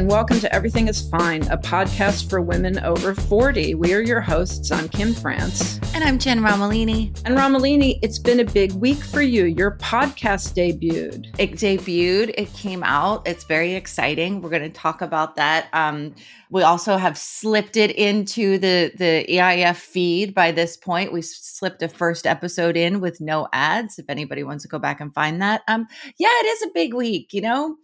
and 0.00 0.08
welcome 0.08 0.40
to 0.40 0.50
Everything 0.54 0.88
is 0.88 1.06
Fine, 1.10 1.42
a 1.50 1.58
podcast 1.58 2.30
for 2.30 2.40
women 2.40 2.78
over 2.78 3.14
40. 3.14 3.74
We 3.74 3.92
are 3.92 4.00
your 4.00 4.22
hosts. 4.22 4.70
I'm 4.70 4.88
Kim 4.88 5.12
France. 5.12 5.78
And 5.94 6.02
I'm 6.02 6.18
Jen 6.18 6.40
Romolini. 6.40 7.14
And 7.26 7.36
Romolini, 7.36 7.98
it's 8.00 8.18
been 8.18 8.40
a 8.40 8.44
big 8.46 8.72
week 8.72 8.96
for 8.96 9.20
you. 9.20 9.44
Your 9.44 9.72
podcast 9.76 10.54
debuted. 10.54 11.26
It 11.36 11.52
debuted, 11.52 12.32
it 12.38 12.50
came 12.54 12.82
out. 12.82 13.28
It's 13.28 13.44
very 13.44 13.74
exciting. 13.74 14.40
We're 14.40 14.48
going 14.48 14.62
to 14.62 14.70
talk 14.70 15.02
about 15.02 15.36
that. 15.36 15.68
Um, 15.74 16.14
we 16.48 16.62
also 16.62 16.96
have 16.96 17.18
slipped 17.18 17.76
it 17.76 17.90
into 17.90 18.56
the, 18.56 18.92
the 18.96 19.26
EIF 19.28 19.76
feed 19.76 20.34
by 20.34 20.50
this 20.50 20.78
point. 20.78 21.12
We 21.12 21.20
slipped 21.20 21.82
a 21.82 21.88
first 21.88 22.26
episode 22.26 22.78
in 22.78 23.00
with 23.00 23.20
no 23.20 23.48
ads. 23.52 23.98
If 23.98 24.08
anybody 24.08 24.44
wants 24.44 24.62
to 24.62 24.68
go 24.68 24.78
back 24.78 25.02
and 25.02 25.12
find 25.12 25.42
that. 25.42 25.60
Um, 25.68 25.86
yeah, 26.16 26.28
it 26.30 26.46
is 26.46 26.62
a 26.62 26.72
big 26.72 26.94
week, 26.94 27.34
you 27.34 27.42
know? 27.42 27.76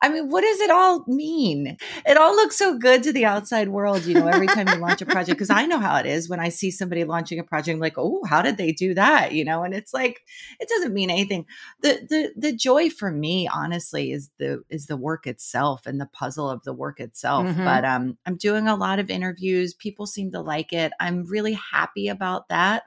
I 0.00 0.08
mean, 0.08 0.28
what 0.28 0.42
does 0.42 0.60
it 0.60 0.70
all 0.70 1.04
mean? 1.08 1.76
It 2.06 2.16
all 2.16 2.34
looks 2.34 2.56
so 2.56 2.78
good 2.78 3.02
to 3.02 3.12
the 3.12 3.24
outside 3.24 3.68
world, 3.68 4.04
you 4.04 4.14
know, 4.14 4.28
every 4.28 4.46
time 4.46 4.68
you 4.68 4.76
launch 4.76 5.02
a 5.02 5.06
project. 5.06 5.36
Because 5.36 5.50
I 5.50 5.66
know 5.66 5.80
how 5.80 5.96
it 5.96 6.06
is 6.06 6.28
when 6.28 6.38
I 6.40 6.50
see 6.50 6.70
somebody 6.70 7.04
launching 7.04 7.38
a 7.38 7.44
project, 7.44 7.74
I'm 7.74 7.80
like, 7.80 7.98
oh, 7.98 8.22
how 8.24 8.40
did 8.40 8.56
they 8.56 8.72
do 8.72 8.94
that? 8.94 9.32
You 9.32 9.44
know, 9.44 9.64
and 9.64 9.74
it's 9.74 9.92
like, 9.92 10.24
it 10.60 10.68
doesn't 10.68 10.94
mean 10.94 11.10
anything. 11.10 11.46
The 11.82 12.06
the 12.08 12.32
the 12.36 12.52
joy 12.52 12.90
for 12.90 13.10
me, 13.10 13.48
honestly, 13.48 14.12
is 14.12 14.30
the 14.38 14.62
is 14.70 14.86
the 14.86 14.96
work 14.96 15.26
itself 15.26 15.86
and 15.86 16.00
the 16.00 16.06
puzzle 16.06 16.48
of 16.48 16.62
the 16.62 16.72
work 16.72 17.00
itself. 17.00 17.46
Mm-hmm. 17.46 17.64
But 17.64 17.84
um, 17.84 18.18
I'm 18.24 18.36
doing 18.36 18.68
a 18.68 18.76
lot 18.76 19.00
of 19.00 19.10
interviews. 19.10 19.74
People 19.74 20.06
seem 20.06 20.30
to 20.32 20.40
like 20.40 20.72
it. 20.72 20.92
I'm 21.00 21.24
really 21.24 21.58
happy 21.72 22.08
about 22.08 22.48
that. 22.48 22.84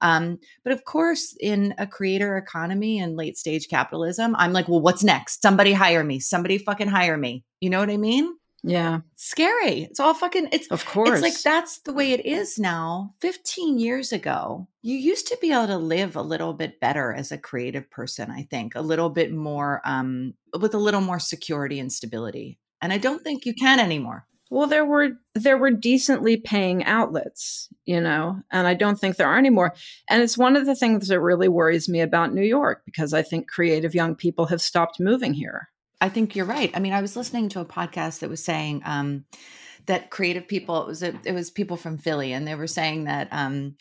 Um, 0.00 0.38
but 0.64 0.72
of 0.72 0.84
course, 0.84 1.36
in 1.40 1.74
a 1.78 1.86
creator 1.86 2.36
economy 2.36 2.98
and 2.98 3.16
late 3.16 3.38
stage 3.38 3.68
capitalism, 3.68 4.34
I'm 4.38 4.52
like, 4.52 4.68
well, 4.68 4.80
what's 4.80 5.04
next? 5.04 5.42
Somebody 5.42 5.72
hire 5.72 6.04
me. 6.04 6.20
Somebody 6.20 6.58
fucking 6.58 6.88
hire 6.88 7.16
me. 7.16 7.44
You 7.60 7.70
know 7.70 7.80
what 7.80 7.90
I 7.90 7.96
mean? 7.96 8.34
Yeah. 8.66 9.00
scary. 9.16 9.82
It's 9.82 10.00
all 10.00 10.14
fucking 10.14 10.48
it's 10.50 10.68
of 10.68 10.86
course. 10.86 11.10
It's 11.10 11.22
like 11.22 11.42
that's 11.42 11.80
the 11.80 11.92
way 11.92 12.12
it 12.12 12.24
is 12.24 12.58
now. 12.58 13.14
15 13.20 13.78
years 13.78 14.10
ago, 14.10 14.66
you 14.80 14.96
used 14.96 15.28
to 15.28 15.38
be 15.40 15.52
able 15.52 15.66
to 15.66 15.76
live 15.76 16.16
a 16.16 16.22
little 16.22 16.54
bit 16.54 16.80
better 16.80 17.12
as 17.12 17.30
a 17.30 17.38
creative 17.38 17.90
person, 17.90 18.30
I 18.30 18.44
think. 18.44 18.74
A 18.74 18.80
little 18.80 19.10
bit 19.10 19.32
more 19.32 19.82
um 19.84 20.32
with 20.58 20.74
a 20.74 20.78
little 20.78 21.02
more 21.02 21.20
security 21.20 21.78
and 21.78 21.92
stability. 21.92 22.58
And 22.80 22.92
I 22.92 22.98
don't 22.98 23.22
think 23.22 23.44
you 23.44 23.54
can 23.54 23.80
anymore. 23.80 24.26
Well, 24.54 24.68
there 24.68 24.84
were 24.84 25.18
there 25.34 25.58
were 25.58 25.72
decently 25.72 26.36
paying 26.36 26.84
outlets, 26.84 27.68
you 27.86 28.00
know, 28.00 28.40
and 28.52 28.68
I 28.68 28.74
don't 28.74 28.94
think 28.96 29.16
there 29.16 29.26
are 29.26 29.36
anymore. 29.36 29.74
And 30.08 30.22
it's 30.22 30.38
one 30.38 30.54
of 30.54 30.64
the 30.64 30.76
things 30.76 31.08
that 31.08 31.18
really 31.18 31.48
worries 31.48 31.88
me 31.88 32.00
about 32.00 32.32
New 32.32 32.44
York 32.44 32.82
because 32.84 33.12
I 33.12 33.22
think 33.22 33.50
creative 33.50 33.96
young 33.96 34.14
people 34.14 34.46
have 34.46 34.62
stopped 34.62 35.00
moving 35.00 35.34
here. 35.34 35.70
I 36.00 36.08
think 36.08 36.36
you're 36.36 36.46
right. 36.46 36.70
I 36.72 36.78
mean, 36.78 36.92
I 36.92 37.00
was 37.00 37.16
listening 37.16 37.48
to 37.48 37.60
a 37.62 37.64
podcast 37.64 38.20
that 38.20 38.30
was 38.30 38.44
saying 38.44 38.82
um, 38.84 39.24
that 39.86 40.10
creative 40.10 40.46
people 40.46 40.82
it 40.82 40.86
was 40.86 41.02
a, 41.02 41.18
it 41.24 41.32
was 41.32 41.50
people 41.50 41.76
from 41.76 41.98
Philly, 41.98 42.32
and 42.32 42.46
they 42.46 42.54
were 42.54 42.68
saying 42.68 43.06
that 43.06 43.26
um, 43.32 43.74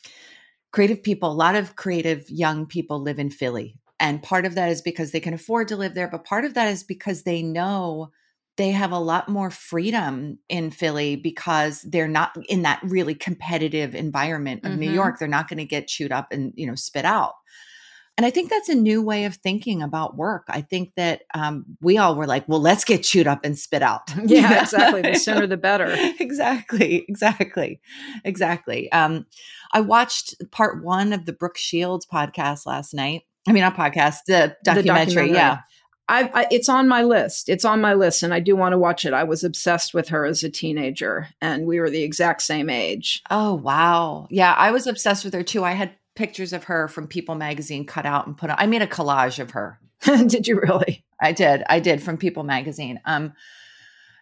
creative 0.72 1.04
people, 1.04 1.32
a 1.32 1.34
lot 1.34 1.54
of 1.54 1.76
creative 1.76 2.32
young 2.32 2.66
people 2.66 3.00
live 3.00 3.20
in 3.20 3.30
Philly, 3.30 3.76
and 4.00 4.24
part 4.24 4.48
of 4.48 4.56
that 4.56 4.70
is 4.70 4.82
because 4.82 5.12
they 5.12 5.20
can 5.20 5.36
afford 5.36 5.68
to 5.68 5.78
live 5.78 5.94
there, 5.94 6.08
but 6.08 6.26
part 6.26 6.46
of 6.46 6.56
that 6.56 6.70
is 6.70 6.84
because 6.84 7.22
they 7.22 7.44
know 7.44 8.10
they 8.58 8.72
have 8.72 8.92
a 8.92 9.00
lot 9.00 9.30
more 9.30 9.50
freedom 9.50 10.38
in 10.48 10.70
Philly 10.70 11.16
because 11.16 11.82
they're 11.82 12.08
not 12.08 12.36
in 12.48 12.62
that 12.64 12.80
really 12.84 13.16
competitive 13.16 13.96
environment 13.96 14.64
of 14.64 14.72
mm-hmm. 14.72 14.80
New 14.82 14.92
York. 14.92 15.18
They're 15.18 15.28
not 15.28 15.48
going 15.48 15.58
to 15.58 15.66
get 15.66 15.88
chewed 15.88 16.12
up 16.12 16.28
and 16.32 16.54
you 16.56 16.68
know 16.68 16.76
spit 16.76 17.06
out. 17.06 17.34
And 18.16 18.28
I 18.28 18.30
think 18.30 18.52
that's 18.52 18.70
a 18.70 18.76
new 18.76 19.02
way 19.02 19.26
of 19.26 19.38
thinking 19.38 19.82
about 19.82 20.16
work. 20.16 20.46
I 20.48 20.62
think 20.62 20.92
that 20.98 21.24
um, 21.34 21.66
we 21.82 21.98
all 21.98 22.16
were 22.16 22.28
like, 22.28 22.48
well, 22.48 22.62
let's 22.62 22.86
get 22.86 23.02
chewed 23.02 23.26
up 23.26 23.44
and 23.44 23.58
spit 23.58 23.82
out. 23.82 24.02
Yeah, 24.26 24.62
exactly. 24.62 25.02
The 25.02 25.16
sooner 25.16 25.48
the 25.48 25.58
better. 25.58 25.88
exactly. 26.20 27.06
Exactly. 27.10 27.82
Exactly. 28.24 28.92
Um, 28.92 29.26
I 29.72 29.82
watched 29.82 30.36
part 30.52 30.84
one 30.84 31.12
of 31.12 31.26
the 31.26 31.34
Brooke 31.34 31.58
Shields 31.58 32.06
podcast 32.06 32.68
last 32.68 32.94
night. 32.94 33.24
I 33.48 33.52
mean, 33.52 33.62
not 33.62 33.76
podcast, 33.76 34.18
the 34.28 34.56
documentary. 34.64 34.84
The 34.84 34.88
documentary. 34.88 35.34
Yeah. 35.34 35.58
I, 36.10 36.30
I, 36.34 36.48
it's 36.52 36.68
on 36.68 36.88
my 36.88 37.04
list. 37.04 37.48
It's 37.48 37.64
on 37.64 37.80
my 37.80 37.94
list, 37.94 38.24
and 38.24 38.34
I 38.34 38.40
do 38.40 38.56
want 38.56 38.74
to 38.74 38.78
watch 38.78 39.06
it. 39.06 39.14
I 39.14 39.24
was 39.24 39.44
obsessed 39.44 39.94
with 39.94 40.10
her 40.10 40.26
as 40.26 40.44
a 40.44 40.50
teenager, 40.50 41.30
and 41.42 41.66
we 41.66 41.80
were 41.80 41.90
the 41.90 42.04
exact 42.04 42.42
same 42.42 42.70
age. 42.70 43.22
Oh 43.30 43.54
wow, 43.54 44.28
yeah, 44.30 44.54
I 44.54 44.72
was 44.72 44.86
obsessed 44.86 45.24
with 45.24 45.34
her 45.34 45.44
too. 45.44 45.64
I 45.64 45.72
had 45.72 45.96
pictures 46.16 46.54
of 46.54 46.66
her 46.66 46.88
from 46.88 47.08
People 47.08 47.36
magazine 47.36 47.86
cut 47.86 48.06
out 48.06 48.28
and 48.28 48.38
put 48.38 48.50
on. 48.50 48.58
I 48.60 48.68
made 48.68 48.82
a 48.82 48.88
collage 48.88 49.40
of 49.40 49.52
her. 49.52 49.80
did 50.28 50.48
you 50.48 50.60
really? 50.60 51.06
I 51.22 51.32
did. 51.32 51.64
I 51.70 51.80
did 51.80 52.04
from 52.04 52.18
People 52.18 52.44
magazine. 52.44 53.00
Um, 53.06 53.34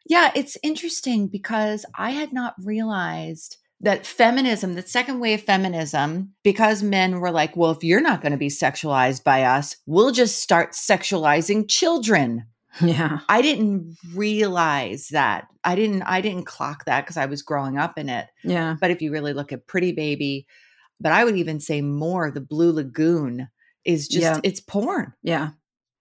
yeah, 0.06 0.32
it's 0.36 0.58
interesting 0.64 1.28
because 1.28 1.86
I 1.96 2.12
had 2.12 2.34
not 2.34 2.56
realized 2.64 3.58
that 3.82 4.06
feminism, 4.06 4.76
the 4.76 4.84
second 4.84 5.20
wave 5.20 5.40
of 5.40 5.46
feminism, 5.46 6.34
because 6.44 6.84
men 6.84 7.20
were 7.20 7.32
like, 7.32 7.58
well, 7.58 7.72
if 7.72 7.84
you're 7.84 8.02
not 8.02 8.22
going 8.22 8.32
to 8.32 8.38
be 8.38 8.48
sexualized 8.48 9.24
by 9.24 9.44
us, 9.44 9.76
we'll 9.86 10.12
just 10.12 10.40
start 10.40 10.74
sexualizing 10.74 11.68
children. 11.68 12.46
Yeah. 12.82 13.20
I 13.28 13.42
didn't 13.42 13.98
realize 14.14 15.10
that. 15.10 15.48
I 15.64 15.76
didn't 15.76 16.04
I 16.04 16.22
didn't 16.22 16.46
clock 16.46 16.86
that 16.86 17.02
because 17.02 17.18
I 17.18 17.26
was 17.26 17.42
growing 17.42 17.78
up 17.78 17.98
in 17.98 18.08
it. 18.08 18.28
Yeah. 18.44 18.76
But 18.80 18.92
if 18.92 19.02
you 19.02 19.12
really 19.12 19.34
look 19.34 19.52
at 19.52 19.68
Pretty 19.68 19.92
Baby, 19.92 20.48
but 21.00 21.12
I 21.12 21.26
would 21.26 21.36
even 21.36 21.60
say 21.60 21.82
more 21.82 22.32
the 22.32 22.40
Blue 22.40 22.72
Lagoon 22.72 23.50
is 23.84 24.08
just 24.08 24.24
yeah. 24.24 24.40
it's 24.44 24.62
porn. 24.62 25.14
Yeah. 25.22 25.50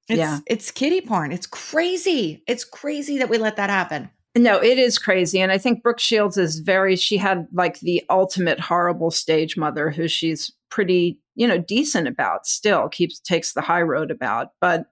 It's, 0.09 0.19
yeah. 0.19 0.39
It's 0.47 0.71
kiddie 0.71 1.01
porn. 1.01 1.33
It's 1.33 1.47
crazy. 1.47 2.43
It's 2.47 2.65
crazy 2.65 3.19
that 3.19 3.31
we 3.31 3.39
let 3.39 3.57
that 3.57 3.71
happen. 3.71 4.11
No, 4.37 4.63
it 4.63 4.79
is 4.79 4.97
crazy. 4.97 5.41
And 5.41 5.51
I 5.51 5.59
think 5.59 5.83
Brooke 5.83 5.99
Shields 5.99 6.37
is 6.37 6.61
very, 6.61 6.95
she 6.95 7.17
had 7.17 7.49
like 7.53 7.81
the 7.81 8.05
ultimate 8.09 8.61
horrible 8.61 9.11
stage 9.11 9.57
mother 9.57 9.91
who 9.91 10.07
she's 10.07 10.53
pretty, 10.71 11.19
you 11.35 11.49
know, 11.49 11.59
decent 11.59 12.07
about 12.07 12.47
still, 12.47 12.89
keeps, 12.89 13.19
takes 13.19 13.55
the 13.55 13.61
high 13.61 13.83
road 13.83 14.13
about. 14.13 14.53
But, 14.61 14.85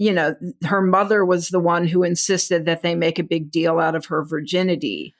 you 0.00 0.12
know, 0.12 0.34
her 0.64 0.82
mother 0.82 1.24
was 1.24 1.50
the 1.50 1.60
one 1.60 1.86
who 1.86 2.02
insisted 2.02 2.66
that 2.66 2.82
they 2.82 2.96
make 2.96 3.20
a 3.20 3.24
big 3.24 3.52
deal 3.52 3.78
out 3.78 3.94
of 3.94 4.06
her 4.06 4.24
virginity. 4.24 5.14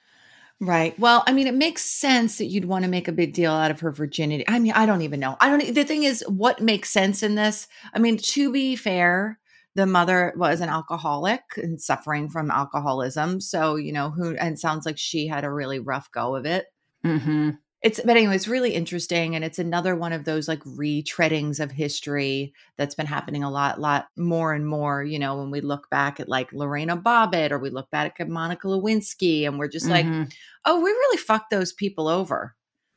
Right. 0.59 0.97
Well, 0.99 1.23
I 1.25 1.31
mean, 1.31 1.47
it 1.47 1.53
makes 1.53 1.83
sense 1.83 2.37
that 2.37 2.45
you'd 2.45 2.65
want 2.65 2.83
to 2.83 2.91
make 2.91 3.07
a 3.07 3.13
big 3.13 3.33
deal 3.33 3.51
out 3.53 3.71
of 3.71 3.79
her 3.79 3.91
virginity. 3.91 4.43
I 4.49 4.59
mean, 4.59 4.73
I 4.73 4.85
don't 4.85 5.01
even 5.01 5.21
know. 5.21 5.37
I 5.39 5.49
don't, 5.49 5.73
the 5.73 5.85
thing 5.85 6.03
is, 6.03 6.25
what 6.27 6.61
makes 6.61 6.89
sense 6.89 7.23
in 7.23 7.35
this? 7.35 7.67
I 7.93 7.99
mean, 7.99 8.17
to 8.17 8.51
be 8.51 8.75
fair, 8.75 9.39
the 9.75 9.85
mother 9.85 10.33
was 10.37 10.61
an 10.61 10.69
alcoholic 10.69 11.41
and 11.57 11.81
suffering 11.81 12.29
from 12.29 12.49
alcoholism. 12.49 13.41
So, 13.41 13.75
you 13.75 13.91
know, 13.91 14.09
who, 14.09 14.35
and 14.37 14.59
sounds 14.59 14.85
like 14.85 14.97
she 14.97 15.27
had 15.27 15.43
a 15.43 15.51
really 15.51 15.79
rough 15.79 16.09
go 16.11 16.35
of 16.35 16.45
it. 16.45 16.67
Mm-hmm. 17.05 17.51
It's, 17.81 17.99
but 17.99 18.17
anyway, 18.17 18.35
it's 18.35 18.47
really 18.47 18.73
interesting. 18.73 19.35
And 19.35 19.45
it's 19.45 19.59
another 19.59 19.95
one 19.95 20.11
of 20.11 20.23
those 20.25 20.47
like 20.47 20.63
retreadings 20.63 21.59
of 21.59 21.69
history 21.69 22.51
that's 22.77 22.95
been 22.95 23.05
happening 23.05 23.43
a 23.43 23.51
lot, 23.51 23.79
lot 23.79 24.07
more 24.17 24.53
and 24.53 24.65
more. 24.65 25.03
You 25.03 25.19
know, 25.19 25.37
when 25.37 25.51
we 25.51 25.61
look 25.61 25.87
back 25.91 26.19
at 26.19 26.27
like 26.27 26.51
Lorena 26.51 26.97
Bobbitt 26.97 27.51
or 27.51 27.59
we 27.59 27.69
look 27.69 27.91
back 27.91 28.15
at 28.19 28.27
Monica 28.27 28.67
Lewinsky 28.67 29.45
and 29.45 29.59
we're 29.59 29.67
just 29.67 29.85
Mm-hmm. 29.85 30.19
like, 30.21 30.29
oh, 30.65 30.79
we 30.79 30.89
really 30.89 31.17
fucked 31.17 31.51
those 31.51 31.73
people 31.73 32.07
over. 32.07 32.55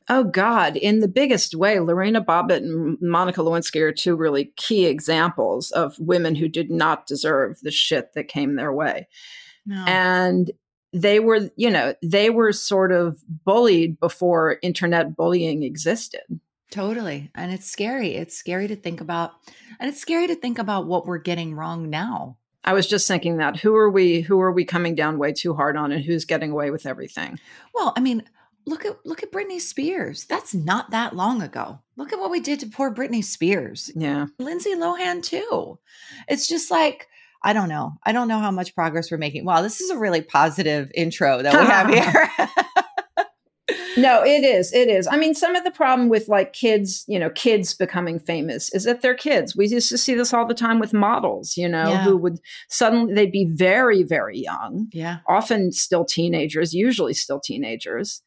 Oh 0.09 0.23
God, 0.23 0.75
in 0.75 0.99
the 0.99 1.07
biggest 1.07 1.53
way, 1.53 1.79
Lorena 1.79 2.23
Bobbitt 2.23 2.57
and 2.57 2.97
Monica 2.99 3.41
Lewinsky 3.41 3.79
are 3.81 3.91
two 3.91 4.15
really 4.15 4.45
key 4.55 4.87
examples 4.87 5.69
of 5.71 5.97
women 5.99 6.33
who 6.33 6.47
did 6.47 6.71
not 6.71 7.05
deserve 7.05 7.59
the 7.61 7.71
shit 7.71 8.13
that 8.15 8.27
came 8.27 8.55
their 8.55 8.73
way. 8.73 9.07
No. 9.67 9.85
And 9.85 10.51
they 10.91 11.19
were, 11.19 11.51
you 11.55 11.69
know, 11.69 11.93
they 12.01 12.31
were 12.31 12.51
sort 12.51 12.91
of 12.91 13.21
bullied 13.45 13.99
before 13.99 14.57
internet 14.63 15.15
bullying 15.15 15.61
existed. 15.61 16.23
Totally. 16.71 17.29
And 17.35 17.51
it's 17.51 17.69
scary. 17.69 18.15
It's 18.15 18.35
scary 18.35 18.67
to 18.67 18.75
think 18.75 19.01
about. 19.01 19.33
And 19.79 19.89
it's 19.89 20.01
scary 20.01 20.27
to 20.27 20.35
think 20.35 20.57
about 20.57 20.87
what 20.87 21.05
we're 21.05 21.17
getting 21.19 21.53
wrong 21.53 21.89
now. 21.89 22.37
I 22.63 22.73
was 22.73 22.87
just 22.87 23.07
thinking 23.07 23.37
that 23.37 23.57
who 23.57 23.75
are 23.75 23.89
we 23.89 24.21
who 24.21 24.39
are 24.41 24.51
we 24.51 24.65
coming 24.65 24.93
down 24.93 25.17
way 25.17 25.31
too 25.31 25.53
hard 25.53 25.77
on 25.77 25.91
and 25.91 26.03
who's 26.03 26.25
getting 26.25 26.51
away 26.51 26.71
with 26.71 26.85
everything? 26.85 27.39
Well, 27.73 27.93
I 27.95 28.01
mean, 28.01 28.23
look 28.65 28.85
at 28.85 28.97
look 29.05 29.23
at 29.23 29.31
Britney 29.31 29.59
Spears. 29.59 30.25
That's 30.25 30.53
not 30.53 30.91
that 30.91 31.15
long 31.15 31.41
ago. 31.41 31.79
Look 31.97 32.13
at 32.13 32.19
what 32.19 32.31
we 32.31 32.39
did 32.39 32.59
to 32.61 32.67
poor 32.67 32.93
Britney 32.93 33.23
Spears. 33.23 33.91
Yeah. 33.95 34.27
Lindsay 34.37 34.75
Lohan 34.75 35.23
too. 35.23 35.79
It's 36.27 36.47
just 36.47 36.69
like 36.71 37.07
I 37.43 37.53
don't 37.53 37.69
know. 37.69 37.93
I 38.05 38.11
don't 38.11 38.27
know 38.27 38.39
how 38.39 38.51
much 38.51 38.75
progress 38.75 39.09
we're 39.11 39.17
making. 39.17 39.45
Wow, 39.45 39.61
this 39.61 39.79
is 39.79 39.89
a 39.89 39.97
really 39.97 40.21
positive 40.21 40.91
intro 40.93 41.41
that 41.41 41.53
we 41.53 41.65
have 41.65 41.89
here. 42.47 42.49
No, 43.97 44.23
it 44.23 44.43
is. 44.43 44.71
It 44.73 44.87
is. 44.87 45.07
I 45.07 45.17
mean, 45.17 45.35
some 45.35 45.55
of 45.55 45.63
the 45.63 45.71
problem 45.71 46.09
with 46.09 46.27
like 46.27 46.53
kids, 46.53 47.03
you 47.07 47.19
know, 47.19 47.29
kids 47.29 47.73
becoming 47.73 48.19
famous 48.19 48.73
is 48.73 48.85
that 48.85 49.01
they're 49.01 49.15
kids. 49.15 49.55
We 49.55 49.67
used 49.67 49.89
to 49.89 49.97
see 49.97 50.15
this 50.15 50.33
all 50.33 50.47
the 50.47 50.53
time 50.53 50.79
with 50.79 50.93
models, 50.93 51.55
you 51.57 51.67
know, 51.67 51.89
Yeah. 51.89 52.03
who 52.03 52.15
would 52.17 52.39
suddenly 52.69 53.13
they'd 53.13 53.31
be 53.31 53.49
very, 53.51 54.03
very 54.03 54.39
young, 54.39 54.87
yeah. 54.93 55.17
often 55.27 55.71
still 55.71 56.05
teenagers, 56.05 56.73
usually 56.73 57.13
still 57.13 57.39
teenagers, 57.39 58.21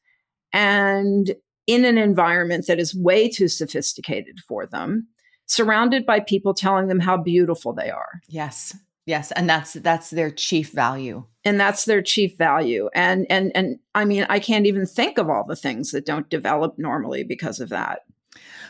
and 0.52 1.34
in 1.66 1.84
an 1.84 1.98
environment 1.98 2.66
that 2.66 2.80
is 2.80 2.94
way 2.94 3.28
too 3.28 3.48
sophisticated 3.48 4.40
for 4.46 4.66
them, 4.66 5.06
surrounded 5.46 6.04
by 6.04 6.20
people 6.20 6.54
telling 6.54 6.88
them 6.88 7.00
how 7.00 7.16
beautiful 7.16 7.72
they 7.72 7.90
are. 7.90 8.20
Yes. 8.28 8.76
Yes, 9.06 9.32
and 9.32 9.48
that's 9.50 9.72
that's 9.74 10.10
their 10.10 10.30
chief 10.30 10.70
value. 10.70 11.24
and 11.44 11.58
that's 11.58 11.84
their 11.86 12.02
chief 12.02 12.36
value 12.38 12.88
and 12.94 13.26
and 13.28 13.50
and 13.56 13.78
i 13.96 14.04
mean 14.04 14.24
i 14.28 14.38
can't 14.38 14.64
even 14.66 14.86
think 14.86 15.18
of 15.18 15.28
all 15.28 15.44
the 15.44 15.56
things 15.56 15.90
that 15.90 16.06
don't 16.06 16.28
develop 16.30 16.78
normally 16.78 17.24
because 17.24 17.58
of 17.58 17.68
that 17.70 18.02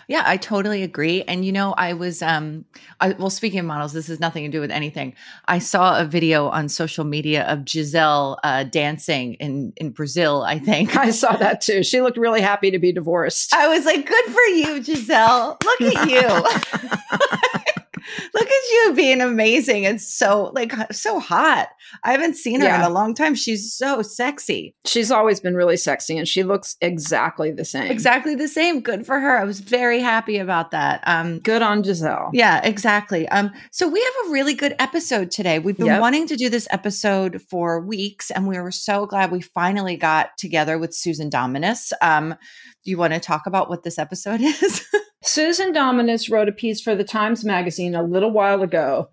Yeah, 0.09 0.23
I 0.25 0.37
totally 0.37 0.83
agree. 0.83 1.23
And 1.23 1.45
you 1.45 1.53
know, 1.53 1.73
I 1.75 1.93
was 1.95 2.23
um 2.23 2.65
I 3.01 3.11
well 3.13 3.31
speaking 3.31 3.61
of 3.61 3.67
models, 3.67 3.93
this 3.93 4.09
has 4.09 4.21
nothing 4.21 4.45
to 4.45 4.51
do 4.51 4.61
with 4.61 4.71
anything. 4.71 5.15
I 5.47 5.59
saw 5.59 5.99
a 6.01 6.05
video 6.05 6.49
on 6.49 6.69
social 6.69 7.05
media 7.05 7.45
of 7.45 7.65
Gisele 7.65 8.39
uh 8.45 8.65
dancing 8.65 9.35
in 9.35 9.73
in 9.77 9.91
Brazil, 9.91 10.43
I 10.43 10.59
think. 10.69 10.97
i 10.97 11.11
saw 11.11 11.37
that 11.37 11.61
too 11.61 11.83
she 11.83 12.01
looked 12.01 12.17
really 12.19 12.41
happy 12.41 12.71
to 12.71 12.79
be 12.79 12.93
divorced 12.93 13.55
I 13.55 13.69
was 13.69 13.85
like, 13.85 14.07
good 14.07 14.25
for 14.27 14.43
you, 14.43 14.83
Gisele. 14.83 15.59
Look 15.65 15.81
at 15.97 16.11
you. 16.11 17.61
Look 18.35 18.47
at 18.47 18.71
you 18.73 18.93
being 18.95 19.21
amazing 19.21 19.87
and 19.87 20.01
so 20.01 20.51
like 20.55 20.73
so 20.93 21.21
hot. 21.21 21.69
I 22.05 22.13
haven't 22.13 22.37
seen 22.37 22.61
her 22.61 22.69
in 22.75 22.81
a 22.81 22.89
long 22.89 23.15
time. 23.15 23.35
She's 23.35 23.73
so 23.75 24.03
sexy. 24.03 24.75
she's 24.87 25.11
always 25.11 25.41
been 25.41 25.55
really 25.55 25.77
sexy 25.77 26.17
and 26.17 26.27
she 26.27 26.43
looks 26.43 26.77
exactly 26.81 27.51
the 27.53 27.65
same 27.65 27.91
Exactly 27.91 28.35
the 28.35 28.49
same. 28.49 28.81
Good 28.81 29.05
for 29.07 29.21
her. 29.21 29.39
I 29.39 29.45
was 29.45 29.61
very 29.61 30.01
happy 30.01 30.39
about 30.39 30.71
that. 30.71 31.03
Um 31.07 31.39
good 31.41 31.63
on 31.63 31.83
gisele 31.83 32.31
Yeah, 32.33 32.61
exactly. 32.65 33.29
Um, 33.29 33.51
so 33.71 33.89
we 33.89 34.01
have 34.01 34.29
a 34.29 34.33
really 34.33 34.55
good 34.55 34.75
episode 34.79 35.31
today. 35.31 35.59
We've 35.59 35.77
been 35.77 35.87
Yep. 35.87 36.01
wanting 36.01 36.27
to 36.29 36.37
do 36.37 36.49
this 36.49 36.67
episode 36.71 37.41
for 37.51 37.81
weeks, 37.81 38.31
and 38.31 38.47
we 38.49 38.59
were 38.59 38.71
so 38.71 39.07
glad 39.07 39.31
we 39.31 39.41
finally 39.41 39.97
got 39.97 40.31
together 40.39 40.79
with 40.79 40.95
Susan 40.95 41.29
Dominus. 41.29 41.93
Um, 42.01 42.31
do 42.85 42.91
you 42.91 42.97
want 42.99 43.13
to 43.13 43.21
talk 43.21 43.43
about 43.47 43.69
what 43.69 43.83
this 43.83 43.99
episode 43.99 44.41
is? 44.63 44.85
Susan 45.25 45.73
dominus 45.73 46.29
wrote 46.31 46.49
a 46.49 46.53
piece 46.53 46.81
for 46.81 46.95
the 46.95 47.05
times 47.05 47.45
magazine 47.45 47.95
a 47.95 48.03
little 48.03 48.31
while 48.31 48.63
ago 48.63 49.09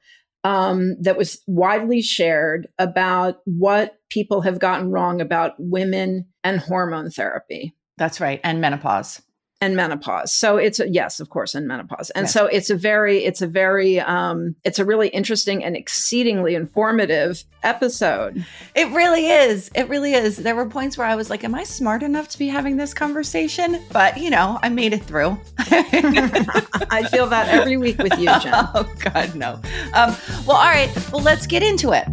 um, 0.46 0.96
that 1.02 1.18
was 1.18 1.42
widely 1.48 2.02
shared 2.02 2.70
about 2.78 3.42
what 3.44 3.98
people 4.10 4.40
have 4.40 4.58
gotten 4.58 4.90
wrong 4.90 5.20
about 5.20 5.54
women 5.58 6.26
and 6.44 6.60
hormone 6.62 7.10
therapy 7.10 7.76
That's 7.98 8.22
right, 8.22 8.40
and 8.46 8.62
menopause. 8.62 9.22
And 9.62 9.76
menopause 9.76 10.32
so 10.34 10.56
it's 10.58 10.80
a, 10.80 10.88
yes 10.90 11.20
of 11.20 11.30
course 11.30 11.54
and 11.54 11.68
menopause 11.68 12.10
and 12.12 12.24
Yes. 12.26 12.34
so 12.34 12.46
it's 12.46 12.70
a 12.70 12.76
very 12.76 13.24
it's 13.26 13.42
a 13.42 13.48
very 13.48 14.00
um 14.00 14.56
it's 14.64 14.80
a 14.80 14.86
really 14.86 15.10
interesting 15.10 15.64
and 15.64 15.76
exceedingly 15.76 16.56
informative 16.56 17.44
episode 17.64 18.46
It 18.74 18.88
really 18.92 19.30
is. 19.30 19.70
It 19.76 19.90
really 19.90 20.14
is. 20.14 20.38
There 20.38 20.56
were 20.56 20.70
points 20.70 20.98
where 20.98 21.06
I 21.08 21.16
was 21.16 21.30
like, 21.30 21.44
"Am 21.44 21.54
I 21.54 21.64
smart 21.66 22.04
enough 22.04 22.30
to 22.30 22.40
be 22.40 22.48
having 22.48 22.78
this 22.78 22.94
conversation?" 22.94 23.82
But 23.92 24.18
you 24.18 24.30
know, 24.30 24.58
I 24.64 24.70
made 24.70 24.94
it 24.94 25.04
through. 25.04 25.38
i 25.60 27.08
feel 27.12 27.28
that 27.28 27.48
every 27.50 27.76
week 27.78 27.98
with 27.98 28.18
you 28.18 28.28
jen 28.40 28.54
Oh 28.74 28.90
God, 29.00 29.36
no. 29.36 29.54
Um, 29.94 30.16
well, 30.46 30.58
all 30.58 30.70
right. 30.70 30.90
Well, 31.12 31.22
let's 31.22 31.46
get 31.48 31.64
into 31.64 31.92
it. 31.92 32.06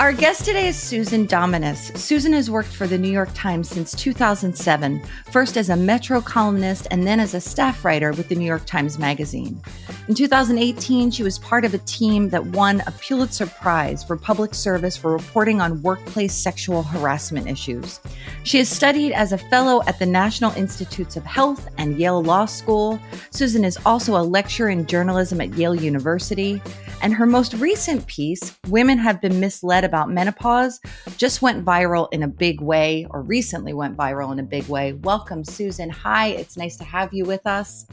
Our 0.00 0.14
guest 0.14 0.46
today 0.46 0.68
is 0.68 0.78
Susan 0.78 1.26
Dominus. 1.26 1.88
Susan 1.94 2.32
has 2.32 2.50
worked 2.50 2.72
for 2.72 2.86
the 2.86 2.96
New 2.96 3.10
York 3.10 3.28
Times 3.34 3.68
since 3.68 3.92
2007, 3.92 5.02
first 5.30 5.58
as 5.58 5.68
a 5.68 5.76
Metro 5.76 6.22
columnist 6.22 6.86
and 6.90 7.06
then 7.06 7.20
as 7.20 7.34
a 7.34 7.40
staff 7.40 7.84
writer 7.84 8.12
with 8.12 8.30
the 8.30 8.34
New 8.34 8.46
York 8.46 8.64
Times 8.64 8.98
Magazine. 8.98 9.60
In 10.08 10.14
2018, 10.14 11.10
she 11.10 11.22
was 11.22 11.38
part 11.38 11.66
of 11.66 11.74
a 11.74 11.78
team 11.78 12.30
that 12.30 12.46
won 12.46 12.80
a 12.86 12.92
Pulitzer 12.92 13.46
Prize 13.46 14.02
for 14.02 14.16
public 14.16 14.54
service 14.54 14.96
for 14.96 15.12
reporting 15.12 15.60
on 15.60 15.82
workplace 15.82 16.32
sexual 16.32 16.82
harassment 16.82 17.46
issues. 17.46 18.00
She 18.42 18.56
has 18.56 18.70
studied 18.70 19.12
as 19.12 19.32
a 19.32 19.38
fellow 19.38 19.82
at 19.86 19.98
the 19.98 20.06
National 20.06 20.50
Institutes 20.52 21.18
of 21.18 21.24
Health 21.26 21.68
and 21.76 21.98
Yale 21.98 22.22
Law 22.22 22.46
School. 22.46 22.98
Susan 23.32 23.66
is 23.66 23.78
also 23.84 24.16
a 24.16 24.24
lecturer 24.24 24.70
in 24.70 24.86
journalism 24.86 25.42
at 25.42 25.52
Yale 25.58 25.74
University. 25.74 26.62
And 27.02 27.14
her 27.14 27.26
most 27.26 27.54
recent 27.54 28.06
piece, 28.06 28.58
Women 28.68 28.98
Have 28.98 29.20
Been 29.20 29.40
Misled 29.40 29.84
About 29.90 30.08
Menopause, 30.08 30.80
just 31.16 31.42
went 31.42 31.64
viral 31.64 32.06
in 32.12 32.22
a 32.22 32.28
big 32.28 32.60
way, 32.60 33.08
or 33.10 33.22
recently 33.22 33.72
went 33.72 33.96
viral 33.96 34.30
in 34.30 34.38
a 34.38 34.44
big 34.44 34.68
way. 34.68 34.92
Welcome, 34.92 35.42
Susan. 35.42 35.90
Hi, 35.90 36.28
it's 36.28 36.56
nice 36.56 36.76
to 36.76 36.84
have 36.84 37.12
you 37.12 37.24
with 37.24 37.44
us. 37.44 37.88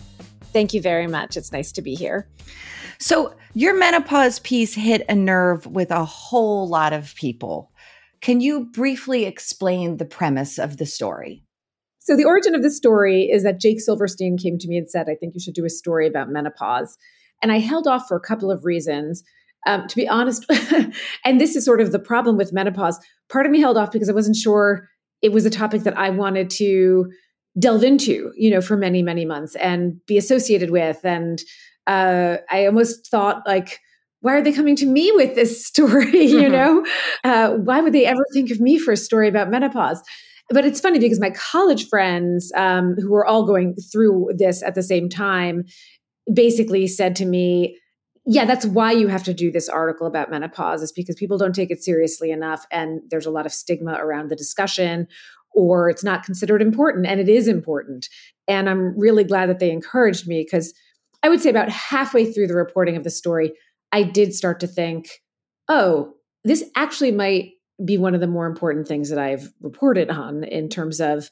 Thank 0.53 0.75
you 0.75 0.79
very 0.79 1.07
much. 1.07 1.35
It's 1.35 1.51
nice 1.51 1.71
to 1.71 1.81
be 1.81 1.95
here. 1.95 2.29
So, 2.99 3.33
your 3.55 3.75
menopause 3.75 4.37
piece 4.37 4.75
hit 4.75 5.05
a 5.09 5.15
nerve 5.15 5.65
with 5.65 5.89
a 5.89 6.05
whole 6.05 6.67
lot 6.67 6.93
of 6.93 7.15
people. 7.15 7.71
Can 8.21 8.41
you 8.41 8.65
briefly 8.65 9.25
explain 9.25 9.97
the 9.97 10.05
premise 10.05 10.59
of 10.59 10.77
the 10.77 10.85
story? 10.85 11.43
So, 11.97 12.15
the 12.15 12.25
origin 12.25 12.53
of 12.53 12.61
the 12.61 12.69
story 12.69 13.23
is 13.23 13.41
that 13.41 13.59
Jake 13.59 13.81
Silverstein 13.81 14.37
came 14.37 14.59
to 14.59 14.67
me 14.67 14.77
and 14.77 14.87
said, 14.87 15.09
I 15.09 15.15
think 15.15 15.33
you 15.33 15.39
should 15.39 15.55
do 15.55 15.65
a 15.65 15.69
story 15.71 16.05
about 16.05 16.29
menopause. 16.29 16.95
And 17.41 17.51
I 17.51 17.57
held 17.57 17.87
off 17.87 18.07
for 18.07 18.15
a 18.15 18.21
couple 18.21 18.51
of 18.51 18.65
reasons. 18.65 19.23
Um, 19.67 19.87
to 19.87 19.95
be 19.95 20.07
honest, 20.07 20.45
and 21.25 21.39
this 21.41 21.55
is 21.55 21.65
sort 21.65 21.81
of 21.81 21.91
the 21.91 21.99
problem 21.99 22.37
with 22.37 22.53
menopause, 22.53 22.99
part 23.29 23.45
of 23.45 23.51
me 23.51 23.59
held 23.59 23.77
off 23.77 23.91
because 23.91 24.09
I 24.09 24.13
wasn't 24.13 24.37
sure 24.37 24.87
it 25.21 25.31
was 25.31 25.45
a 25.45 25.49
topic 25.49 25.83
that 25.83 25.97
I 25.97 26.09
wanted 26.09 26.49
to 26.51 27.11
delve 27.59 27.83
into, 27.83 28.31
you 28.35 28.49
know, 28.49 28.61
for 28.61 28.77
many, 28.77 29.01
many 29.01 29.25
months 29.25 29.55
and 29.55 29.99
be 30.05 30.17
associated 30.17 30.69
with. 30.69 31.03
And 31.03 31.41
uh, 31.87 32.37
I 32.49 32.65
almost 32.65 33.07
thought, 33.07 33.41
like, 33.47 33.79
why 34.21 34.33
are 34.33 34.41
they 34.41 34.53
coming 34.53 34.75
to 34.77 34.85
me 34.85 35.11
with 35.15 35.35
this 35.35 35.65
story? 35.65 36.25
you 36.25 36.49
know, 36.49 36.85
uh, 37.23 37.51
why 37.51 37.81
would 37.81 37.93
they 37.93 38.05
ever 38.05 38.25
think 38.33 38.51
of 38.51 38.59
me 38.59 38.77
for 38.77 38.91
a 38.91 38.97
story 38.97 39.27
about 39.27 39.49
menopause? 39.49 40.01
But 40.49 40.65
it's 40.65 40.79
funny 40.79 40.99
because 40.99 41.19
my 41.19 41.31
college 41.31 41.89
friends, 41.89 42.51
um, 42.55 42.95
who 42.95 43.11
were 43.11 43.25
all 43.25 43.45
going 43.45 43.75
through 43.91 44.29
this 44.37 44.63
at 44.63 44.75
the 44.75 44.83
same 44.83 45.09
time, 45.09 45.65
basically 46.33 46.87
said 46.87 47.15
to 47.17 47.25
me, 47.25 47.77
yeah, 48.29 48.43
that's 48.43 48.65
why 48.65 48.91
you 48.91 49.07
have 49.07 49.23
to 49.23 49.33
do 49.33 49.51
this 49.51 49.69
article 49.69 50.05
about 50.05 50.29
menopause, 50.29 50.81
is 50.81 50.91
because 50.91 51.15
people 51.15 51.37
don't 51.37 51.55
take 51.55 51.71
it 51.71 51.81
seriously 51.81 52.29
enough. 52.29 52.65
And 52.71 52.99
there's 53.09 53.25
a 53.25 53.31
lot 53.31 53.45
of 53.45 53.53
stigma 53.53 53.93
around 53.93 54.29
the 54.29 54.35
discussion, 54.35 55.07
or 55.53 55.89
it's 55.89 56.03
not 56.03 56.25
considered 56.25 56.61
important. 56.61 57.07
And 57.07 57.21
it 57.21 57.29
is 57.29 57.47
important. 57.47 58.09
And 58.45 58.69
I'm 58.69 58.99
really 58.99 59.23
glad 59.23 59.47
that 59.49 59.59
they 59.59 59.71
encouraged 59.71 60.27
me 60.27 60.43
because 60.43 60.73
I 61.23 61.29
would 61.29 61.39
say 61.39 61.49
about 61.49 61.69
halfway 61.69 62.29
through 62.29 62.47
the 62.47 62.53
reporting 62.53 62.97
of 62.97 63.05
the 63.05 63.09
story, 63.09 63.53
I 63.93 64.03
did 64.03 64.33
start 64.33 64.59
to 64.59 64.67
think, 64.67 65.07
oh, 65.69 66.13
this 66.43 66.65
actually 66.75 67.13
might 67.13 67.51
be 67.85 67.97
one 67.97 68.13
of 68.13 68.19
the 68.19 68.27
more 68.27 68.45
important 68.45 68.89
things 68.89 69.09
that 69.09 69.19
I've 69.19 69.53
reported 69.61 70.09
on 70.09 70.43
in 70.43 70.67
terms 70.67 70.99
of 70.99 71.29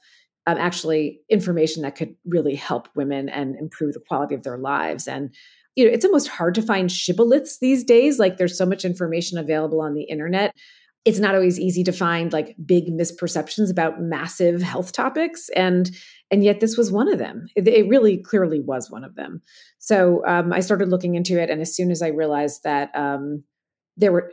um, 0.47 0.57
actually 0.57 1.19
information 1.29 1.81
that 1.83 1.95
could 1.95 2.15
really 2.25 2.55
help 2.55 2.87
women 2.95 3.27
and 3.27 3.57
improve 3.57 3.93
the 3.93 3.99
quality 3.99 4.33
of 4.35 4.43
their 4.43 4.57
lives. 4.57 5.07
And 5.07 5.33
you 5.75 5.85
know, 5.85 5.91
it's 5.91 6.05
almost 6.05 6.27
hard 6.27 6.55
to 6.55 6.61
find 6.61 6.89
shibboleths 6.89 7.59
these 7.59 7.83
days. 7.83 8.17
Like 8.19 8.37
there's 8.37 8.57
so 8.57 8.65
much 8.65 8.85
information 8.85 9.37
available 9.37 9.81
on 9.81 9.93
the 9.93 10.03
internet. 10.03 10.55
It's 11.03 11.19
not 11.19 11.35
always 11.35 11.59
easy 11.59 11.83
to 11.83 11.91
find 11.91 12.33
like 12.33 12.55
big 12.65 12.87
misperceptions 12.87 13.69
about 13.69 14.01
massive 14.01 14.61
health 14.61 14.91
topics. 14.91 15.49
And 15.55 15.91
and 16.31 16.43
yet 16.43 16.59
this 16.59 16.77
was 16.77 16.91
one 16.91 17.11
of 17.11 17.19
them. 17.19 17.47
It, 17.55 17.67
it 17.67 17.87
really 17.87 18.17
clearly 18.17 18.59
was 18.59 18.89
one 18.89 19.03
of 19.03 19.15
them. 19.15 19.41
So 19.77 20.25
um, 20.25 20.51
I 20.51 20.61
started 20.61 20.89
looking 20.89 21.13
into 21.13 21.39
it, 21.39 21.51
and 21.51 21.61
as 21.61 21.75
soon 21.75 21.91
as 21.91 22.01
I 22.01 22.07
realized 22.07 22.63
that 22.63 22.89
um, 22.95 23.43
there 23.95 24.11
were 24.11 24.31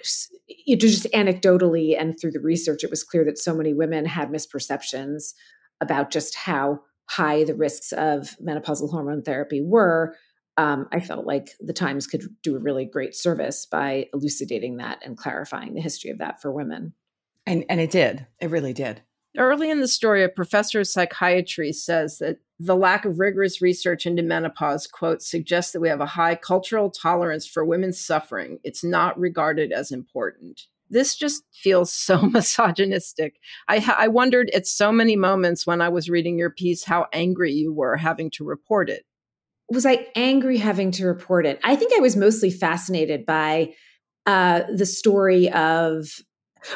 it 0.48 0.80
just 0.80 1.04
anecdotally 1.12 2.00
and 2.00 2.18
through 2.18 2.30
the 2.30 2.40
research, 2.40 2.84
it 2.84 2.90
was 2.90 3.04
clear 3.04 3.24
that 3.24 3.38
so 3.38 3.54
many 3.54 3.74
women 3.74 4.06
had 4.06 4.30
misperceptions 4.30 5.34
about 5.80 6.10
just 6.10 6.34
how 6.34 6.80
high 7.10 7.44
the 7.44 7.54
risks 7.54 7.92
of 7.92 8.36
menopausal 8.42 8.90
hormone 8.90 9.22
therapy 9.22 9.60
were 9.60 10.14
um, 10.56 10.88
I 10.92 11.00
felt 11.00 11.26
like 11.26 11.50
the 11.60 11.72
Times 11.72 12.06
could 12.06 12.22
do 12.42 12.56
a 12.56 12.60
really 12.60 12.84
great 12.84 13.14
service 13.14 13.66
by 13.66 14.08
elucidating 14.12 14.76
that 14.76 15.00
and 15.04 15.16
clarifying 15.16 15.74
the 15.74 15.80
history 15.80 16.10
of 16.10 16.18
that 16.18 16.42
for 16.42 16.52
women. 16.52 16.92
And, 17.46 17.64
and 17.68 17.80
it 17.80 17.90
did. 17.90 18.26
It 18.40 18.50
really 18.50 18.72
did. 18.72 19.02
Early 19.36 19.70
in 19.70 19.80
the 19.80 19.88
story, 19.88 20.22
a 20.22 20.28
professor 20.28 20.80
of 20.80 20.88
psychiatry 20.88 21.72
says 21.72 22.18
that 22.18 22.38
the 22.58 22.76
lack 22.76 23.06
of 23.06 23.18
rigorous 23.18 23.62
research 23.62 24.04
into 24.04 24.22
menopause, 24.22 24.86
quote, 24.86 25.22
suggests 25.22 25.72
that 25.72 25.80
we 25.80 25.88
have 25.88 26.02
a 26.02 26.06
high 26.06 26.34
cultural 26.34 26.90
tolerance 26.90 27.46
for 27.46 27.64
women's 27.64 27.98
suffering. 27.98 28.58
It's 28.62 28.84
not 28.84 29.18
regarded 29.18 29.72
as 29.72 29.90
important. 29.90 30.66
This 30.90 31.16
just 31.16 31.44
feels 31.54 31.90
so 31.94 32.20
misogynistic. 32.20 33.36
I, 33.68 33.94
I 33.96 34.08
wondered 34.08 34.50
at 34.50 34.66
so 34.66 34.92
many 34.92 35.16
moments 35.16 35.66
when 35.66 35.80
I 35.80 35.88
was 35.88 36.10
reading 36.10 36.38
your 36.38 36.50
piece 36.50 36.84
how 36.84 37.06
angry 37.14 37.52
you 37.52 37.72
were 37.72 37.96
having 37.96 38.30
to 38.32 38.44
report 38.44 38.90
it 38.90 39.06
was 39.72 39.86
I 39.86 40.06
angry 40.14 40.58
having 40.58 40.90
to 40.92 41.06
report 41.06 41.46
it? 41.46 41.58
I 41.64 41.76
think 41.76 41.92
I 41.94 42.00
was 42.00 42.16
mostly 42.16 42.50
fascinated 42.50 43.24
by 43.26 43.74
uh, 44.26 44.62
the 44.72 44.86
story 44.86 45.50
of 45.50 46.06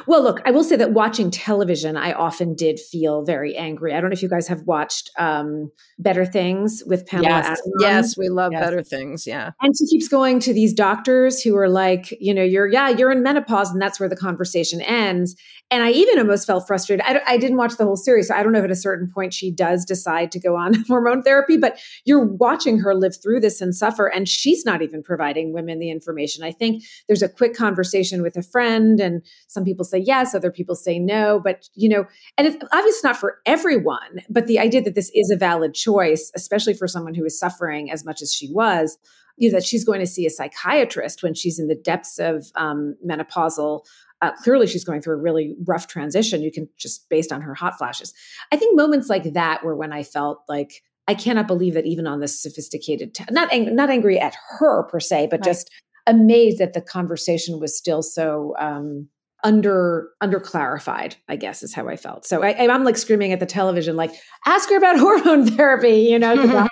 well, 0.07 0.23
look, 0.23 0.41
I 0.45 0.51
will 0.51 0.65
say 0.65 0.77
that 0.77 0.93
watching 0.93 1.31
television, 1.31 1.97
I 1.97 2.13
often 2.13 2.55
did 2.55 2.81
feel 2.81 3.25
very 3.25 3.57
angry. 3.57 3.95
I 3.95 4.01
don't 4.01 4.11
know 4.11 4.15
if 4.15 4.23
you 4.23 4.29
guys 4.29 4.49
have 4.49 4.63
watched 4.63 5.11
um, 5.19 5.71
Better 5.99 6.27
Things 6.27 6.83
with 6.87 7.07
Pamela 7.07 7.29
yes. 7.29 7.63
Yes, 7.81 8.19
we 8.19 8.29
love 8.29 8.53
yes. 8.53 8.65
Better 8.65 8.83
Things. 8.83 9.27
Yeah. 9.27 9.53
And 9.61 9.75
she 9.77 9.87
keeps 9.87 10.09
going 10.09 10.41
to 10.41 10.53
these 10.53 10.73
doctors 10.73 11.43
who 11.43 11.57
are 11.57 11.69
like, 11.69 12.17
you 12.21 12.35
know, 12.35 12.43
you're, 12.43 12.67
yeah, 12.67 12.89
you're 12.89 13.13
in 13.13 13.23
menopause. 13.23 13.71
And 13.71 13.81
that's 13.81 14.01
where 14.01 14.09
the 14.09 14.17
conversation 14.17 14.81
ends. 14.81 15.37
And 15.71 15.83
I 15.83 15.91
even 15.91 16.19
almost 16.19 16.47
felt 16.47 16.67
frustrated. 16.67 17.05
I, 17.05 17.21
I 17.27 17.39
didn't 17.39 17.57
watch 17.57 17.77
the 17.77 17.85
whole 17.85 17.97
series. 17.97 18.29
So 18.29 18.35
I 18.35 18.43
don't 18.43 18.53
know 18.53 18.61
if 18.61 18.65
at 18.65 18.71
a 18.71 18.77
certain 18.77 19.11
point 19.13 19.35
she 19.35 19.51
does 19.51 19.85
decide 19.85 20.31
to 20.33 20.41
go 20.41 20.57
on 20.57 20.75
hormone 20.89 21.23
therapy, 21.23 21.57
but 21.57 21.79
you're 22.05 22.25
watching 22.25 22.79
her 22.79 22.95
live 22.95 23.21
through 23.21 23.41
this 23.41 23.61
and 23.61 23.75
suffer. 23.75 24.07
And 24.07 24.29
she's 24.29 24.65
not 24.65 24.83
even 24.83 25.03
providing 25.03 25.53
women 25.53 25.81
the 25.81 25.91
information. 25.91 26.45
I 26.45 26.53
think 26.53 26.85
there's 27.09 27.23
a 27.23 27.29
quick 27.29 27.55
conversation 27.55 28.23
with 28.23 28.37
a 28.37 28.43
friend, 28.43 29.01
and 29.01 29.23
some 29.49 29.65
people 29.65 29.76
say 29.85 29.99
yes, 29.99 30.35
other 30.35 30.51
people 30.51 30.75
say 30.75 30.99
no. 30.99 31.41
But, 31.43 31.69
you 31.75 31.89
know, 31.89 32.07
and 32.37 32.47
it's 32.47 32.57
obviously 32.73 33.09
not 33.09 33.17
for 33.17 33.41
everyone, 33.47 34.23
but 34.29 34.47
the 34.47 34.59
idea 34.59 34.83
that 34.83 34.95
this 34.95 35.11
is 35.15 35.31
a 35.31 35.37
valid 35.37 35.75
choice, 35.75 36.31
especially 36.35 36.75
for 36.75 36.89
someone 36.89 37.15
who 37.15 37.25
is 37.25 37.39
suffering 37.39 37.91
as 37.91 38.05
much 38.05 38.23
as 38.23 38.33
she 38.33 38.53
was, 38.53 38.99
you 39.37 39.51
know, 39.51 39.59
that 39.59 39.67
she's 39.67 39.85
going 39.85 40.01
to 40.01 40.07
see 40.07 40.27
a 40.27 40.31
psychiatrist 40.31 41.23
when 41.23 41.35
she's 41.35 41.59
in 41.59 41.69
the 41.69 41.75
depths 41.75 42.19
of 42.19 42.47
um, 42.57 42.97
menopausal 43.07 43.83
uh, 44.23 44.33
clearly, 44.43 44.67
she's 44.67 44.85
going 44.85 45.03
through 45.03 45.15
a 45.15 45.21
really 45.21 45.55
rough 45.67 45.87
transition. 45.89 46.43
You 46.43 46.51
can 46.51 46.69
just 46.79 47.09
based 47.09 47.33
on 47.33 47.43
her 47.43 47.55
hot 47.55 47.77
flashes. 47.77 48.15
I 48.51 48.57
think 48.57 48.77
moments 48.77 49.09
like 49.09 49.35
that 49.35 49.63
were 49.65 49.77
when 49.77 49.93
I 49.93 50.03
felt 50.03 50.43
like 50.49 50.83
I 51.07 51.15
cannot 51.15 51.47
believe 51.47 51.75
that 51.75 51.87
even 51.87 52.07
on 52.07 52.21
this 52.21 52.41
sophisticated, 52.41 53.15
t- 53.15 53.25
not 53.31 53.53
ang- 53.53 53.77
not 53.77 53.91
angry 53.91 54.19
at 54.19 54.35
her 54.59 54.85
per 54.85 55.01
se, 55.01 55.29
but 55.31 55.41
right. 55.41 55.45
just 55.45 55.71
amazed 56.07 56.59
that 56.59 56.73
the 56.73 56.81
conversation 56.81 57.61
was 57.61 57.77
still 57.77 58.03
so 58.03 58.55
um, 58.59 59.09
under 59.47 60.11
under 60.21 60.41
clarified. 60.41 61.15
I 61.29 61.37
guess 61.37 61.63
is 61.63 61.73
how 61.73 61.89
I 61.89 61.97
felt. 61.97 62.27
So 62.27 62.43
I, 62.43 62.51
am 62.51 62.83
like 62.83 62.97
screaming 62.97 63.33
at 63.33 63.39
the 63.39 63.47
television, 63.47 63.95
like 63.95 64.11
ask 64.45 64.69
her 64.71 64.77
about 64.77 64.99
hormone 64.99 65.47
therapy, 65.47 66.01
you 66.01 66.19
know. 66.19 66.35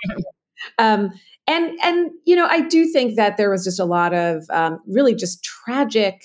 um, 0.77 1.11
and 1.47 1.79
and 1.81 2.11
you 2.25 2.35
know, 2.35 2.45
I 2.45 2.61
do 2.61 2.85
think 2.85 3.15
that 3.15 3.37
there 3.37 3.49
was 3.49 3.63
just 3.63 3.79
a 3.79 3.85
lot 3.85 4.13
of 4.13 4.43
um, 4.49 4.81
really 4.87 5.15
just 5.15 5.41
tragic 5.43 6.21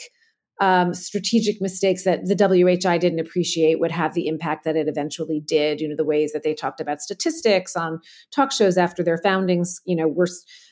um, 0.60 0.92
strategic 0.92 1.60
mistakes 1.60 2.04
that 2.04 2.26
the 2.26 2.34
WHI 2.36 2.98
didn't 2.98 3.18
appreciate 3.18 3.80
would 3.80 3.90
have 3.90 4.12
the 4.12 4.28
impact 4.28 4.64
that 4.64 4.76
it 4.76 4.88
eventually 4.88 5.40
did. 5.40 5.80
You 5.80 5.88
know, 5.88 5.96
the 5.96 6.04
ways 6.04 6.32
that 6.32 6.42
they 6.42 6.54
talked 6.54 6.80
about 6.80 7.00
statistics 7.00 7.74
on 7.74 8.00
talk 8.30 8.52
shows 8.52 8.76
after 8.76 9.02
their 9.02 9.18
foundings, 9.18 9.80
you 9.86 9.96
know, 9.96 10.06
were 10.06 10.28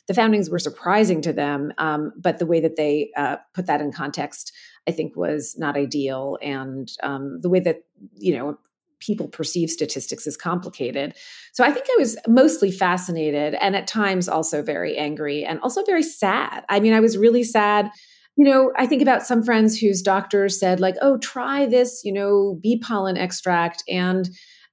the 0.07 0.14
foundings 0.14 0.50
were 0.50 0.59
surprising 0.59 1.23
to 1.23 1.33
them, 1.33 1.73
um, 1.78 2.12
but 2.16 2.38
the 2.38 2.47
way 2.47 2.61
that 2.61 2.76
they 2.76 3.11
uh, 3.16 3.37
put 3.54 3.66
that 3.66 3.80
in 3.80 3.90
context, 3.90 4.52
I 4.87 4.92
think, 4.92 5.16
was 5.16 5.57
not 5.59 5.76
ideal. 5.76 6.38
And 6.42 6.90
um, 7.02 7.40
the 7.40 7.49
way 7.49 7.61
that 7.61 7.80
you 8.14 8.37
know 8.37 8.59
people 9.00 9.28
perceive 9.28 9.71
statistics 9.71 10.26
is 10.26 10.37
complicated. 10.37 11.14
So 11.52 11.64
I 11.64 11.71
think 11.71 11.87
I 11.88 11.97
was 11.99 12.16
mostly 12.26 12.71
fascinated 12.71 13.54
and 13.54 13.76
at 13.76 13.87
times 13.87 14.28
also 14.28 14.61
very 14.61 14.97
angry 14.99 15.45
and 15.45 15.61
also 15.61 15.85
very 15.85 16.02
sad. 16.02 16.64
I 16.68 16.80
mean, 16.80 16.92
I 16.92 17.00
was 17.00 17.16
really 17.16 17.45
sad 17.45 17.90
you 18.38 18.45
know, 18.45 18.73
I 18.76 18.87
think 18.87 19.02
about 19.02 19.26
some 19.26 19.42
friends 19.42 19.76
whose 19.76 20.00
doctors 20.00 20.61
said, 20.61 20.78
like, 20.78 20.95
oh, 21.02 21.18
try 21.18 21.66
this, 21.66 22.02
you 22.04 22.12
know, 22.12 22.57
bee 22.62 22.78
pollen 22.78 23.16
extract. 23.16 23.83
And 23.88 24.28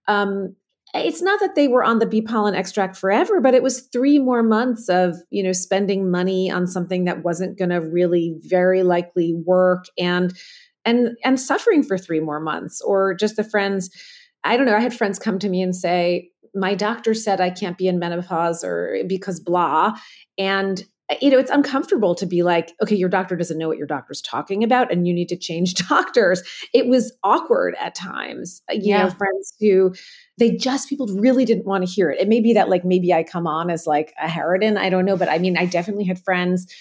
um, 0.08 0.56
it's 0.94 1.24
not 1.24 1.40
that 1.40 1.56
they 1.56 1.68
were 1.68 1.84
on 1.84 1.98
the 1.98 2.06
bee 2.06 2.22
pollen 2.22 2.54
extract 2.54 2.96
forever, 2.96 3.42
but 3.42 3.56
it 3.56 3.64
was 3.64 3.88
three 3.92 4.20
more 4.20 4.44
months 4.44 4.88
of, 4.88 5.16
you 5.32 5.42
know, 5.42 5.52
spending 5.52 6.12
money 6.12 6.52
on 6.52 6.68
something 6.68 7.06
that 7.06 7.24
wasn't 7.24 7.58
going 7.58 7.72
to 7.72 7.82
really 7.82 8.36
very 8.42 8.84
likely 8.84 9.34
work 9.34 9.86
and, 9.98 10.38
and, 10.86 11.18
and 11.24 11.40
suffering 11.40 11.82
for 11.82 11.98
three 11.98 12.20
more 12.20 12.40
months. 12.40 12.82
Or 12.82 13.16
just 13.16 13.36
the 13.36 13.44
friends, 13.44 13.90
I 14.44 14.58
don't 14.58 14.68
know, 14.68 14.76
I 14.76 14.80
had 14.80 14.94
friends 14.94 15.18
come 15.18 15.40
to 15.40 15.50
me 15.50 15.64
and 15.64 15.76
say, 15.76 16.30
my 16.54 16.76
doctor 16.76 17.16
said 17.16 17.42
I 17.42 17.50
can't 17.50 17.80
be 17.80 17.88
in 17.88 17.98
menopause 17.98 18.64
or 18.64 19.00
because 19.08 19.40
blah. 19.40 19.94
And 20.38 20.84
you 21.22 21.30
know, 21.30 21.38
it's 21.38 21.52
uncomfortable 21.52 22.16
to 22.16 22.26
be 22.26 22.42
like, 22.42 22.74
okay, 22.82 22.96
your 22.96 23.10
doctor 23.10 23.36
doesn't 23.36 23.58
know 23.58 23.68
what 23.68 23.78
your 23.78 23.86
doctor's 23.86 24.22
talking 24.22 24.64
about 24.64 24.92
and 24.92 25.08
you 25.08 25.14
need 25.14 25.30
to 25.30 25.38
change 25.38 25.74
doctors. 25.90 26.42
It 26.74 26.88
was 26.88 27.14
awkward 27.24 27.76
at 27.80 27.94
times. 27.94 28.62
Uh, 28.70 28.74
you 28.74 28.90
yeah. 28.90 29.04
know, 29.04 29.10
friends 29.12 29.54
who 29.60 29.94
they 30.38 30.52
just 30.52 30.90
people 30.90 31.08
really 31.08 31.46
didn't 31.46 31.66
want 31.66 31.86
to 31.86 31.92
hear 31.92 32.10
it. 32.10 32.20
It 32.20 32.28
may 32.28 32.40
be 32.40 32.54
that 32.54 32.70
like 32.70 32.84
maybe 32.84 33.14
I 33.14 33.24
come 33.24 33.46
on 33.46 33.70
as 33.70 33.86
like 33.86 34.14
a 34.22 34.28
harridan, 34.28 34.78
I 34.78 34.90
don't 34.90 35.06
know, 35.06 35.18
but 35.18 35.30
I 35.30 35.38
mean, 35.38 35.58
I 35.58 35.66
definitely 35.66 36.06
had 36.06 36.20
friends 36.24 36.74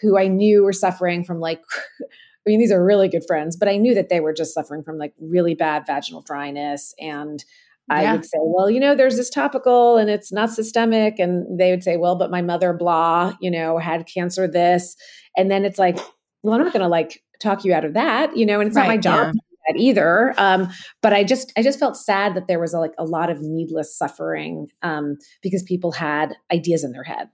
who 0.00 0.18
I 0.18 0.28
knew 0.28 0.62
were 0.62 0.72
suffering 0.72 1.24
from 1.24 1.40
like 1.40 1.60
I 2.44 2.50
mean, 2.50 2.58
these 2.58 2.72
are 2.72 2.84
really 2.84 3.08
good 3.08 3.22
friends, 3.24 3.56
but 3.56 3.68
I 3.68 3.76
knew 3.76 3.94
that 3.94 4.08
they 4.08 4.18
were 4.18 4.32
just 4.32 4.52
suffering 4.52 4.82
from 4.82 4.98
like 4.98 5.14
really 5.20 5.54
bad 5.54 5.86
vaginal 5.86 6.22
dryness 6.22 6.92
and 6.98 7.44
I 7.90 8.02
yeah. 8.02 8.12
would 8.12 8.24
say, 8.24 8.38
well, 8.40 8.70
you 8.70 8.80
know, 8.80 8.94
there's 8.94 9.16
this 9.16 9.30
topical 9.30 9.96
and 9.96 10.08
it's 10.08 10.32
not 10.32 10.50
systemic. 10.50 11.18
And 11.18 11.58
they 11.58 11.70
would 11.70 11.82
say, 11.82 11.96
well, 11.96 12.16
but 12.16 12.30
my 12.30 12.42
mother, 12.42 12.72
blah, 12.72 13.34
you 13.40 13.50
know, 13.50 13.78
had 13.78 14.06
cancer, 14.06 14.46
this. 14.46 14.96
And 15.36 15.50
then 15.50 15.64
it's 15.64 15.78
like, 15.78 15.98
well, 16.42 16.54
I'm 16.54 16.64
not 16.64 16.72
going 16.72 16.82
to 16.82 16.88
like 16.88 17.22
talk 17.40 17.64
you 17.64 17.74
out 17.74 17.84
of 17.84 17.94
that, 17.94 18.36
you 18.36 18.46
know, 18.46 18.60
and 18.60 18.68
it's 18.68 18.76
right, 18.76 18.82
not 18.82 18.88
my 18.88 18.96
job. 18.96 19.34
Yeah. 19.34 19.40
That 19.68 19.78
either, 19.78 20.34
um, 20.38 20.70
but 21.02 21.12
I 21.12 21.22
just 21.22 21.52
I 21.56 21.62
just 21.62 21.78
felt 21.78 21.96
sad 21.96 22.34
that 22.34 22.48
there 22.48 22.58
was 22.58 22.74
a, 22.74 22.80
like 22.80 22.94
a 22.98 23.04
lot 23.04 23.30
of 23.30 23.40
needless 23.42 23.96
suffering 23.96 24.66
um, 24.82 25.18
because 25.40 25.62
people 25.62 25.92
had 25.92 26.34
ideas 26.52 26.82
in 26.82 26.90
their 26.90 27.04
head. 27.04 27.28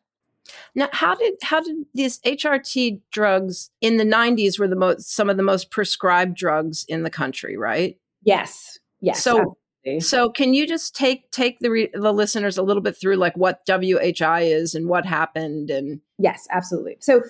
Now, 0.74 0.90
how 0.92 1.14
did 1.14 1.36
how 1.42 1.60
did 1.60 1.76
these 1.94 2.20
HRT 2.20 3.00
drugs 3.10 3.70
in 3.80 3.96
the 3.96 4.04
'90s 4.04 4.58
were 4.58 4.68
the 4.68 4.76
most 4.76 5.10
some 5.10 5.30
of 5.30 5.38
the 5.38 5.42
most 5.42 5.70
prescribed 5.70 6.36
drugs 6.36 6.84
in 6.86 7.02
the 7.02 7.08
country, 7.08 7.56
right? 7.56 7.96
Yes, 8.22 8.78
yes. 9.00 9.22
So 9.24 9.56
so 10.00 10.28
can 10.30 10.54
you 10.54 10.66
just 10.66 10.94
take 10.94 11.30
take 11.30 11.58
the 11.60 11.70
re- 11.70 11.90
the 11.92 12.12
listeners 12.12 12.58
a 12.58 12.62
little 12.62 12.82
bit 12.82 12.96
through 13.00 13.16
like 13.16 13.36
what 13.36 13.60
WHI 13.66 14.42
is 14.42 14.74
and 14.74 14.88
what 14.88 15.06
happened 15.06 15.70
and 15.70 16.00
Yes, 16.18 16.46
absolutely. 16.50 16.96
So 17.00 17.22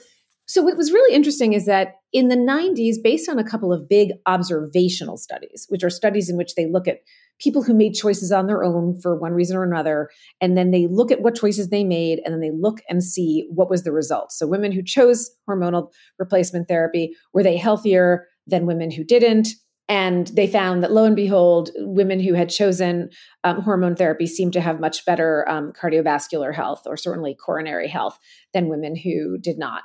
so 0.46 0.62
what 0.62 0.78
was 0.78 0.92
really 0.92 1.14
interesting 1.14 1.52
is 1.52 1.66
that 1.66 1.96
in 2.10 2.28
the 2.28 2.36
90s 2.36 2.94
based 3.02 3.28
on 3.28 3.38
a 3.38 3.44
couple 3.44 3.70
of 3.70 3.86
big 3.86 4.12
observational 4.24 5.18
studies, 5.18 5.66
which 5.68 5.84
are 5.84 5.90
studies 5.90 6.30
in 6.30 6.38
which 6.38 6.54
they 6.54 6.66
look 6.66 6.88
at 6.88 7.00
people 7.38 7.62
who 7.62 7.74
made 7.74 7.92
choices 7.92 8.32
on 8.32 8.46
their 8.46 8.64
own 8.64 8.98
for 8.98 9.14
one 9.14 9.32
reason 9.32 9.58
or 9.58 9.62
another 9.62 10.08
and 10.40 10.56
then 10.56 10.70
they 10.70 10.86
look 10.86 11.12
at 11.12 11.20
what 11.20 11.36
choices 11.36 11.68
they 11.68 11.84
made 11.84 12.20
and 12.24 12.32
then 12.32 12.40
they 12.40 12.50
look 12.50 12.80
and 12.88 13.04
see 13.04 13.46
what 13.50 13.68
was 13.68 13.84
the 13.84 13.92
result. 13.92 14.32
So 14.32 14.46
women 14.46 14.72
who 14.72 14.82
chose 14.82 15.30
hormonal 15.48 15.90
replacement 16.18 16.66
therapy 16.66 17.14
were 17.34 17.42
they 17.42 17.58
healthier 17.58 18.26
than 18.46 18.64
women 18.64 18.90
who 18.90 19.04
didn't? 19.04 19.48
And 19.88 20.26
they 20.28 20.46
found 20.46 20.82
that 20.82 20.92
lo 20.92 21.04
and 21.04 21.16
behold, 21.16 21.70
women 21.76 22.20
who 22.20 22.34
had 22.34 22.50
chosen 22.50 23.08
um, 23.44 23.62
hormone 23.62 23.96
therapy 23.96 24.26
seemed 24.26 24.52
to 24.52 24.60
have 24.60 24.80
much 24.80 25.04
better 25.06 25.48
um, 25.48 25.72
cardiovascular 25.72 26.54
health 26.54 26.82
or 26.84 26.96
certainly 26.96 27.34
coronary 27.34 27.88
health 27.88 28.18
than 28.52 28.68
women 28.68 28.94
who 28.94 29.38
did 29.38 29.58
not. 29.58 29.82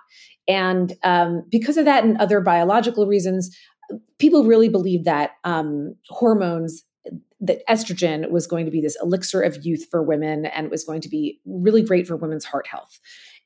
And 0.48 0.94
um, 1.04 1.44
because 1.50 1.78
of 1.78 1.86
that 1.86 2.04
and 2.04 2.18
other 2.18 2.42
biological 2.42 3.08
reasons, 3.08 3.58
people 4.20 4.44
really 4.44 4.68
believed 4.68 5.06
that 5.06 5.32
um, 5.46 5.96
hormones 6.10 6.84
that 7.40 7.66
estrogen 7.70 8.30
was 8.30 8.48
going 8.48 8.66
to 8.66 8.72
be 8.72 8.82
this 8.82 8.98
elixir 9.02 9.42
of 9.42 9.66
youth 9.66 9.86
for 9.90 10.02
women 10.04 10.46
and 10.46 10.66
it 10.66 10.72
was 10.72 10.84
going 10.84 11.02
to 11.02 11.10
be 11.10 11.40
really 11.46 11.82
great 11.82 12.08
for 12.08 12.16
women's 12.16 12.46
heart 12.46 12.68
health. 12.68 13.00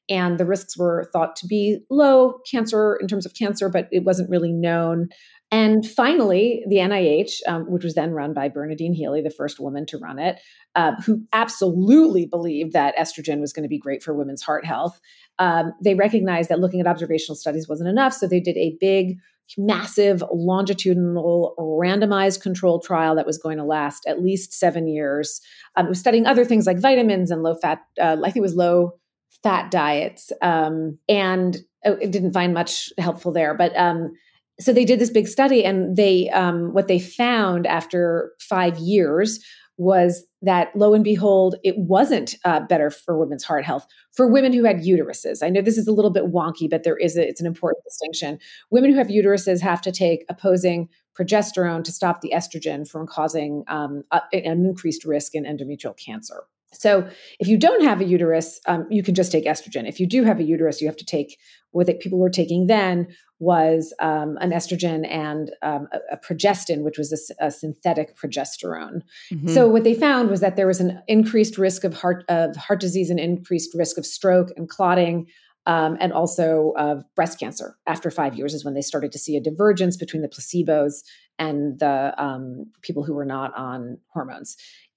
and 0.10 0.38
the 0.38 0.46
risks 0.46 0.78
were 0.78 1.10
thought 1.12 1.36
to 1.36 1.48
be 1.48 1.80
low 1.90 2.40
cancer 2.50 2.96
in 3.02 3.08
terms 3.08 3.26
of 3.26 3.34
cancer, 3.34 3.70
but 3.70 3.88
it 3.92 4.04
wasn't 4.04 4.30
really 4.30 4.54
known. 4.54 5.10
And 5.50 5.88
finally, 5.88 6.63
the 6.68 6.77
NIH, 6.77 7.39
um, 7.48 7.72
which 7.72 7.84
was 7.84 7.96
then 7.96 8.12
run 8.12 8.34
by 8.34 8.50
Bernadine 8.50 8.94
Healy, 8.94 9.22
the 9.22 9.30
first 9.30 9.60
woman 9.60 9.86
to 9.88 9.98
run 9.98 10.20
it, 10.20 10.39
uh, 10.75 10.94
who 11.06 11.24
absolutely 11.32 12.25
believed 12.25 12.74
that 12.74 12.98
estrogen 12.98 13.39
was 13.39 13.54
going 13.54 13.63
to 13.63 13.70
be 13.70 13.80
great 13.80 14.04
for 14.04 14.13
women's 14.13 14.42
heart 14.42 14.66
health, 14.66 15.00
um, 15.39 15.72
they 15.82 15.96
recognized 15.96 16.50
that 16.50 16.60
looking 16.60 16.82
at 16.82 16.88
observational 16.88 17.36
studies 17.36 17.68
wasn't 17.68 17.89
enough. 17.89 18.13
So 18.13 18.27
they 18.27 18.42
did 18.42 18.58
a 18.58 18.75
big, 18.82 19.18
massive, 19.58 20.22
longitudinal, 20.34 21.56
randomized 21.58 22.42
controlled 22.42 22.84
trial 22.84 23.16
that 23.16 23.25
was 23.25 23.38
going 23.38 23.58
to 23.58 23.63
last 23.63 24.06
at 24.06 24.22
least 24.22 24.51
seven 24.51 24.88
years. 24.88 25.39
Um, 25.77 25.86
it 25.86 25.89
was 25.89 26.00
studying 26.00 26.25
other 26.25 26.44
things 26.44 26.66
like 26.66 26.80
vitamins 26.80 27.32
and 27.32 27.42
low 27.42 27.56
fat, 27.56 27.80
uh, 28.01 28.18
I 28.20 28.25
think 28.25 28.38
it 28.38 28.42
was 28.42 28.56
low 28.56 29.00
fat 29.44 29.72
diets. 29.72 30.32
Um, 30.42 30.98
and 31.08 31.58
oh, 31.86 31.94
it 31.94 32.12
didn't 32.12 32.34
find 32.34 32.54
much 32.54 32.92
helpful 32.98 33.32
there. 33.32 33.54
But 33.54 33.77
um, 33.77 34.12
so 34.60 34.74
they 34.74 34.86
did 34.86 35.00
this 35.00 35.10
big 35.10 35.28
study, 35.28 35.64
and 35.64 35.96
they 35.96 36.30
um, 36.30 36.74
what 36.74 36.88
they 36.88 37.00
found 37.00 37.68
after 37.68 38.32
five 38.40 38.78
years 38.78 39.40
was 39.78 40.26
that 40.42 40.76
lo 40.76 40.94
and 40.94 41.04
behold, 41.04 41.56
it 41.64 41.76
wasn't 41.78 42.36
uh, 42.46 42.60
better 42.62 42.90
for 42.90 43.18
women's 43.18 43.44
heart 43.44 43.64
health 43.64 43.86
for 44.12 44.28
women 44.28 44.52
who 44.52 44.64
had 44.64 44.78
uteruses. 44.78 45.44
I 45.44 45.50
know 45.50 45.62
this 45.62 45.78
is 45.78 45.88
a 45.88 45.92
little 45.92 46.10
bit 46.12 46.32
wonky, 46.32 46.70
but 46.70 46.84
there 46.84 46.98
is 46.98 47.16
a, 47.16 47.28
it's 47.28 47.40
an 47.40 47.46
important 47.46 47.84
distinction. 47.84 48.40
Women 48.72 48.92
who 48.92 48.98
have 48.98 49.08
uteruses 49.08 49.62
have 49.62 49.82
to 49.84 49.92
take 49.92 50.26
opposing 50.30 50.90
progesterone 51.18 51.84
to 51.84 51.92
stop 51.92 52.22
the 52.22 52.32
estrogen 52.36 52.88
from 52.88 53.08
causing 53.08 53.64
um, 53.68 54.04
a, 54.12 54.22
an 54.34 54.66
increased 54.66 55.06
risk 55.06 55.36
in 55.36 55.44
endometrial 55.44 55.98
cancer. 55.98 56.44
So, 56.74 57.08
if 57.40 57.48
you 57.48 57.58
don't 57.58 57.84
have 57.84 58.02
a 58.02 58.06
uterus, 58.06 58.60
um, 58.68 58.88
you 58.90 59.02
can 59.02 59.16
just 59.16 59.32
take 59.32 59.46
estrogen. 59.46 59.88
If 59.88 60.00
you 60.00 60.08
do 60.08 60.24
have 60.24 60.40
a 60.40 60.44
uterus, 60.44 60.82
you 60.82 60.88
have 60.88 60.98
to 60.98 61.06
take 61.06 61.38
what 61.72 61.88
people 62.00 62.20
were 62.20 62.30
taking 62.30 62.68
then 62.68 63.08
was 63.40 63.94
um, 64.00 64.38
an 64.42 64.52
estrogen 64.52 65.08
and 65.10 65.52
um, 65.62 65.88
a, 65.92 66.16
a, 66.16 66.18
progestin, 66.18 66.82
which 66.82 66.98
was 66.98 67.36
a, 67.40 67.46
a 67.46 67.52
synthetic 67.52 68.18
progesterone. 68.18 69.02
Mm-hmm. 69.32 69.50
So, 69.50 69.68
what 69.68 69.84
they 69.84 69.94
found 69.94 70.30
was 70.30 70.42
that 70.42 70.56
there 70.56 70.68
was 70.68 70.82
an 70.82 71.02
increased 71.08 71.58
risk 71.58 71.84
of 71.84 71.94
heart 71.94 72.26
of 72.30 72.56
heart 72.56 72.80
disease, 72.80 73.10
and 73.10 73.20
increased 73.20 73.74
risk 73.74 73.98
of 73.98 74.06
stroke 74.06 74.50
and 74.58 74.68
clotting. 74.68 75.28
Um, 75.66 75.98
and 76.00 76.14
also 76.14 76.72
of 76.78 77.04
breast 77.14 77.42
cancer 77.42 77.76
after 77.86 78.10
five 78.10 78.36
years 78.36 78.54
is 78.54 78.64
when 78.64 78.74
they 78.74 78.82
started 78.82 79.12
to 79.12 79.20
see 79.20 79.36
a 79.36 79.42
divergence 79.42 79.98
between 79.98 80.22
the 80.22 80.30
placebos 80.30 81.04
and 81.38 81.78
the 81.80 82.14
um, 82.18 82.68
people 82.82 83.04
who 83.04 83.14
were 83.14 83.26
not 83.26 83.54
on 83.58 83.98
hormones 84.14 84.56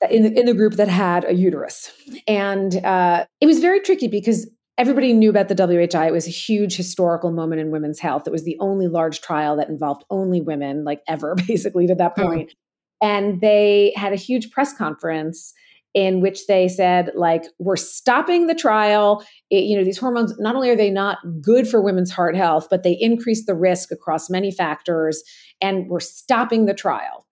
in 0.08 0.22
the, 0.22 0.38
in 0.38 0.46
the 0.46 0.54
group 0.54 0.74
that 0.74 0.88
had 0.88 1.24
a 1.24 1.34
uterus. 1.34 1.92
And 2.26 2.76
uh, 2.84 3.26
it 3.40 3.46
was 3.46 3.58
very 3.58 3.80
tricky 3.80 4.08
because 4.08 4.48
everybody 4.78 5.12
knew 5.12 5.28
about 5.28 5.48
the 5.48 5.54
WHI. 5.54 6.06
It 6.06 6.12
was 6.12 6.26
a 6.26 6.30
huge 6.30 6.76
historical 6.76 7.30
moment 7.30 7.60
in 7.60 7.70
women's 7.70 7.98
health. 7.98 8.26
It 8.26 8.30
was 8.30 8.44
the 8.44 8.56
only 8.60 8.88
large 8.88 9.20
trial 9.20 9.56
that 9.56 9.68
involved 9.68 10.04
only 10.08 10.40
women, 10.40 10.84
like 10.84 11.02
ever, 11.06 11.34
basically, 11.46 11.86
to 11.86 11.94
that 11.96 12.16
point. 12.16 12.54
And 13.02 13.40
they 13.40 13.92
had 13.96 14.12
a 14.12 14.16
huge 14.16 14.50
press 14.50 14.76
conference 14.76 15.52
in 15.92 16.20
which 16.20 16.46
they 16.46 16.68
said 16.68 17.10
like 17.16 17.44
we're 17.58 17.76
stopping 17.76 18.46
the 18.46 18.54
trial 18.54 19.24
it, 19.50 19.64
you 19.64 19.76
know 19.76 19.82
these 19.82 19.98
hormones 19.98 20.32
not 20.38 20.54
only 20.54 20.70
are 20.70 20.76
they 20.76 20.90
not 20.90 21.18
good 21.40 21.66
for 21.66 21.82
women's 21.82 22.12
heart 22.12 22.36
health 22.36 22.68
but 22.70 22.84
they 22.84 22.96
increase 23.00 23.44
the 23.46 23.56
risk 23.56 23.90
across 23.90 24.30
many 24.30 24.52
factors 24.52 25.22
and 25.60 25.88
we're 25.88 25.98
stopping 25.98 26.66
the 26.66 26.74
trial 26.74 27.26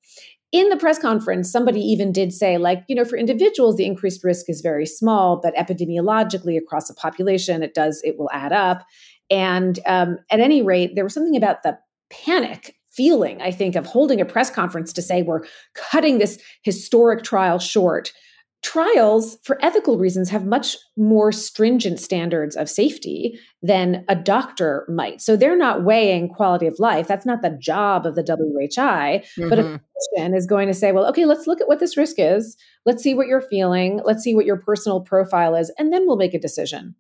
in 0.51 0.69
the 0.71 0.77
press 0.77 0.99
conference, 0.99 1.51
somebody 1.51 1.81
even 1.81 2.11
did 2.11 2.33
say, 2.33 2.57
like, 2.57 2.83
you 2.89 2.97
know, 2.97 3.05
for 3.05 3.19
individuals, 3.19 3.77
the 3.77 3.85
increased 3.85 4.25
risk 4.25 4.49
is 4.49 4.61
very 4.61 4.87
small, 4.87 5.41
but 5.43 5.55
epidemiologically 5.57 6.57
across 6.57 6.89
a 6.89 6.95
population, 6.95 7.63
it 7.63 7.75
does, 7.75 8.01
it 8.03 8.19
will 8.19 8.31
add 8.33 8.53
up. 8.53 8.85
And 9.31 9.79
um, 9.87 10.19
at 10.31 10.41
any 10.41 10.63
rate, 10.63 10.93
there 10.95 11.05
was 11.05 11.13
something 11.13 11.37
about 11.37 11.63
the 11.63 11.79
panic 12.11 12.75
feeling, 12.91 13.43
I 13.43 13.51
think, 13.51 13.77
of 13.77 13.85
holding 13.85 14.21
a 14.21 14.25
press 14.25 14.51
conference 14.51 14.93
to 14.95 15.03
say, 15.03 15.23
we're 15.23 15.45
cutting 15.75 16.19
this 16.19 16.41
historic 16.63 17.23
trial 17.23 17.59
short 17.59 18.13
trials 18.63 19.39
for 19.45 19.57
ethical 19.65 19.99
reasons 19.99 20.29
have 20.29 20.45
much 20.45 20.77
more 20.97 21.31
stringent 21.31 22.01
standards 22.01 22.57
of 22.57 22.69
safety 22.69 23.39
than 23.63 24.05
a 24.09 24.17
doctor 24.17 24.85
might. 24.89 25.21
So 25.21 25.37
they're 25.37 25.57
not 25.57 25.85
weighing 25.85 26.29
quality 26.29 26.67
of 26.67 26.79
life. 26.79 27.07
That's 27.07 27.27
not 27.27 27.41
the 27.41 27.57
job 27.61 28.05
of 28.05 28.17
the 28.17 28.23
whi 28.23 28.67
mm-hmm. 28.69 29.49
but 29.49 29.59
a 29.59 29.63
clinician 29.63 30.37
is 30.37 30.47
going 30.47 30.67
to 30.69 30.75
say 30.75 30.93
well 30.93 31.07
okay 31.07 31.25
let's 31.25 31.47
look 31.47 31.61
at 31.61 31.69
what 31.69 31.79
this 31.79 31.97
risk 31.97 32.17
is. 32.19 32.57
Let's 32.85 33.03
see 33.03 33.15
what 33.15 33.29
you're 33.29 33.41
feeling. 33.41 34.01
Let's 34.05 34.23
see 34.23 34.35
what 34.35 34.47
your 34.47 34.57
personal 34.61 35.01
profile 35.01 35.55
is 35.55 35.73
and 35.79 35.93
then 35.93 36.07
we'll 36.07 36.17
make 36.17 36.35
a 36.35 36.41
decision. 36.41 36.95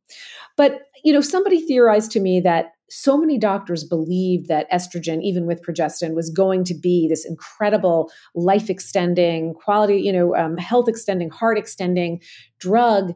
But 0.56 0.82
you 1.04 1.12
know 1.12 1.20
somebody 1.20 1.60
theorized 1.60 2.12
to 2.12 2.20
me 2.20 2.40
that 2.40 2.72
so 2.90 3.18
many 3.18 3.38
doctors 3.38 3.84
believed 3.84 4.48
that 4.48 4.70
estrogen, 4.70 5.22
even 5.22 5.46
with 5.46 5.62
progestin, 5.62 6.14
was 6.14 6.30
going 6.30 6.64
to 6.64 6.74
be 6.74 7.06
this 7.08 7.24
incredible 7.24 8.10
life 8.34 8.70
extending, 8.70 9.54
quality, 9.54 10.00
you 10.00 10.12
know, 10.12 10.34
um, 10.34 10.56
health 10.56 10.88
extending, 10.88 11.30
heart 11.30 11.58
extending 11.58 12.20
drug. 12.58 13.14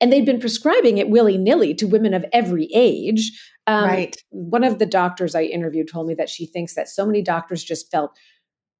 And 0.00 0.12
they'd 0.12 0.26
been 0.26 0.40
prescribing 0.40 0.98
it 0.98 1.08
willy 1.08 1.38
nilly 1.38 1.74
to 1.74 1.86
women 1.86 2.12
of 2.12 2.24
every 2.32 2.68
age. 2.74 3.32
Um, 3.66 3.84
right. 3.84 4.16
One 4.30 4.64
of 4.64 4.78
the 4.78 4.86
doctors 4.86 5.34
I 5.34 5.44
interviewed 5.44 5.88
told 5.88 6.06
me 6.06 6.14
that 6.14 6.28
she 6.28 6.44
thinks 6.44 6.74
that 6.74 6.88
so 6.88 7.06
many 7.06 7.22
doctors 7.22 7.64
just 7.64 7.90
felt 7.90 8.16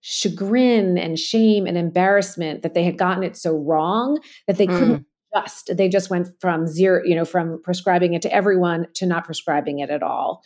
chagrin 0.02 0.98
and 0.98 1.18
shame 1.18 1.66
and 1.66 1.78
embarrassment 1.78 2.60
that 2.60 2.74
they 2.74 2.84
had 2.84 2.98
gotten 2.98 3.22
it 3.22 3.38
so 3.38 3.56
wrong 3.56 4.18
that 4.46 4.58
they 4.58 4.66
mm. 4.66 4.78
couldn't 4.78 5.06
just 5.34 5.76
they 5.76 5.88
just 5.88 6.10
went 6.10 6.28
from 6.40 6.66
zero 6.66 7.02
you 7.04 7.14
know 7.14 7.24
from 7.24 7.60
prescribing 7.62 8.14
it 8.14 8.22
to 8.22 8.32
everyone 8.32 8.86
to 8.94 9.06
not 9.06 9.24
prescribing 9.24 9.80
it 9.80 9.90
at 9.90 10.02
all 10.02 10.42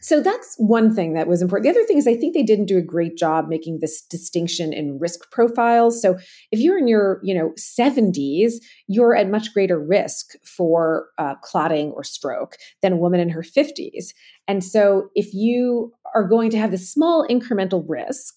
so 0.00 0.20
that's 0.20 0.54
one 0.58 0.94
thing 0.94 1.14
that 1.14 1.26
was 1.26 1.40
important. 1.40 1.64
The 1.64 1.70
other 1.70 1.86
thing 1.86 1.96
is, 1.96 2.06
I 2.06 2.14
think 2.16 2.34
they 2.34 2.42
didn't 2.42 2.66
do 2.66 2.76
a 2.76 2.82
great 2.82 3.16
job 3.16 3.48
making 3.48 3.78
this 3.80 4.02
distinction 4.02 4.72
in 4.72 4.98
risk 4.98 5.30
profiles. 5.30 6.00
So 6.02 6.18
if 6.52 6.60
you're 6.60 6.78
in 6.78 6.86
your, 6.86 7.18
you 7.22 7.34
know, 7.34 7.52
70s, 7.58 8.54
you're 8.86 9.16
at 9.16 9.30
much 9.30 9.54
greater 9.54 9.80
risk 9.80 10.34
for 10.44 11.08
uh, 11.18 11.34
clotting 11.42 11.92
or 11.92 12.04
stroke 12.04 12.56
than 12.82 12.92
a 12.92 12.96
woman 12.96 13.20
in 13.20 13.30
her 13.30 13.42
50s. 13.42 14.08
And 14.46 14.62
so 14.62 15.08
if 15.14 15.32
you 15.32 15.92
are 16.14 16.24
going 16.24 16.50
to 16.50 16.58
have 16.58 16.70
this 16.70 16.92
small 16.92 17.26
incremental 17.28 17.84
risk, 17.88 18.34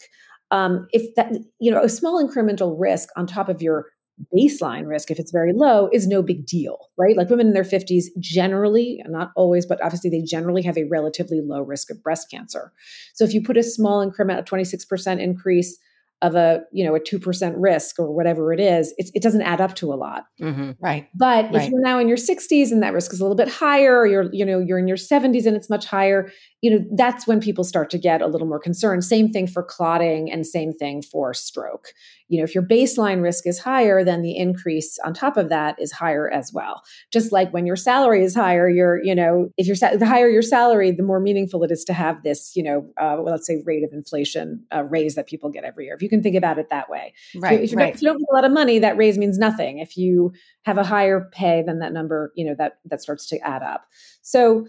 um, 0.52 0.88
if 0.91 1.13
that, 1.15 1.34
you 1.60 1.69
know, 1.69 1.84
a 1.84 1.89
small 1.89 2.25
incremental 2.25 2.75
risk 2.80 3.10
on 3.17 3.28
top 3.28 3.49
of 3.49 3.62
your 3.62 3.88
baseline 4.36 4.88
risk, 4.88 5.12
if 5.12 5.19
it's 5.19 5.32
very 5.32 5.53
low, 5.53 5.89
is 5.91 6.08
no 6.08 6.21
big 6.21 6.45
deal, 6.45 6.77
right? 6.97 7.15
Like 7.15 7.29
women 7.29 7.47
in 7.47 7.53
their 7.53 7.63
50s 7.63 8.05
generally, 8.19 9.01
not 9.08 9.32
always, 9.36 9.65
but 9.65 9.84
obviously 9.84 10.10
they 10.10 10.21
generally 10.21 10.62
have 10.63 10.77
a 10.77 10.86
relatively 10.86 11.41
low 11.41 11.62
risk 11.62 11.89
of 11.89 12.01
breast 12.03 12.29
cancer. 12.29 12.71
So 13.13 13.23
if 13.23 13.34
you 13.34 13.41
put 13.43 13.58
a 13.58 13.63
small 13.63 14.01
increment, 14.01 14.39
a 14.39 14.43
26% 14.43 15.19
increase 15.19 15.77
of 16.21 16.36
a 16.36 16.62
you 16.71 16.84
know 16.84 16.95
a 16.95 16.99
2% 16.99 17.53
risk 17.58 17.97
or 17.97 18.13
whatever 18.13 18.51
it 18.51 18.60
is 18.60 18.93
it, 18.97 19.10
it 19.13 19.23
doesn't 19.23 19.41
add 19.41 19.62
up 19.62 19.75
to 19.75 19.93
a 19.93 19.95
lot 19.95 20.25
mm-hmm. 20.41 20.71
right 20.82 21.08
but 21.15 21.45
right. 21.45 21.55
if 21.55 21.69
you're 21.69 21.82
now 21.82 21.97
in 21.97 22.08
your 22.08 22.17
60s 22.17 22.71
and 22.71 22.84
that 22.84 22.93
risk 22.93 23.13
is 23.13 23.21
a 23.21 23.23
little 23.23 23.38
bit 23.38 23.47
higher 23.47 23.99
or 23.99 24.05
you're 24.05 24.29
you 24.34 24.45
know 24.45 24.60
you're 24.60 24.79
in 24.79 24.88
your 24.88 24.97
70s 24.97 25.45
and 25.45 25.55
it's 25.55 25.69
much 25.69 25.86
higher 25.86 26.29
you 26.62 26.69
know 26.72 26.86
that's 26.95 27.26
when 27.26 27.39
people 27.39 27.63
start 27.63 27.89
to 27.89 27.98
get 27.98 28.22
a 28.22 28.28
little 28.28 28.48
more 28.48 28.60
concerned. 28.60 29.04
Same 29.04 29.32
thing 29.32 29.48
for 29.48 29.63
clotting 29.63 30.32
and 30.32 30.45
same 30.45 30.74
thing 30.74 31.02
for 31.02 31.34
stroke. 31.34 31.93
You 32.28 32.38
know 32.38 32.43
if 32.43 32.54
your 32.54 32.63
baseline 32.63 33.22
risk 33.22 33.48
is 33.48 33.60
higher 33.60 34.04
then 34.04 34.22
the 34.22 34.36
increase 34.36 35.00
on 35.06 35.13
top 35.13 35.38
of 35.38 35.50
that 35.50 35.80
is 35.80 35.91
higher 35.91 36.30
as 36.30 36.52
well. 36.54 36.82
Just 37.12 37.32
like 37.32 37.54
when 37.54 37.65
your 37.65 37.76
salary 37.76 38.24
is 38.24 38.36
higher 38.36 38.69
you're 38.69 39.02
you 39.04 39.15
know 39.15 39.50
if 39.58 39.67
you're 39.67 39.98
the 39.98 40.06
higher 40.06 40.30
your 40.30 40.41
salary 40.41 40.91
the 40.91 41.04
more 41.04 41.19
meaningful 41.19 41.63
it 41.63 41.72
is 41.72 41.84
to 41.86 41.93
have 41.93 42.24
this 42.24 42.56
you 42.56 42.63
know 42.63 42.80
uh, 42.98 43.15
well, 43.17 43.26
let's 43.26 43.48
say 43.48 43.62
rate 43.65 43.84
of 43.84 43.91
inflation 43.93 44.63
uh, 44.76 44.84
raise 44.84 45.15
that 45.15 45.28
people 45.28 45.50
get 45.50 45.63
every 45.63 45.86
year 45.86 45.95
if 45.95 46.02
you 46.02 46.10
can 46.10 46.22
think 46.22 46.36
about 46.36 46.60
it 46.60 46.69
that 46.69 46.89
way. 46.89 47.13
Right 47.36 47.62
if, 47.62 47.72
you, 47.72 47.78
right. 47.78 47.95
if 47.95 48.02
you 48.02 48.08
don't 48.08 48.19
make 48.19 48.28
a 48.32 48.36
lot 48.36 48.45
of 48.45 48.52
money 48.52 48.80
that 48.80 48.98
raise 48.98 49.17
means 49.17 49.38
nothing. 49.38 49.80
If 49.80 49.98
you 49.98 50.34
have 50.63 50.78
a 50.78 50.84
higher 50.84 51.30
pay 51.32 51.63
then 51.65 51.80
that 51.80 51.93
number 51.93 52.34
you 52.36 52.45
know 52.45 52.56
that 52.58 52.80
that 52.86 53.02
starts 53.02 53.28
to 53.28 53.39
add 53.39 53.63
up. 53.63 53.86
So 54.22 54.67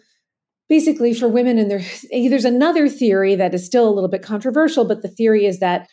basically 0.71 1.13
for 1.13 1.29
women 1.29 1.59
and 1.59 1.71
there 1.71 1.83
there's 2.31 2.47
another 2.47 2.89
theory 2.89 3.35
that 3.35 3.53
is 3.53 3.67
still 3.67 3.87
a 3.87 3.93
little 3.93 4.09
bit 4.09 4.23
controversial 4.23 4.87
but 4.87 5.03
the 5.03 5.09
theory 5.09 5.45
is 5.45 5.59
that 5.59 5.87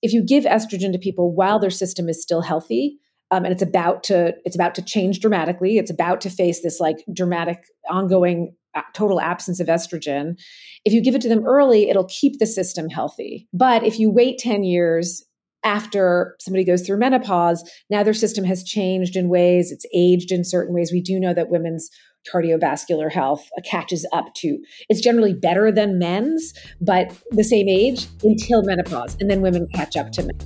if 0.00 0.12
you 0.12 0.24
give 0.24 0.44
estrogen 0.44 0.92
to 0.92 0.98
people 0.98 1.34
while 1.34 1.58
their 1.58 1.70
system 1.70 2.08
is 2.08 2.22
still 2.22 2.40
healthy 2.40 2.98
um, 3.32 3.44
and 3.44 3.52
it's 3.52 3.62
about 3.62 4.04
to 4.04 4.32
it's 4.44 4.54
about 4.54 4.74
to 4.76 4.82
change 4.82 5.20
dramatically 5.20 5.76
it's 5.76 5.90
about 5.90 6.20
to 6.20 6.30
face 6.30 6.62
this 6.62 6.80
like 6.80 7.04
dramatic 7.12 7.64
ongoing 7.90 8.54
uh, 8.74 8.82
total 8.94 9.20
absence 9.20 9.60
of 9.60 9.66
estrogen 9.66 10.38
if 10.84 10.92
you 10.92 11.02
give 11.02 11.16
it 11.16 11.20
to 11.20 11.28
them 11.28 11.44
early 11.44 11.90
it'll 11.90 12.08
keep 12.08 12.38
the 12.38 12.46
system 12.46 12.88
healthy. 12.88 13.48
But 13.52 13.82
if 13.82 13.98
you 13.98 14.10
wait 14.10 14.38
10 14.38 14.62
years 14.62 15.22
after 15.64 16.36
somebody 16.40 16.64
goes 16.64 16.86
through 16.86 16.98
menopause 16.98 17.68
now 17.90 18.02
their 18.02 18.14
system 18.14 18.44
has 18.44 18.64
changed 18.64 19.14
in 19.14 19.28
ways 19.28 19.70
it's 19.72 19.86
aged 19.94 20.30
in 20.30 20.44
certain 20.44 20.74
ways. 20.74 20.92
We 20.92 21.02
do 21.02 21.18
know 21.18 21.34
that 21.34 21.50
women's 21.50 21.90
cardiovascular 22.32 23.10
health 23.10 23.48
catches 23.64 24.06
up 24.12 24.34
to. 24.36 24.58
It's 24.88 25.00
generally 25.00 25.34
better 25.34 25.72
than 25.72 25.98
men's, 25.98 26.52
but 26.80 27.12
the 27.30 27.44
same 27.44 27.68
age 27.68 28.06
until 28.22 28.62
menopause, 28.62 29.16
and 29.20 29.30
then 29.30 29.40
women 29.40 29.66
catch 29.74 29.96
up 29.96 30.12
to 30.12 30.22
men. 30.22 30.38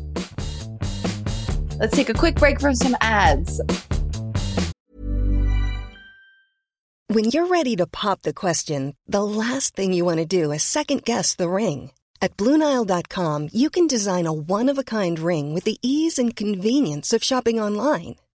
Let's 1.79 1.95
take 1.95 2.09
a 2.09 2.15
quick 2.15 2.37
break 2.37 2.61
from 2.61 2.75
some 2.75 2.97
ads. 3.01 3.61
When 7.09 7.27
you're 7.27 7.47
ready 7.47 7.77
to 7.77 7.87
pop 7.87 8.23
the 8.23 8.35
question, 8.35 8.97
the 9.07 9.23
last 9.23 9.77
thing 9.77 9.93
you 9.93 10.05
want 10.05 10.19
to 10.19 10.27
do 10.27 10.53
is 10.53 10.63
second 10.63 11.05
guess 11.05 11.35
the 11.35 11.49
ring. 11.49 11.93
At 12.21 12.37
Bluenile.com, 12.37 13.51
you 13.53 13.71
can 13.71 13.87
design 13.87 14.27
a 14.27 14.33
one 14.33 14.69
of 14.69 14.79
a 14.79 14.85
kind 14.85 15.19
ring 15.19 15.55
with 15.55 15.65
the 15.65 15.79
ease 15.83 16.19
and 16.19 16.35
convenience 16.35 17.13
of 17.13 17.23
shopping 17.23 17.61
online. 17.61 18.17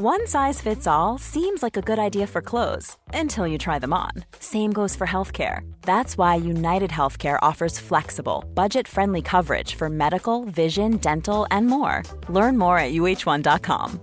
One 0.00 0.28
size 0.28 0.60
fits 0.60 0.86
all 0.86 1.18
seems 1.18 1.60
like 1.60 1.76
a 1.76 1.82
good 1.82 1.98
idea 1.98 2.28
for 2.28 2.40
clothes 2.40 2.96
until 3.12 3.48
you 3.48 3.58
try 3.58 3.80
them 3.80 3.92
on. 3.92 4.12
Same 4.38 4.70
goes 4.70 4.94
for 4.94 5.08
healthcare. 5.08 5.68
That's 5.82 6.16
why 6.16 6.36
United 6.36 6.90
Healthcare 6.90 7.36
offers 7.42 7.80
flexible, 7.80 8.44
budget 8.54 8.86
friendly 8.86 9.22
coverage 9.22 9.74
for 9.74 9.90
medical, 9.90 10.44
vision, 10.44 10.98
dental, 10.98 11.48
and 11.50 11.66
more. 11.66 12.04
Learn 12.28 12.56
more 12.56 12.78
at 12.78 12.92
uh1.com. 12.92 14.00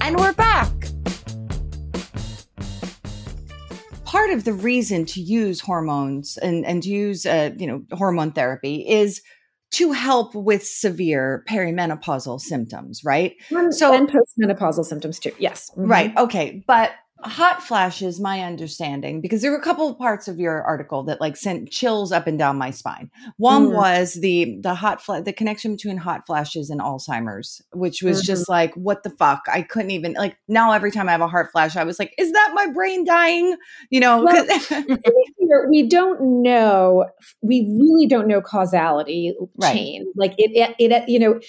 And 0.00 0.16
we're 0.16 0.32
back. 0.32 0.72
Part 4.06 4.30
of 4.30 4.44
the 4.44 4.54
reason 4.54 5.04
to 5.04 5.20
use 5.20 5.60
hormones 5.60 6.38
and, 6.38 6.64
and 6.64 6.82
to 6.82 6.88
use 6.88 7.26
uh, 7.26 7.50
you 7.58 7.66
know 7.66 7.82
hormone 7.92 8.32
therapy 8.32 8.88
is 8.88 9.20
to 9.70 9.92
help 9.92 10.34
with 10.34 10.66
severe 10.66 11.44
perimenopausal 11.48 12.40
symptoms, 12.40 13.02
right? 13.04 13.36
And, 13.50 13.74
so 13.74 13.92
and 13.92 14.08
postmenopausal 14.08 14.84
symptoms 14.84 15.18
too. 15.18 15.32
Yes. 15.38 15.70
Mm-hmm. 15.70 15.90
Right. 15.90 16.16
Okay. 16.16 16.64
But 16.66 16.92
hot 17.22 17.62
flashes, 17.62 18.20
my 18.20 18.42
understanding, 18.42 19.20
because 19.20 19.42
there 19.42 19.50
were 19.50 19.58
a 19.58 19.62
couple 19.62 19.88
of 19.88 19.98
parts 19.98 20.28
of 20.28 20.38
your 20.38 20.62
article 20.62 21.02
that 21.04 21.20
like 21.20 21.36
sent 21.36 21.70
chills 21.70 22.12
up 22.12 22.26
and 22.26 22.38
down 22.38 22.56
my 22.56 22.70
spine. 22.70 23.10
One 23.38 23.68
mm. 23.68 23.74
was 23.74 24.14
the 24.14 24.58
the 24.60 24.74
hot 24.74 25.02
flash, 25.02 25.24
the 25.24 25.32
connection 25.32 25.72
between 25.72 25.96
hot 25.96 26.26
flashes 26.26 26.70
and 26.70 26.80
Alzheimer's, 26.80 27.60
which 27.72 28.02
was 28.02 28.18
mm-hmm. 28.18 28.26
just 28.26 28.48
like, 28.48 28.72
what 28.74 29.02
the 29.02 29.10
fuck? 29.10 29.42
I 29.52 29.62
couldn't 29.62 29.90
even 29.90 30.12
like 30.14 30.36
now 30.46 30.72
every 30.72 30.92
time 30.92 31.08
I 31.08 31.12
have 31.12 31.20
a 31.20 31.28
heart 31.28 31.50
flash, 31.50 31.76
I 31.76 31.84
was 31.84 31.98
like, 31.98 32.14
is 32.18 32.32
that 32.32 32.52
my 32.54 32.66
brain 32.68 33.04
dying? 33.04 33.56
You 33.90 34.00
know, 34.00 34.22
well, 34.22 34.46
we 35.70 35.88
don't 35.88 36.42
know. 36.42 37.06
We 37.42 37.68
really 37.80 38.06
don't 38.06 38.28
know 38.28 38.40
causality 38.40 39.34
right. 39.60 39.74
chain. 39.74 40.12
Like 40.14 40.34
it, 40.38 40.52
it, 40.78 40.92
it, 40.92 41.08
you 41.08 41.18
know, 41.18 41.40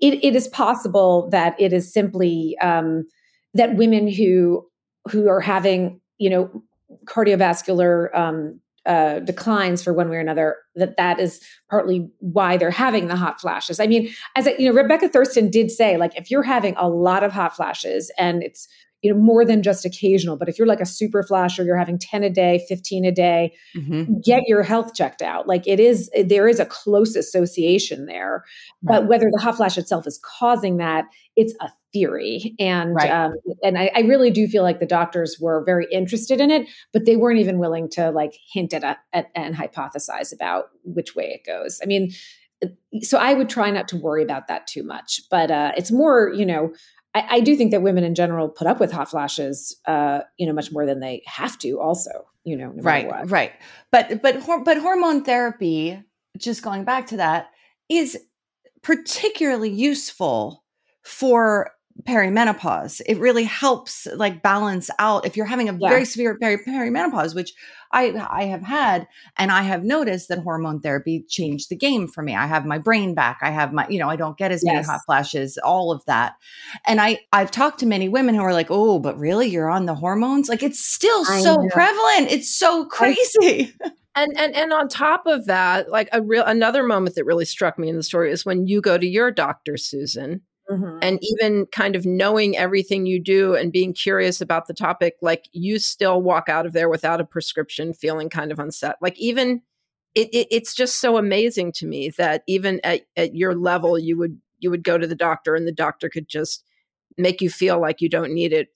it, 0.00 0.24
it 0.24 0.34
is 0.34 0.48
possible 0.48 1.28
that 1.30 1.54
it 1.60 1.72
is 1.72 1.92
simply 1.92 2.56
um, 2.60 3.06
that 3.54 3.76
women 3.76 4.08
who 4.08 4.66
who 5.10 5.28
are 5.28 5.40
having 5.40 6.00
you 6.18 6.30
know 6.30 6.62
cardiovascular 7.06 8.14
um, 8.16 8.60
uh, 8.86 9.20
declines 9.20 9.82
for 9.82 9.94
one 9.94 10.10
way 10.10 10.16
or 10.16 10.20
another 10.20 10.56
that 10.74 10.96
that 10.96 11.18
is 11.18 11.40
partly 11.70 12.08
why 12.18 12.56
they're 12.56 12.70
having 12.70 13.08
the 13.08 13.16
hot 13.16 13.40
flashes 13.40 13.80
i 13.80 13.86
mean 13.86 14.10
as 14.36 14.46
a, 14.46 14.54
you 14.60 14.68
know 14.68 14.74
rebecca 14.74 15.08
thurston 15.08 15.50
did 15.50 15.70
say 15.70 15.96
like 15.96 16.16
if 16.18 16.30
you're 16.30 16.42
having 16.42 16.74
a 16.76 16.88
lot 16.88 17.24
of 17.24 17.32
hot 17.32 17.56
flashes 17.56 18.12
and 18.18 18.42
it's 18.42 18.68
you 19.00 19.12
know 19.12 19.18
more 19.18 19.44
than 19.44 19.62
just 19.62 19.84
occasional 19.86 20.36
but 20.36 20.48
if 20.48 20.58
you're 20.58 20.66
like 20.66 20.80
a 20.80 20.86
super 20.86 21.22
flasher 21.22 21.64
you're 21.64 21.78
having 21.78 21.98
10 21.98 22.24
a 22.24 22.30
day 22.30 22.64
15 22.68 23.04
a 23.06 23.12
day 23.12 23.54
mm-hmm. 23.76 24.14
get 24.24 24.42
your 24.46 24.62
health 24.62 24.94
checked 24.94 25.22
out 25.22 25.46
like 25.46 25.66
it 25.66 25.80
is 25.80 26.10
there 26.26 26.48
is 26.48 26.60
a 26.60 26.66
close 26.66 27.16
association 27.16 28.06
there 28.06 28.44
right. 28.82 29.00
but 29.00 29.08
whether 29.08 29.30
the 29.30 29.40
hot 29.40 29.56
flash 29.56 29.78
itself 29.78 30.06
is 30.06 30.20
causing 30.38 30.78
that 30.78 31.04
it's 31.36 31.54
a 31.60 31.68
theory 31.94 32.54
and 32.58 32.94
right. 32.94 33.10
um, 33.10 33.34
and 33.62 33.78
I, 33.78 33.90
I, 33.94 34.00
really 34.00 34.30
do 34.30 34.48
feel 34.48 34.64
like 34.64 34.80
the 34.80 34.86
doctors 34.86 35.38
were 35.40 35.62
very 35.64 35.86
interested 35.90 36.40
in 36.40 36.50
it 36.50 36.68
but 36.92 37.06
they 37.06 37.16
weren't 37.16 37.38
even 37.38 37.58
willing 37.58 37.88
to 37.90 38.10
like 38.10 38.36
hint 38.52 38.74
at, 38.74 38.82
a, 38.82 38.98
at 39.12 39.30
and 39.34 39.54
hypothesize 39.54 40.34
about 40.34 40.66
which 40.82 41.14
way 41.14 41.26
it 41.26 41.46
goes 41.46 41.80
i 41.82 41.86
mean 41.86 42.10
so 43.00 43.16
i 43.16 43.32
would 43.32 43.48
try 43.48 43.70
not 43.70 43.86
to 43.88 43.96
worry 43.96 44.24
about 44.24 44.48
that 44.48 44.66
too 44.66 44.82
much 44.82 45.20
but 45.30 45.50
uh, 45.50 45.72
it's 45.76 45.92
more 45.92 46.30
you 46.34 46.44
know 46.44 46.72
I, 47.14 47.26
I, 47.30 47.40
do 47.40 47.54
think 47.54 47.70
that 47.70 47.82
women 47.82 48.02
in 48.02 48.16
general 48.16 48.48
put 48.48 48.66
up 48.66 48.80
with 48.80 48.90
hot 48.90 49.08
flashes, 49.08 49.76
uh, 49.86 50.22
you 50.36 50.48
know, 50.48 50.52
much 50.52 50.72
more 50.72 50.84
than 50.84 50.98
they 50.98 51.22
have 51.26 51.56
to. 51.58 51.78
Also, 51.80 52.10
you 52.42 52.56
know, 52.56 52.72
no 52.72 52.82
right, 52.82 53.06
what. 53.06 53.30
right. 53.30 53.52
But 53.92 54.20
but 54.20 54.44
but 54.64 54.78
hormone 54.78 55.22
therapy, 55.22 56.02
just 56.36 56.64
going 56.64 56.82
back 56.82 57.06
to 57.08 57.18
that, 57.18 57.50
is 57.88 58.18
particularly 58.82 59.70
useful 59.70 60.64
for 61.02 61.70
perimenopause. 62.02 63.00
It 63.06 63.18
really 63.18 63.44
helps 63.44 64.06
like 64.14 64.42
balance 64.42 64.90
out 64.98 65.24
if 65.24 65.36
you're 65.36 65.46
having 65.46 65.68
a 65.68 65.72
yeah. 65.72 65.88
very 65.88 66.04
severe 66.04 66.36
peri- 66.36 66.64
perimenopause, 66.64 67.34
which 67.34 67.52
I 67.92 68.12
I 68.28 68.44
have 68.44 68.62
had, 68.62 69.06
and 69.38 69.52
I 69.52 69.62
have 69.62 69.84
noticed 69.84 70.28
that 70.28 70.40
hormone 70.40 70.80
therapy 70.80 71.24
changed 71.28 71.70
the 71.70 71.76
game 71.76 72.08
for 72.08 72.22
me. 72.22 72.34
I 72.34 72.46
have 72.46 72.66
my 72.66 72.78
brain 72.78 73.14
back. 73.14 73.38
I 73.42 73.50
have 73.50 73.72
my, 73.72 73.86
you 73.88 74.00
know, 74.00 74.10
I 74.10 74.16
don't 74.16 74.36
get 74.36 74.50
as 74.50 74.62
yes. 74.64 74.72
many 74.74 74.84
hot 74.84 75.02
flashes, 75.06 75.56
all 75.58 75.92
of 75.92 76.04
that. 76.06 76.34
And 76.86 77.00
I 77.00 77.20
I've 77.32 77.52
talked 77.52 77.78
to 77.80 77.86
many 77.86 78.08
women 78.08 78.34
who 78.34 78.42
are 78.42 78.52
like, 78.52 78.68
oh, 78.70 78.98
but 78.98 79.16
really, 79.18 79.46
you're 79.46 79.70
on 79.70 79.86
the 79.86 79.94
hormones? 79.94 80.48
Like 80.48 80.64
it's 80.64 80.84
still 80.84 81.24
I 81.28 81.40
so 81.40 81.56
know. 81.56 81.68
prevalent. 81.70 82.32
It's 82.32 82.50
so 82.50 82.86
crazy. 82.86 83.72
and 84.16 84.36
and 84.36 84.54
and 84.54 84.72
on 84.72 84.88
top 84.88 85.26
of 85.26 85.46
that 85.46 85.90
like 85.90 86.08
a 86.12 86.22
real 86.22 86.44
another 86.44 86.82
moment 86.82 87.14
that 87.14 87.24
really 87.24 87.44
struck 87.44 87.78
me 87.78 87.88
in 87.88 87.96
the 87.96 88.02
story 88.02 88.30
is 88.30 88.44
when 88.44 88.66
you 88.66 88.80
go 88.80 88.96
to 88.96 89.06
your 89.06 89.30
doctor 89.30 89.76
susan 89.76 90.40
Mm-hmm. 90.70 90.98
And 91.02 91.18
even 91.22 91.66
kind 91.66 91.94
of 91.94 92.06
knowing 92.06 92.56
everything 92.56 93.04
you 93.04 93.20
do 93.20 93.54
and 93.54 93.70
being 93.70 93.92
curious 93.92 94.40
about 94.40 94.66
the 94.66 94.72
topic, 94.72 95.16
like 95.20 95.44
you 95.52 95.78
still 95.78 96.22
walk 96.22 96.48
out 96.48 96.64
of 96.64 96.72
there 96.72 96.88
without 96.88 97.20
a 97.20 97.24
prescription, 97.24 97.92
feeling 97.92 98.30
kind 98.30 98.50
of 98.50 98.58
unset. 98.58 98.96
Like 99.02 99.18
even 99.18 99.60
it, 100.14 100.28
it, 100.32 100.46
it's 100.50 100.74
just 100.74 101.00
so 101.00 101.18
amazing 101.18 101.72
to 101.72 101.86
me 101.86 102.10
that 102.10 102.44
even 102.46 102.80
at, 102.84 103.02
at 103.16 103.34
your 103.34 103.54
level, 103.54 103.98
you 103.98 104.16
would 104.16 104.40
you 104.58 104.70
would 104.70 104.84
go 104.84 104.96
to 104.96 105.06
the 105.06 105.14
doctor 105.14 105.54
and 105.54 105.66
the 105.66 105.72
doctor 105.72 106.08
could 106.08 106.28
just 106.28 106.64
make 107.18 107.40
you 107.40 107.50
feel 107.50 107.80
like 107.80 108.00
you 108.00 108.08
don't 108.08 108.32
need 108.32 108.52
it. 108.52 108.68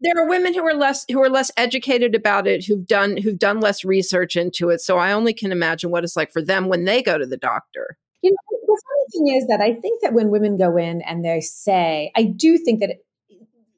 There 0.00 0.14
are 0.16 0.28
women 0.28 0.54
who 0.54 0.66
are 0.66 0.74
less 0.74 1.04
who 1.10 1.22
are 1.22 1.28
less 1.28 1.50
educated 1.56 2.14
about 2.14 2.46
it, 2.46 2.64
who've 2.64 2.86
done 2.86 3.16
who've 3.16 3.38
done 3.38 3.60
less 3.60 3.84
research 3.84 4.36
into 4.36 4.70
it. 4.70 4.80
So 4.80 4.98
I 4.98 5.12
only 5.12 5.32
can 5.32 5.52
imagine 5.52 5.90
what 5.90 6.04
it's 6.04 6.16
like 6.16 6.32
for 6.32 6.42
them 6.42 6.68
when 6.68 6.84
they 6.84 7.02
go 7.02 7.18
to 7.18 7.26
the 7.26 7.36
doctor. 7.36 7.96
You 8.22 8.30
know, 8.30 8.55
the 8.66 8.82
funny 8.88 9.06
thing 9.12 9.36
is 9.36 9.46
that 9.48 9.60
I 9.60 9.74
think 9.74 10.02
that 10.02 10.12
when 10.12 10.30
women 10.30 10.56
go 10.56 10.76
in 10.76 11.02
and 11.02 11.24
they 11.24 11.40
say, 11.40 12.12
I 12.16 12.24
do 12.24 12.58
think 12.58 12.80
that 12.80 12.90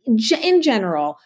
in 0.06 0.62
general, 0.62 1.18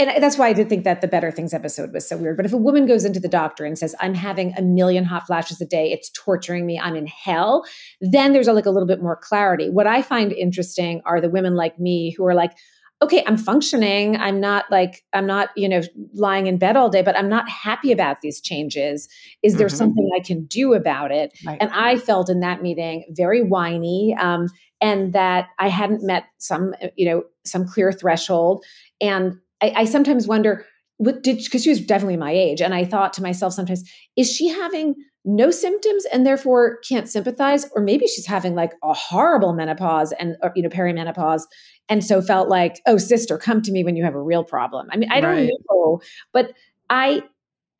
and 0.00 0.22
that's 0.22 0.38
why 0.38 0.46
I 0.46 0.52
did 0.52 0.68
think 0.68 0.84
that 0.84 1.00
the 1.00 1.08
Better 1.08 1.32
Things 1.32 1.52
episode 1.52 1.92
was 1.92 2.08
so 2.08 2.16
weird. 2.16 2.36
But 2.36 2.46
if 2.46 2.52
a 2.52 2.56
woman 2.56 2.86
goes 2.86 3.04
into 3.04 3.18
the 3.18 3.28
doctor 3.28 3.64
and 3.64 3.76
says, 3.76 3.96
I'm 3.98 4.14
having 4.14 4.54
a 4.56 4.62
million 4.62 5.04
hot 5.04 5.26
flashes 5.26 5.60
a 5.60 5.66
day, 5.66 5.90
it's 5.90 6.10
torturing 6.10 6.66
me, 6.66 6.78
I'm 6.78 6.94
in 6.94 7.08
hell, 7.08 7.64
then 8.00 8.32
there's 8.32 8.46
a, 8.46 8.52
like 8.52 8.66
a 8.66 8.70
little 8.70 8.86
bit 8.86 9.02
more 9.02 9.16
clarity. 9.16 9.68
What 9.68 9.88
I 9.88 10.02
find 10.02 10.32
interesting 10.32 11.02
are 11.04 11.20
the 11.20 11.28
women 11.28 11.56
like 11.56 11.80
me 11.80 12.14
who 12.16 12.24
are 12.26 12.34
like, 12.34 12.52
okay, 13.00 13.22
I'm 13.26 13.36
functioning. 13.36 14.16
I'm 14.16 14.40
not 14.40 14.64
like, 14.70 15.04
I'm 15.12 15.26
not, 15.26 15.50
you 15.56 15.68
know, 15.68 15.82
lying 16.14 16.48
in 16.48 16.58
bed 16.58 16.76
all 16.76 16.90
day, 16.90 17.02
but 17.02 17.16
I'm 17.16 17.28
not 17.28 17.48
happy 17.48 17.92
about 17.92 18.22
these 18.22 18.40
changes. 18.40 19.08
Is 19.42 19.56
there 19.56 19.68
mm-hmm. 19.68 19.76
something 19.76 20.10
I 20.16 20.20
can 20.20 20.46
do 20.46 20.74
about 20.74 21.12
it? 21.12 21.38
Right. 21.46 21.58
And 21.60 21.70
I 21.72 21.98
felt 21.98 22.28
in 22.28 22.40
that 22.40 22.60
meeting 22.60 23.04
very 23.10 23.42
whiny 23.42 24.16
um, 24.18 24.48
and 24.80 25.12
that 25.12 25.48
I 25.60 25.68
hadn't 25.68 26.02
met 26.02 26.24
some, 26.38 26.74
you 26.96 27.08
know, 27.08 27.22
some 27.44 27.66
clear 27.66 27.92
threshold. 27.92 28.64
And 29.00 29.38
I, 29.62 29.72
I 29.76 29.84
sometimes 29.84 30.26
wonder, 30.26 30.66
what 30.98 31.22
did 31.22 31.38
because 31.38 31.62
she 31.62 31.70
was 31.70 31.80
definitely 31.80 32.16
my 32.16 32.32
age 32.32 32.60
and 32.60 32.74
i 32.74 32.84
thought 32.84 33.12
to 33.12 33.22
myself 33.22 33.52
sometimes 33.52 33.88
is 34.16 34.30
she 34.30 34.48
having 34.48 34.96
no 35.24 35.50
symptoms 35.50 36.04
and 36.06 36.26
therefore 36.26 36.78
can't 36.88 37.08
sympathize 37.08 37.66
or 37.74 37.82
maybe 37.82 38.06
she's 38.06 38.26
having 38.26 38.54
like 38.54 38.72
a 38.82 38.92
horrible 38.92 39.52
menopause 39.52 40.12
and 40.12 40.36
or, 40.42 40.52
you 40.54 40.62
know 40.62 40.68
perimenopause 40.68 41.42
and 41.88 42.04
so 42.04 42.22
felt 42.22 42.48
like 42.48 42.80
oh 42.86 42.96
sister 42.96 43.36
come 43.36 43.60
to 43.60 43.72
me 43.72 43.84
when 43.84 43.96
you 43.96 44.04
have 44.04 44.14
a 44.14 44.22
real 44.22 44.44
problem 44.44 44.88
i 44.90 44.96
mean 44.96 45.10
i 45.10 45.20
don't 45.20 45.32
right. 45.32 45.50
know 45.70 46.00
but 46.32 46.52
I, 46.88 47.22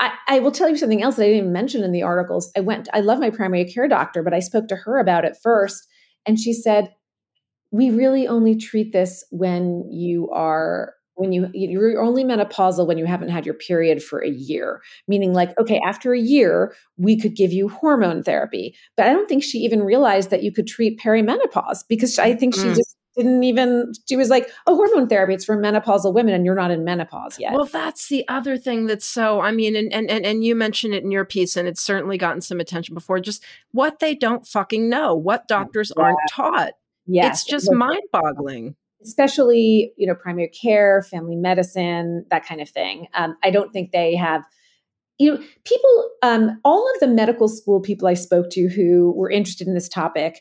I 0.00 0.12
i 0.28 0.38
will 0.40 0.52
tell 0.52 0.68
you 0.68 0.76
something 0.76 1.02
else 1.02 1.16
that 1.16 1.22
i 1.22 1.26
didn't 1.26 1.38
even 1.38 1.52
mention 1.52 1.84
in 1.84 1.92
the 1.92 2.02
articles 2.02 2.50
i 2.56 2.60
went 2.60 2.88
i 2.92 3.00
love 3.00 3.20
my 3.20 3.30
primary 3.30 3.64
care 3.64 3.88
doctor 3.88 4.22
but 4.22 4.34
i 4.34 4.40
spoke 4.40 4.68
to 4.68 4.76
her 4.76 4.98
about 4.98 5.24
it 5.24 5.36
first 5.42 5.86
and 6.26 6.38
she 6.38 6.52
said 6.52 6.92
we 7.70 7.90
really 7.90 8.26
only 8.26 8.56
treat 8.56 8.92
this 8.92 9.24
when 9.30 9.84
you 9.90 10.30
are 10.30 10.94
when 11.18 11.32
you 11.32 11.48
you're 11.52 12.00
only 12.00 12.24
menopausal 12.24 12.86
when 12.86 12.96
you 12.96 13.04
haven't 13.04 13.28
had 13.28 13.44
your 13.44 13.54
period 13.54 14.02
for 14.02 14.20
a 14.20 14.30
year 14.30 14.80
meaning 15.08 15.32
like 15.32 15.58
okay 15.58 15.80
after 15.86 16.14
a 16.14 16.18
year 16.18 16.74
we 16.96 17.18
could 17.18 17.34
give 17.36 17.52
you 17.52 17.68
hormone 17.68 18.22
therapy. 18.22 18.74
But 18.96 19.06
i 19.06 19.12
don't 19.12 19.28
think 19.28 19.42
she 19.42 19.58
even 19.58 19.82
realized 19.82 20.30
that 20.30 20.42
you 20.42 20.52
could 20.52 20.66
treat 20.66 21.00
perimenopause 21.00 21.84
because 21.88 22.18
i 22.18 22.34
think 22.34 22.54
she 22.54 22.62
mm. 22.62 22.76
just 22.76 22.96
didn't 23.16 23.42
even 23.42 23.92
she 24.08 24.14
was 24.14 24.30
like 24.30 24.48
oh 24.68 24.76
hormone 24.76 25.08
therapy 25.08 25.34
it's 25.34 25.44
for 25.44 25.56
menopausal 25.56 26.14
women 26.14 26.34
and 26.34 26.44
you're 26.44 26.54
not 26.54 26.70
in 26.70 26.84
menopause 26.84 27.38
yet. 27.38 27.52
Well 27.52 27.64
that's 27.64 28.08
the 28.08 28.26
other 28.28 28.56
thing 28.56 28.86
that's 28.86 29.06
so 29.06 29.40
i 29.40 29.50
mean 29.50 29.74
and 29.74 29.92
and 29.92 30.08
and 30.08 30.24
and 30.24 30.44
you 30.44 30.54
mentioned 30.54 30.94
it 30.94 31.02
in 31.02 31.10
your 31.10 31.24
piece 31.24 31.56
and 31.56 31.66
it's 31.66 31.80
certainly 31.80 32.16
gotten 32.16 32.40
some 32.40 32.60
attention 32.60 32.94
before 32.94 33.18
just 33.18 33.44
what 33.72 33.98
they 33.98 34.14
don't 34.14 34.46
fucking 34.46 34.88
know 34.88 35.14
what 35.16 35.48
doctors 35.48 35.92
yeah. 35.96 36.04
aren't 36.04 36.18
taught. 36.30 36.72
Yes 37.06 37.42
it's 37.42 37.50
just 37.50 37.72
mind 37.72 38.02
boggling 38.12 38.76
especially 39.02 39.92
you 39.96 40.06
know 40.06 40.14
primary 40.14 40.48
care 40.48 41.02
family 41.02 41.36
medicine 41.36 42.24
that 42.30 42.46
kind 42.46 42.60
of 42.60 42.68
thing. 42.68 43.06
Um, 43.14 43.36
i 43.42 43.50
don't 43.50 43.72
think 43.72 43.92
they 43.92 44.16
have 44.16 44.42
you 45.18 45.32
know 45.32 45.42
people 45.64 46.10
um, 46.22 46.60
all 46.64 46.88
of 46.94 47.00
the 47.00 47.08
medical 47.08 47.48
school 47.48 47.80
people 47.80 48.08
i 48.08 48.14
spoke 48.14 48.50
to 48.50 48.68
who 48.68 49.12
were 49.16 49.30
interested 49.30 49.66
in 49.66 49.74
this 49.74 49.88
topic 49.88 50.40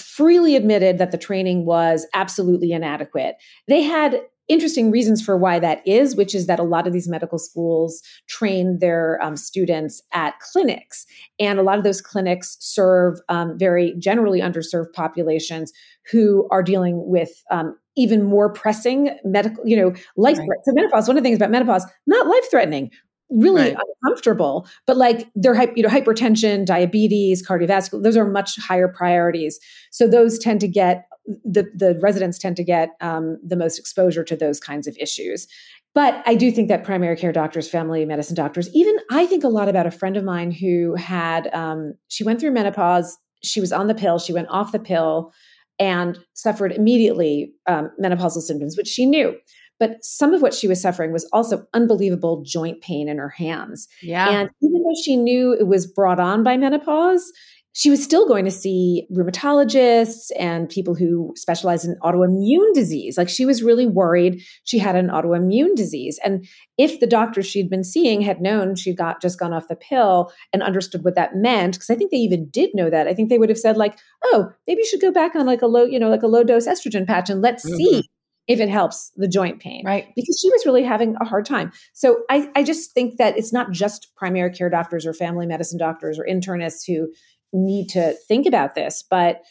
freely 0.00 0.56
admitted 0.56 0.98
that 0.98 1.10
the 1.10 1.18
training 1.18 1.64
was 1.64 2.06
absolutely 2.14 2.72
inadequate. 2.72 3.36
They 3.66 3.82
had 3.82 4.20
interesting 4.48 4.90
reasons 4.90 5.22
for 5.22 5.36
why 5.36 5.58
that 5.58 5.86
is, 5.86 6.16
which 6.16 6.34
is 6.34 6.46
that 6.46 6.58
a 6.58 6.64
lot 6.64 6.86
of 6.86 6.92
these 6.92 7.08
medical 7.08 7.38
schools 7.38 8.02
train 8.28 8.78
their 8.80 9.18
um, 9.22 9.36
students 9.36 10.02
at 10.12 10.38
clinics. 10.40 11.06
And 11.38 11.58
a 11.58 11.62
lot 11.62 11.78
of 11.78 11.84
those 11.84 12.00
clinics 12.00 12.56
serve 12.60 13.20
um, 13.28 13.58
very 13.58 13.94
generally 13.98 14.40
underserved 14.40 14.92
populations 14.92 15.72
who 16.10 16.48
are 16.50 16.62
dealing 16.62 17.02
with 17.06 17.30
um, 17.50 17.76
even 17.96 18.24
more 18.24 18.52
pressing 18.52 19.10
medical, 19.24 19.66
you 19.66 19.76
know, 19.76 19.92
life 20.16 20.38
right. 20.38 20.48
So 20.64 20.72
menopause, 20.72 21.08
one 21.08 21.16
of 21.16 21.22
the 21.22 21.28
things 21.28 21.36
about 21.36 21.50
menopause, 21.50 21.84
not 22.06 22.26
life 22.26 22.50
threatening, 22.50 22.90
really 23.30 23.74
right. 23.74 23.76
uncomfortable, 24.02 24.66
but 24.86 24.96
like 24.96 25.28
they're 25.34 25.54
you 25.76 25.82
know 25.82 25.88
hypertension, 25.88 26.64
diabetes, 26.64 27.46
cardiovascular, 27.46 28.02
those 28.02 28.16
are 28.16 28.24
much 28.24 28.58
higher 28.58 28.88
priorities. 28.88 29.58
So 29.90 30.08
those 30.08 30.38
tend 30.38 30.60
to 30.60 30.68
get 30.68 31.06
the 31.44 31.70
the 31.74 31.98
residents 32.00 32.38
tend 32.38 32.56
to 32.56 32.64
get 32.64 32.90
um, 33.00 33.38
the 33.46 33.56
most 33.56 33.78
exposure 33.78 34.24
to 34.24 34.36
those 34.36 34.60
kinds 34.60 34.86
of 34.86 34.96
issues. 34.98 35.46
But 35.94 36.22
I 36.26 36.34
do 36.34 36.50
think 36.50 36.68
that 36.68 36.84
primary 36.84 37.16
care 37.16 37.32
doctors, 37.32 37.68
family 37.68 38.04
medicine 38.04 38.34
doctors, 38.34 38.68
even 38.74 38.96
I 39.10 39.26
think 39.26 39.44
a 39.44 39.48
lot 39.48 39.68
about 39.68 39.86
a 39.86 39.90
friend 39.90 40.16
of 40.16 40.24
mine 40.24 40.50
who 40.50 40.94
had 40.94 41.52
um, 41.52 41.94
she 42.08 42.24
went 42.24 42.40
through 42.40 42.52
menopause. 42.52 43.16
She 43.42 43.60
was 43.60 43.72
on 43.72 43.86
the 43.86 43.94
pill. 43.94 44.18
She 44.18 44.32
went 44.32 44.48
off 44.48 44.72
the 44.72 44.78
pill 44.78 45.32
and 45.78 46.18
suffered 46.34 46.72
immediately 46.72 47.52
um, 47.66 47.90
menopausal 48.02 48.42
symptoms, 48.42 48.76
which 48.76 48.88
she 48.88 49.06
knew. 49.06 49.36
But 49.78 50.02
some 50.02 50.34
of 50.34 50.42
what 50.42 50.54
she 50.54 50.68
was 50.68 50.80
suffering 50.80 51.12
was 51.12 51.28
also 51.32 51.66
unbelievable 51.74 52.42
joint 52.44 52.80
pain 52.80 53.08
in 53.08 53.18
her 53.18 53.28
hands. 53.28 53.88
Yeah. 54.02 54.28
And 54.28 54.50
even 54.60 54.82
though 54.82 55.00
she 55.02 55.16
knew 55.16 55.52
it 55.52 55.66
was 55.66 55.86
brought 55.86 56.20
on 56.20 56.42
by 56.42 56.56
menopause, 56.56 57.32
she 57.78 57.90
was 57.90 58.02
still 58.02 58.26
going 58.26 58.44
to 58.44 58.50
see 58.50 59.06
rheumatologists 59.12 60.32
and 60.36 60.68
people 60.68 60.96
who 60.96 61.32
specialize 61.36 61.84
in 61.84 61.96
autoimmune 62.02 62.74
disease. 62.74 63.16
Like 63.16 63.28
she 63.28 63.46
was 63.46 63.62
really 63.62 63.86
worried 63.86 64.42
she 64.64 64.80
had 64.80 64.96
an 64.96 65.10
autoimmune 65.10 65.76
disease. 65.76 66.18
And 66.24 66.44
if 66.76 66.98
the 66.98 67.06
doctor 67.06 67.40
she'd 67.40 67.70
been 67.70 67.84
seeing 67.84 68.20
had 68.20 68.40
known 68.40 68.74
she 68.74 68.92
got 68.92 69.22
just 69.22 69.38
gone 69.38 69.52
off 69.52 69.68
the 69.68 69.76
pill 69.76 70.32
and 70.52 70.60
understood 70.60 71.04
what 71.04 71.14
that 71.14 71.36
meant, 71.36 71.74
because 71.74 71.90
I 71.90 71.94
think 71.94 72.10
they 72.10 72.16
even 72.16 72.48
did 72.48 72.70
know 72.74 72.90
that, 72.90 73.06
I 73.06 73.14
think 73.14 73.28
they 73.28 73.38
would 73.38 73.48
have 73.48 73.58
said, 73.58 73.76
like, 73.76 73.96
oh, 74.24 74.50
maybe 74.66 74.80
you 74.80 74.86
should 74.86 75.00
go 75.00 75.12
back 75.12 75.36
on 75.36 75.46
like 75.46 75.62
a 75.62 75.68
low, 75.68 75.84
you 75.84 76.00
know, 76.00 76.10
like 76.10 76.24
a 76.24 76.26
low 76.26 76.42
dose 76.42 76.66
estrogen 76.66 77.06
patch 77.06 77.30
and 77.30 77.42
let's 77.42 77.64
mm-hmm. 77.64 77.76
see 77.76 78.08
if 78.48 78.60
it 78.60 78.68
helps 78.68 79.12
the 79.16 79.28
joint 79.28 79.60
pain. 79.60 79.84
Right. 79.84 80.06
Because 80.16 80.38
she 80.40 80.50
was 80.50 80.64
really 80.64 80.82
having 80.82 81.14
a 81.20 81.24
hard 81.24 81.44
time. 81.44 81.70
So 81.92 82.22
I, 82.30 82.50
I 82.56 82.64
just 82.64 82.92
think 82.92 83.18
that 83.18 83.36
it's 83.36 83.52
not 83.52 83.70
just 83.70 84.08
primary 84.16 84.50
care 84.50 84.70
doctors 84.70 85.06
or 85.06 85.12
family 85.12 85.46
medicine 85.46 85.78
doctors 85.78 86.18
or 86.18 86.26
internists 86.26 86.86
who 86.86 87.12
need 87.52 87.88
to 87.90 88.14
think 88.26 88.46
about 88.46 88.74
this, 88.74 89.04
but 89.08 89.42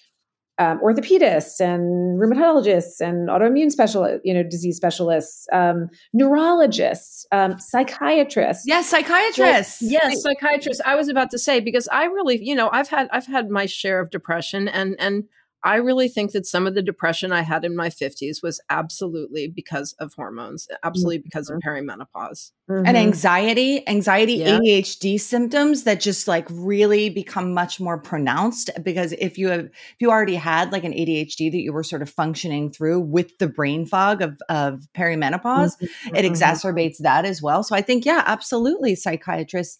um, 0.59 0.79
orthopedists 0.79 1.59
and 1.59 2.19
rheumatologists 2.19 2.99
and 2.99 3.29
autoimmune 3.29 3.71
special, 3.71 4.19
you 4.23 4.33
know, 4.33 4.41
disease 4.41 4.75
specialists, 4.75 5.45
um, 5.53 5.87
neurologists, 6.13 7.27
um, 7.31 7.59
psychiatrists. 7.59 8.63
Yes, 8.65 8.89
psychiatrists. 8.89 9.81
Yes, 9.83 10.13
yes, 10.13 10.23
psychiatrists. 10.23 10.81
I 10.83 10.95
was 10.95 11.09
about 11.09 11.29
to 11.31 11.37
say 11.37 11.59
because 11.59 11.87
I 11.91 12.05
really, 12.05 12.43
you 12.43 12.55
know, 12.55 12.69
I've 12.71 12.87
had 12.87 13.07
I've 13.11 13.27
had 13.27 13.51
my 13.51 13.67
share 13.67 13.99
of 13.99 14.09
depression, 14.09 14.67
and 14.67 14.95
and 14.97 15.25
I 15.63 15.75
really 15.77 16.07
think 16.07 16.31
that 16.31 16.45
some 16.45 16.67
of 16.67 16.75
the 16.75 16.81
depression 16.81 17.31
I 17.31 17.41
had 17.41 17.65
in 17.65 17.75
my 17.75 17.89
50s 17.89 18.43
was 18.43 18.61
absolutely 18.69 19.47
because 19.47 19.93
of 19.99 20.13
hormones, 20.13 20.67
absolutely 20.83 21.17
because 21.17 21.49
of 21.49 21.57
mm-hmm. 21.57 21.67
perimenopause. 21.67 22.51
Mm-hmm. 22.69 22.85
And 22.85 22.95
anxiety, 22.95 23.87
anxiety, 23.87 24.35
yeah. 24.35 24.59
ADHD 24.59 25.19
symptoms 25.19 25.83
that 25.83 25.99
just 25.99 26.27
like 26.27 26.47
really 26.51 27.09
become 27.09 27.53
much 27.53 27.79
more 27.79 27.97
pronounced 27.97 28.69
because 28.83 29.13
if 29.13 29.37
you 29.37 29.49
have 29.49 29.65
if 29.65 29.95
you 29.99 30.11
already 30.11 30.35
had 30.35 30.71
like 30.71 30.83
an 30.83 30.93
ADHD 30.93 31.51
that 31.51 31.59
you 31.59 31.73
were 31.73 31.83
sort 31.83 32.01
of 32.01 32.09
functioning 32.09 32.71
through 32.71 32.99
with 32.99 33.37
the 33.39 33.47
brain 33.47 33.85
fog 33.85 34.21
of 34.21 34.39
of 34.49 34.87
perimenopause, 34.95 35.77
mm-hmm. 35.77 36.15
it 36.15 36.23
mm-hmm. 36.23 36.33
exacerbates 36.33 36.97
that 36.99 37.25
as 37.25 37.41
well. 37.41 37.63
So 37.63 37.75
I 37.75 37.81
think 37.81 38.05
yeah, 38.05 38.23
absolutely 38.25 38.95
psychiatrists. 38.95 39.79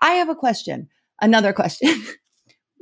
I 0.00 0.12
have 0.12 0.28
a 0.28 0.34
question. 0.34 0.88
Another 1.20 1.52
question. 1.52 1.88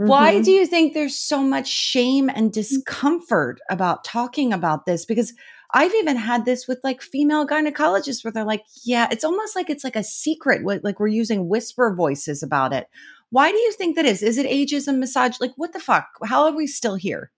Mm-hmm. 0.01 0.09
Why 0.09 0.43
do 0.43 0.51
you 0.51 0.67
think 0.67 0.93
there's 0.93 1.19
so 1.19 1.43
much 1.43 1.69
shame 1.69 2.29
and 2.29 2.51
mm. 2.51 2.53
discomfort 2.53 3.61
about 3.71 4.05
talking 4.05 4.53
about 4.53 4.85
this? 4.85 5.07
Because 5.07 5.33
I've 5.73 5.95
even 5.95 6.17
had 6.17 6.45
this 6.45 6.69
with 6.69 6.81
like 6.85 7.01
female 7.01 7.47
gynecologists 7.47 8.23
where 8.23 8.33
they're 8.33 8.45
like, 8.45 8.65
yeah, 8.85 9.09
it's 9.11 9.25
almost 9.25 9.57
like 9.57 9.71
it's 9.71 9.85
like 9.85 9.97
a 9.97 10.05
secret, 10.05 10.63
like 10.85 11.01
we're 11.01 11.07
using 11.07 11.49
whisper 11.49 11.95
voices 11.95 12.43
about 12.43 12.73
it. 12.73 12.89
Why 13.31 13.51
do 13.51 13.57
you 13.57 13.73
think 13.73 13.97
that 13.97 14.05
is? 14.05 14.23
Is 14.23 14.39
it 14.39 14.47
ageism, 14.47 14.99
misogyny? 14.99 15.39
Like, 15.41 15.53
what 15.57 15.73
the 15.73 15.81
fuck? 15.81 16.07
How 16.25 16.45
are 16.45 16.55
we 16.55 16.67
still 16.67 16.95
here? 16.95 17.33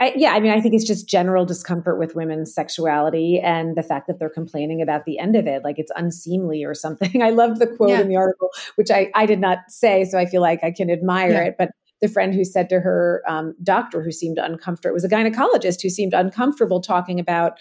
I, 0.00 0.12
yeah, 0.16 0.32
I 0.32 0.40
mean, 0.40 0.50
I 0.50 0.60
think 0.60 0.74
it's 0.74 0.84
just 0.84 1.08
general 1.08 1.46
discomfort 1.46 1.98
with 1.98 2.16
women's 2.16 2.52
sexuality 2.52 3.40
and 3.40 3.76
the 3.76 3.82
fact 3.82 4.08
that 4.08 4.18
they're 4.18 4.28
complaining 4.28 4.82
about 4.82 5.04
the 5.04 5.18
end 5.20 5.36
of 5.36 5.46
it, 5.46 5.62
like 5.62 5.78
it's 5.78 5.92
unseemly 5.94 6.64
or 6.64 6.74
something. 6.74 7.22
I 7.22 7.30
loved 7.30 7.60
the 7.60 7.66
quote 7.66 7.90
yeah. 7.90 8.00
in 8.00 8.08
the 8.08 8.16
article, 8.16 8.50
which 8.74 8.90
I, 8.90 9.10
I 9.14 9.26
did 9.26 9.40
not 9.40 9.58
say, 9.68 10.04
so 10.04 10.18
I 10.18 10.26
feel 10.26 10.40
like 10.40 10.64
I 10.64 10.72
can 10.72 10.90
admire 10.90 11.30
yeah. 11.30 11.44
it. 11.44 11.54
But 11.58 11.70
the 12.00 12.08
friend 12.08 12.34
who 12.34 12.44
said 12.44 12.68
to 12.68 12.80
her 12.80 13.22
um, 13.26 13.54
doctor 13.62 14.02
who 14.02 14.12
seemed 14.12 14.38
uncomfortable, 14.38 14.90
it 14.90 14.94
was 14.94 15.04
a 15.04 15.08
gynecologist 15.08 15.82
who 15.82 15.88
seemed 15.88 16.12
uncomfortable 16.12 16.80
talking 16.80 17.18
about 17.18 17.58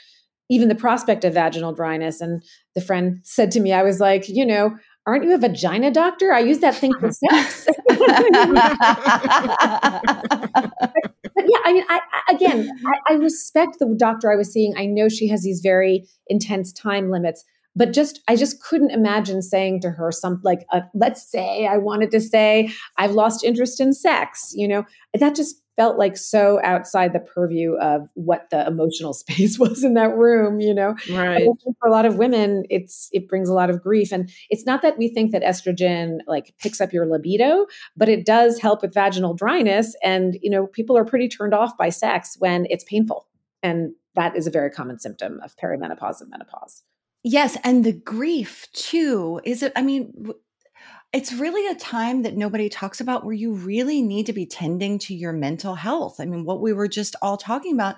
even 0.49 0.67
the 0.69 0.75
prospect 0.75 1.23
of 1.23 1.33
vaginal 1.33 1.73
dryness. 1.73 2.21
And 2.21 2.43
the 2.75 2.81
friend 2.81 3.19
said 3.23 3.51
to 3.51 3.59
me, 3.59 3.73
I 3.73 3.83
was 3.83 3.99
like, 3.99 4.27
you 4.27 4.45
know, 4.45 4.77
aren't 5.05 5.23
you 5.23 5.33
a 5.33 5.37
vagina 5.37 5.91
doctor? 5.91 6.31
I 6.33 6.39
use 6.39 6.59
that 6.59 6.75
thing 6.75 6.93
for 6.99 7.11
sex. 7.31 7.67
but, 7.87 7.95
yeah, 11.45 11.59
I 11.65 11.73
mean, 11.73 11.83
I, 11.89 11.99
I 12.11 12.33
again, 12.33 12.69
I, 12.85 13.13
I 13.13 13.15
respect 13.15 13.77
the 13.79 13.93
doctor 13.97 14.31
I 14.31 14.35
was 14.35 14.51
seeing. 14.51 14.75
I 14.77 14.85
know 14.85 15.09
she 15.09 15.27
has 15.29 15.43
these 15.43 15.61
very 15.61 16.05
intense 16.27 16.71
time 16.73 17.09
limits, 17.09 17.43
but 17.75 17.93
just 17.93 18.21
i 18.27 18.35
just 18.35 18.61
couldn't 18.61 18.91
imagine 18.91 19.41
saying 19.41 19.81
to 19.81 19.89
her 19.89 20.11
something 20.11 20.41
like 20.43 20.65
uh, 20.71 20.81
let's 20.93 21.29
say 21.29 21.67
i 21.67 21.77
wanted 21.77 22.11
to 22.11 22.19
say 22.19 22.71
i've 22.97 23.11
lost 23.11 23.43
interest 23.43 23.79
in 23.79 23.93
sex 23.93 24.53
you 24.53 24.67
know? 24.67 24.85
That 25.19 25.35
just 25.35 25.61
felt 25.75 25.97
like 25.97 26.15
so 26.17 26.59
outside 26.63 27.13
the 27.13 27.19
purview 27.19 27.73
of 27.75 28.07
what 28.13 28.47
the 28.51 28.65
emotional 28.67 29.13
space 29.13 29.57
was 29.57 29.83
in 29.83 29.95
that 29.95 30.15
room 30.15 30.59
you 30.59 30.73
know? 30.73 30.95
Right. 31.11 31.47
For 31.79 31.87
a 31.87 31.91
lot 31.91 32.05
of 32.05 32.17
women 32.17 32.63
it's 32.69 33.09
it 33.11 33.27
brings 33.27 33.49
a 33.49 33.53
lot 33.53 33.69
of 33.69 33.81
grief. 33.81 34.11
And 34.11 34.29
it's 34.49 34.65
not 34.65 34.81
that 34.81 34.97
we 34.97 35.09
think 35.09 35.31
that 35.31 35.43
estrogen 35.43 36.19
like 36.27 36.53
picks 36.59 36.79
up 36.79 36.93
your 36.93 37.05
libido 37.05 37.65
but 37.97 38.09
it 38.09 38.25
does 38.25 38.59
help 38.59 38.81
with 38.81 38.93
vaginal 38.93 39.33
dryness. 39.33 39.95
And 40.03 40.37
you 40.41 40.49
know 40.49 40.67
people 40.67 40.97
are 40.97 41.05
pretty 41.05 41.27
turned 41.27 41.53
off 41.53 41.77
by 41.77 41.89
sex 41.89 42.35
when 42.39 42.67
it's 42.69 42.83
painful. 42.83 43.27
And 43.61 43.93
that 44.15 44.35
is 44.35 44.45
a 44.45 44.51
very 44.51 44.69
common 44.69 44.99
symptom 44.99 45.39
of 45.43 45.55
perimenopause 45.57 46.21
and 46.21 46.29
menopause 46.29 46.83
Yes, 47.23 47.57
and 47.63 47.83
the 47.85 47.93
grief 47.93 48.67
too. 48.73 49.39
Is 49.45 49.63
it 49.63 49.71
I 49.75 49.81
mean 49.81 50.31
it's 51.13 51.33
really 51.33 51.67
a 51.67 51.75
time 51.75 52.23
that 52.23 52.35
nobody 52.35 52.69
talks 52.69 52.99
about 52.99 53.23
where 53.23 53.35
you 53.35 53.53
really 53.53 54.01
need 54.01 54.25
to 54.25 54.33
be 54.33 54.47
tending 54.47 54.97
to 54.99 55.13
your 55.15 55.33
mental 55.33 55.75
health. 55.75 56.19
I 56.19 56.25
mean, 56.25 56.43
what 56.43 56.61
we 56.61 56.73
were 56.73 56.87
just 56.87 57.15
all 57.21 57.37
talking 57.37 57.73
about. 57.75 57.97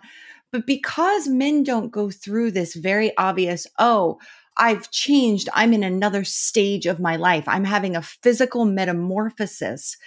But 0.52 0.68
because 0.68 1.28
men 1.28 1.64
don't 1.64 1.92
go 1.92 2.12
through 2.12 2.52
this 2.52 2.76
very 2.76 3.16
obvious, 3.18 3.68
oh, 3.80 4.20
I've 4.58 4.92
changed. 4.92 5.50
I'm 5.54 5.74
in 5.74 5.84
another 5.84 6.26
stage 6.26 6.86
of 6.86 7.00
my 7.00 7.16
life. 7.16 7.46
I'm 7.48 7.64
having 7.64 7.96
a 7.96 8.02
physical 8.02 8.66
metamorphosis. 8.66 9.98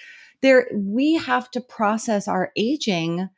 There, 0.42 0.68
we 0.74 1.14
have 1.14 1.50
to 1.52 1.60
process 1.60 2.28
our 2.28 2.52
aging, 2.56 3.28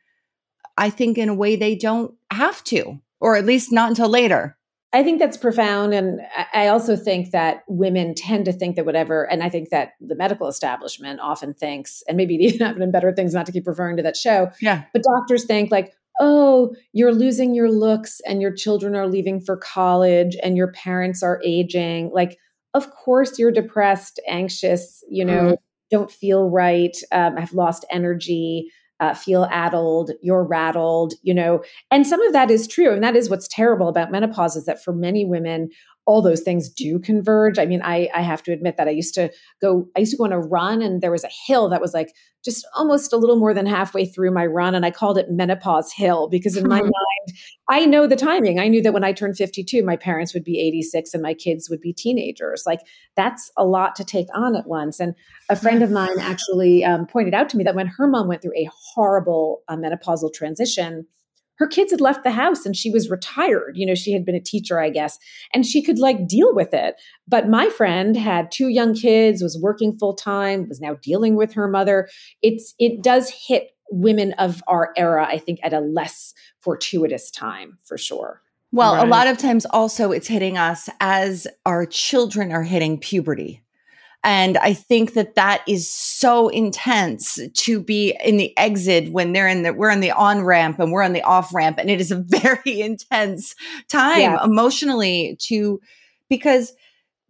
I 0.77 0.89
think, 0.89 1.17
in 1.17 1.29
a 1.29 1.33
way 1.33 1.55
they 1.55 1.75
don't 1.75 2.15
have 2.31 2.63
to, 2.65 2.99
or 3.21 3.37
at 3.37 3.45
least 3.45 3.71
not 3.71 3.89
until 3.89 4.09
later. 4.09 4.57
I 4.93 5.03
think 5.03 5.19
that's 5.19 5.37
profound. 5.37 5.93
And 5.93 6.19
I 6.53 6.67
also 6.67 6.97
think 6.97 7.31
that 7.31 7.63
women 7.67 8.13
tend 8.13 8.45
to 8.45 8.53
think 8.53 8.75
that 8.75 8.85
whatever, 8.85 9.23
and 9.23 9.41
I 9.41 9.49
think 9.49 9.69
that 9.69 9.93
the 10.01 10.15
medical 10.15 10.47
establishment 10.47 11.21
often 11.21 11.53
thinks, 11.53 12.03
and 12.07 12.17
maybe 12.17 12.35
even 12.43 12.91
better 12.91 13.13
things 13.13 13.33
not 13.33 13.45
to 13.45 13.51
keep 13.51 13.67
referring 13.67 13.97
to 13.97 14.03
that 14.03 14.17
show. 14.17 14.51
Yeah. 14.59 14.83
But 14.91 15.03
doctors 15.03 15.45
think 15.45 15.71
like, 15.71 15.93
oh, 16.19 16.75
you're 16.91 17.13
losing 17.13 17.55
your 17.55 17.71
looks 17.71 18.19
and 18.27 18.41
your 18.41 18.53
children 18.53 18.95
are 18.95 19.07
leaving 19.07 19.39
for 19.39 19.55
college 19.55 20.35
and 20.43 20.57
your 20.57 20.71
parents 20.73 21.23
are 21.23 21.41
aging. 21.43 22.11
Like, 22.13 22.37
of 22.73 22.91
course 22.91 23.39
you're 23.39 23.51
depressed, 23.51 24.19
anxious, 24.27 25.03
you 25.09 25.23
know, 25.23 25.53
mm. 25.53 25.57
don't 25.89 26.11
feel 26.11 26.49
right, 26.49 26.95
um, 27.11 27.37
have 27.37 27.53
lost 27.53 27.85
energy 27.89 28.71
uh, 29.01 29.15
feel 29.15 29.47
addled, 29.51 30.11
you're 30.21 30.43
rattled, 30.43 31.15
you 31.23 31.33
know. 31.33 31.63
And 31.89 32.05
some 32.05 32.21
of 32.21 32.33
that 32.33 32.51
is 32.51 32.67
true. 32.67 32.93
And 32.93 33.03
that 33.03 33.15
is 33.15 33.29
what's 33.29 33.47
terrible 33.47 33.87
about 33.87 34.11
menopause 34.11 34.55
is 34.55 34.65
that 34.65 34.81
for 34.81 34.93
many 34.93 35.25
women, 35.25 35.69
all 36.05 36.21
those 36.21 36.41
things 36.41 36.69
do 36.69 36.99
converge. 36.99 37.59
I 37.59 37.65
mean, 37.65 37.81
I, 37.83 38.09
I 38.13 38.21
have 38.21 38.41
to 38.43 38.51
admit 38.51 38.77
that 38.77 38.87
I 38.87 38.91
used 38.91 39.13
to 39.15 39.31
go, 39.61 39.87
I 39.95 39.99
used 39.99 40.11
to 40.11 40.17
go 40.17 40.23
on 40.23 40.31
a 40.31 40.39
run 40.39 40.81
and 40.81 41.01
there 41.01 41.11
was 41.11 41.23
a 41.23 41.29
hill 41.47 41.69
that 41.69 41.81
was 41.81 41.93
like 41.93 42.13
just 42.43 42.65
almost 42.75 43.13
a 43.13 43.17
little 43.17 43.35
more 43.35 43.53
than 43.53 43.67
halfway 43.67 44.05
through 44.05 44.31
my 44.31 44.45
run. 44.45 44.73
And 44.73 44.83
I 44.83 44.89
called 44.89 45.19
it 45.19 45.29
Menopause 45.29 45.93
Hill 45.93 46.27
because 46.27 46.57
in 46.57 46.67
my 46.67 46.81
mind, 46.81 47.37
I 47.69 47.85
know 47.85 48.07
the 48.07 48.15
timing. 48.15 48.59
I 48.59 48.67
knew 48.67 48.81
that 48.81 48.93
when 48.93 49.03
I 49.03 49.13
turned 49.13 49.37
52, 49.37 49.83
my 49.83 49.95
parents 49.95 50.33
would 50.33 50.43
be 50.43 50.59
86 50.59 51.13
and 51.13 51.21
my 51.21 51.35
kids 51.35 51.69
would 51.69 51.81
be 51.81 51.93
teenagers. 51.93 52.63
Like 52.65 52.81
that's 53.15 53.51
a 53.55 53.63
lot 53.63 53.95
to 53.97 54.03
take 54.03 54.27
on 54.33 54.55
at 54.55 54.67
once. 54.67 54.99
And 54.99 55.13
a 55.49 55.55
friend 55.55 55.83
of 55.83 55.91
mine 55.91 56.09
actually 56.19 56.83
um, 56.83 57.05
pointed 57.05 57.35
out 57.35 57.47
to 57.49 57.57
me 57.57 57.63
that 57.63 57.75
when 57.75 57.87
her 57.87 58.07
mom 58.07 58.27
went 58.27 58.41
through 58.41 58.57
a 58.57 58.69
horrible 58.73 59.61
uh, 59.67 59.75
menopausal 59.75 60.33
transition, 60.33 61.05
her 61.61 61.67
kids 61.67 61.91
had 61.91 62.01
left 62.01 62.23
the 62.23 62.31
house 62.31 62.65
and 62.65 62.75
she 62.75 62.89
was 62.89 63.11
retired. 63.11 63.73
You 63.75 63.85
know, 63.85 63.93
she 63.93 64.11
had 64.11 64.25
been 64.25 64.33
a 64.33 64.41
teacher, 64.41 64.79
I 64.79 64.89
guess, 64.89 65.19
and 65.53 65.63
she 65.63 65.83
could 65.83 65.99
like 65.99 66.27
deal 66.27 66.55
with 66.55 66.73
it. 66.73 66.95
But 67.27 67.49
my 67.49 67.69
friend 67.69 68.17
had 68.17 68.49
two 68.49 68.69
young 68.69 68.95
kids, 68.95 69.43
was 69.43 69.59
working 69.61 69.95
full 69.99 70.15
time, 70.15 70.67
was 70.67 70.81
now 70.81 70.95
dealing 71.03 71.35
with 71.35 71.53
her 71.53 71.67
mother. 71.67 72.09
It's 72.41 72.73
it 72.79 73.03
does 73.03 73.29
hit 73.29 73.75
women 73.91 74.33
of 74.39 74.63
our 74.67 74.91
era, 74.97 75.23
I 75.23 75.37
think, 75.37 75.59
at 75.61 75.71
a 75.71 75.81
less 75.81 76.33
fortuitous 76.61 77.29
time 77.29 77.77
for 77.83 77.95
sure. 77.95 78.41
Well, 78.71 78.95
right. 78.95 79.05
a 79.05 79.09
lot 79.09 79.27
of 79.27 79.37
times 79.37 79.67
also 79.67 80.11
it's 80.11 80.27
hitting 80.27 80.57
us 80.57 80.89
as 80.99 81.45
our 81.63 81.85
children 81.85 82.51
are 82.51 82.63
hitting 82.63 82.97
puberty. 82.97 83.61
And 84.23 84.57
I 84.59 84.73
think 84.73 85.13
that 85.13 85.35
that 85.35 85.63
is 85.67 85.89
so 85.89 86.49
intense 86.49 87.39
to 87.53 87.81
be 87.81 88.15
in 88.23 88.37
the 88.37 88.55
exit 88.57 89.11
when 89.11 89.33
they're 89.33 89.47
in 89.47 89.63
the, 89.63 89.73
we're 89.73 89.89
in 89.89 89.99
the 89.99 90.11
on 90.11 90.43
ramp 90.43 90.79
and 90.79 90.91
we're 90.91 91.01
on 91.01 91.13
the 91.13 91.23
off 91.23 91.53
ramp. 91.53 91.79
And 91.79 91.89
it 91.89 91.99
is 91.99 92.11
a 92.11 92.17
very 92.27 92.81
intense 92.81 93.55
time 93.89 94.19
yeah. 94.19 94.43
emotionally 94.43 95.37
to, 95.47 95.81
because 96.29 96.73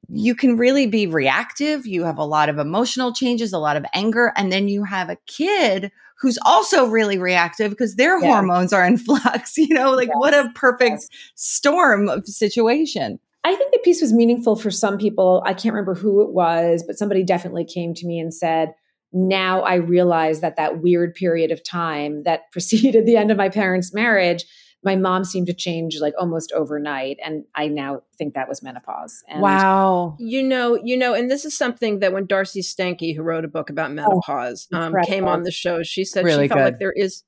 you 0.09 0.35
can 0.35 0.57
really 0.57 0.85
be 0.85 1.07
reactive. 1.07 1.87
You 1.87 2.03
have 2.03 2.17
a 2.17 2.25
lot 2.25 2.49
of 2.49 2.57
emotional 2.57 3.13
changes, 3.13 3.53
a 3.53 3.59
lot 3.59 3.77
of 3.77 3.85
anger. 3.93 4.33
And 4.35 4.51
then 4.51 4.67
you 4.67 4.83
have 4.83 5.09
a 5.09 5.17
kid 5.27 5.91
who's 6.21 6.37
also 6.45 6.85
really 6.85 7.17
reactive 7.17 7.71
because 7.71 7.95
their 7.95 8.19
yeah. 8.19 8.27
hormones 8.27 8.73
are 8.73 8.85
in 8.85 8.97
flux. 8.97 9.57
You 9.57 9.73
know, 9.73 9.91
like 9.91 10.13
what 10.13 10.33
a 10.33 10.51
perfect 10.53 11.07
storm 11.35 12.09
of 12.09 12.27
situation. 12.27 13.19
I 13.43 13.55
think 13.55 13.71
the 13.71 13.79
piece 13.79 14.01
was 14.01 14.13
meaningful 14.13 14.55
for 14.55 14.69
some 14.69 14.97
people. 14.97 15.41
I 15.45 15.53
can't 15.53 15.73
remember 15.73 15.95
who 15.95 16.21
it 16.21 16.31
was, 16.31 16.83
but 16.85 16.97
somebody 16.97 17.23
definitely 17.23 17.65
came 17.65 17.93
to 17.95 18.05
me 18.05 18.19
and 18.19 18.33
said, 18.33 18.73
now 19.13 19.61
I 19.61 19.75
realize 19.75 20.41
that 20.41 20.55
that 20.57 20.81
weird 20.81 21.15
period 21.15 21.51
of 21.51 21.63
time 21.63 22.23
that 22.23 22.41
preceded 22.51 23.05
the 23.05 23.17
end 23.17 23.31
of 23.31 23.37
my 23.37 23.49
parents' 23.49 23.93
marriage, 23.93 24.45
my 24.83 24.95
mom 24.95 25.23
seemed 25.23 25.47
to 25.47 25.53
change 25.53 25.99
like 25.99 26.13
almost 26.19 26.51
overnight. 26.53 27.17
And 27.23 27.43
I 27.55 27.67
now 27.67 28.01
think 28.17 28.33
that 28.33 28.47
was 28.47 28.63
menopause. 28.63 29.23
And 29.27 29.41
wow. 29.41 30.15
You 30.19 30.41
know, 30.41 30.79
you 30.83 30.97
know, 30.97 31.13
and 31.13 31.29
this 31.29 31.45
is 31.45 31.55
something 31.55 31.99
that 31.99 32.13
when 32.13 32.25
Darcey 32.25 32.63
Steinke, 32.63 33.15
who 33.15 33.21
wrote 33.21 33.45
a 33.45 33.49
book 33.49 33.69
about 33.69 33.91
oh, 33.91 33.93
menopause, 33.93 34.67
oh, 34.73 34.77
um, 34.77 34.95
came 35.05 35.27
on 35.27 35.43
the 35.43 35.51
show, 35.51 35.83
she 35.83 36.03
said 36.03 36.25
really 36.25 36.45
she 36.45 36.49
felt 36.49 36.59
good. 36.59 36.65
like 36.65 36.79
there 36.79 36.91
is 36.91 37.23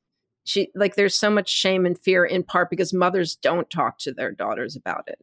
she 0.45 0.69
like 0.75 0.95
there's 0.95 1.15
so 1.15 1.29
much 1.29 1.49
shame 1.49 1.85
and 1.85 1.97
fear 1.97 2.25
in 2.25 2.43
part 2.43 2.69
because 2.69 2.93
mothers 2.93 3.35
don't 3.35 3.69
talk 3.69 3.97
to 3.99 4.11
their 4.11 4.31
daughters 4.31 4.75
about 4.75 5.03
it. 5.07 5.19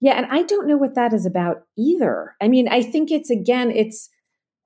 Yeah, 0.00 0.12
and 0.12 0.26
I 0.30 0.42
don't 0.42 0.68
know 0.68 0.76
what 0.76 0.94
that 0.94 1.12
is 1.12 1.26
about 1.26 1.62
either. 1.76 2.34
I 2.40 2.48
mean, 2.48 2.68
I 2.68 2.82
think 2.82 3.10
it's 3.10 3.30
again, 3.30 3.70
it's 3.70 4.08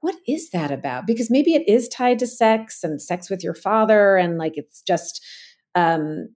what 0.00 0.16
is 0.26 0.50
that 0.50 0.70
about? 0.70 1.06
Because 1.06 1.30
maybe 1.30 1.54
it 1.54 1.68
is 1.68 1.88
tied 1.88 2.18
to 2.18 2.26
sex 2.26 2.82
and 2.82 3.00
sex 3.00 3.30
with 3.30 3.42
your 3.42 3.54
father, 3.54 4.16
and 4.16 4.38
like 4.38 4.56
it's 4.56 4.82
just. 4.82 5.24
um 5.74 6.28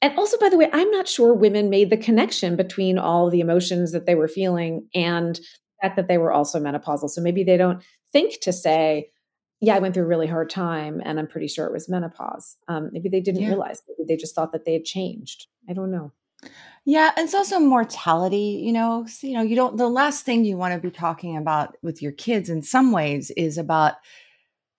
and 0.00 0.16
also, 0.16 0.38
by 0.38 0.48
the 0.48 0.56
way, 0.56 0.70
I'm 0.72 0.90
not 0.92 1.08
sure 1.08 1.34
women 1.34 1.70
made 1.70 1.90
the 1.90 1.96
connection 1.96 2.54
between 2.54 2.98
all 2.98 3.30
the 3.30 3.40
emotions 3.40 3.90
that 3.90 4.06
they 4.06 4.14
were 4.14 4.28
feeling 4.28 4.86
and 4.94 5.34
the 5.34 5.42
fact 5.82 5.96
that 5.96 6.06
they 6.06 6.18
were 6.18 6.32
also 6.32 6.60
menopausal. 6.60 7.10
So 7.10 7.20
maybe 7.20 7.42
they 7.42 7.56
don't 7.56 7.82
think 8.12 8.40
to 8.42 8.52
say, 8.52 9.10
yeah, 9.60 9.74
I 9.74 9.80
went 9.80 9.94
through 9.94 10.04
a 10.04 10.06
really 10.06 10.28
hard 10.28 10.50
time 10.50 11.02
and 11.04 11.18
I'm 11.18 11.26
pretty 11.26 11.48
sure 11.48 11.66
it 11.66 11.72
was 11.72 11.88
menopause. 11.88 12.56
Um, 12.68 12.90
maybe 12.92 13.08
they 13.08 13.20
didn't 13.20 13.42
yeah. 13.42 13.48
realize. 13.48 13.82
Maybe 13.88 14.06
they 14.06 14.16
just 14.16 14.36
thought 14.36 14.52
that 14.52 14.64
they 14.64 14.72
had 14.72 14.84
changed. 14.84 15.48
I 15.68 15.72
don't 15.72 15.90
know. 15.90 16.12
Yeah, 16.84 17.10
it's 17.16 17.34
also 17.34 17.58
mortality, 17.58 18.62
you 18.64 18.72
know, 18.72 19.04
so, 19.06 19.26
you 19.26 19.34
know, 19.34 19.42
you 19.42 19.56
don't 19.56 19.76
the 19.76 19.88
last 19.88 20.24
thing 20.24 20.44
you 20.44 20.56
want 20.56 20.74
to 20.74 20.80
be 20.80 20.90
talking 20.90 21.36
about 21.36 21.76
with 21.82 22.00
your 22.00 22.12
kids 22.12 22.48
in 22.48 22.62
some 22.62 22.92
ways 22.92 23.30
is 23.36 23.58
about 23.58 23.94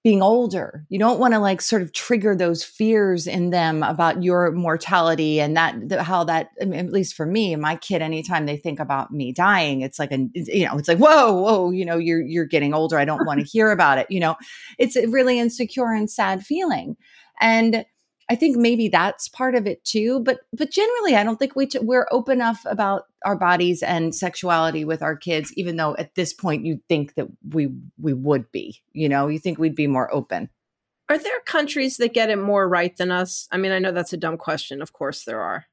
being 0.03 0.21
older. 0.23 0.85
You 0.89 0.99
don't 0.99 1.19
want 1.19 1.33
to 1.33 1.39
like 1.39 1.61
sort 1.61 1.81
of 1.81 1.93
trigger 1.93 2.35
those 2.35 2.63
fears 2.63 3.27
in 3.27 3.51
them 3.51 3.83
about 3.83 4.23
your 4.23 4.51
mortality 4.51 5.41
and 5.41 5.57
that 5.57 5.89
the, 5.89 6.03
how 6.03 6.23
that 6.25 6.49
I 6.61 6.65
mean, 6.65 6.79
at 6.87 6.93
least 6.93 7.15
for 7.15 7.25
me, 7.25 7.55
my 7.57 7.75
kid 7.77 8.01
anytime 8.01 8.45
they 8.45 8.57
think 8.57 8.79
about 8.79 9.11
me 9.11 9.33
dying, 9.33 9.81
it's 9.81 9.99
like 9.99 10.11
a 10.13 10.27
you 10.35 10.65
know, 10.65 10.77
it's 10.77 10.87
like 10.89 10.99
whoa, 10.99 11.33
whoa, 11.33 11.71
you 11.71 11.85
know, 11.85 11.97
you're 11.97 12.21
you're 12.21 12.45
getting 12.45 12.73
older. 12.73 12.97
I 12.99 13.05
don't 13.05 13.25
want 13.27 13.41
to 13.41 13.45
hear 13.45 13.71
about 13.71 13.97
it, 13.99 14.07
you 14.09 14.19
know. 14.21 14.35
It's 14.79 14.95
a 14.95 15.07
really 15.07 15.39
insecure 15.39 15.91
and 15.93 16.09
sad 16.09 16.43
feeling. 16.45 16.97
And 17.41 17.85
I 18.29 18.35
think 18.35 18.57
maybe 18.57 18.87
that's 18.89 19.27
part 19.27 19.55
of 19.55 19.65
it 19.65 19.83
too. 19.83 20.19
But 20.19 20.41
but 20.53 20.71
generally, 20.71 21.15
I 21.15 21.23
don't 21.23 21.37
think 21.37 21.55
we 21.55 21.65
t- 21.65 21.79
we're 21.79 22.07
open 22.11 22.33
enough 22.33 22.61
about 22.65 23.05
our 23.25 23.35
bodies 23.35 23.81
and 23.81 24.13
sexuality 24.13 24.85
with 24.85 25.01
our 25.01 25.15
kids. 25.15 25.51
Even 25.57 25.77
though 25.77 25.95
at 25.97 26.15
this 26.15 26.31
point 26.31 26.65
you'd 26.65 26.87
think 26.87 27.15
that 27.15 27.27
we 27.49 27.69
we 27.99 28.13
would 28.13 28.51
be, 28.51 28.81
you 28.93 29.09
know, 29.09 29.27
you 29.27 29.39
think 29.39 29.57
we'd 29.57 29.75
be 29.75 29.87
more 29.87 30.13
open. 30.13 30.49
Are 31.09 31.17
there 31.17 31.39
countries 31.45 31.97
that 31.97 32.13
get 32.13 32.29
it 32.29 32.37
more 32.37 32.69
right 32.69 32.95
than 32.95 33.09
us? 33.09 33.47
I 33.51 33.57
mean, 33.57 33.71
I 33.71 33.79
know 33.79 33.91
that's 33.91 34.13
a 34.13 34.17
dumb 34.17 34.37
question. 34.37 34.79
Of 34.79 34.93
course, 34.93 35.23
there 35.23 35.41
are. 35.41 35.65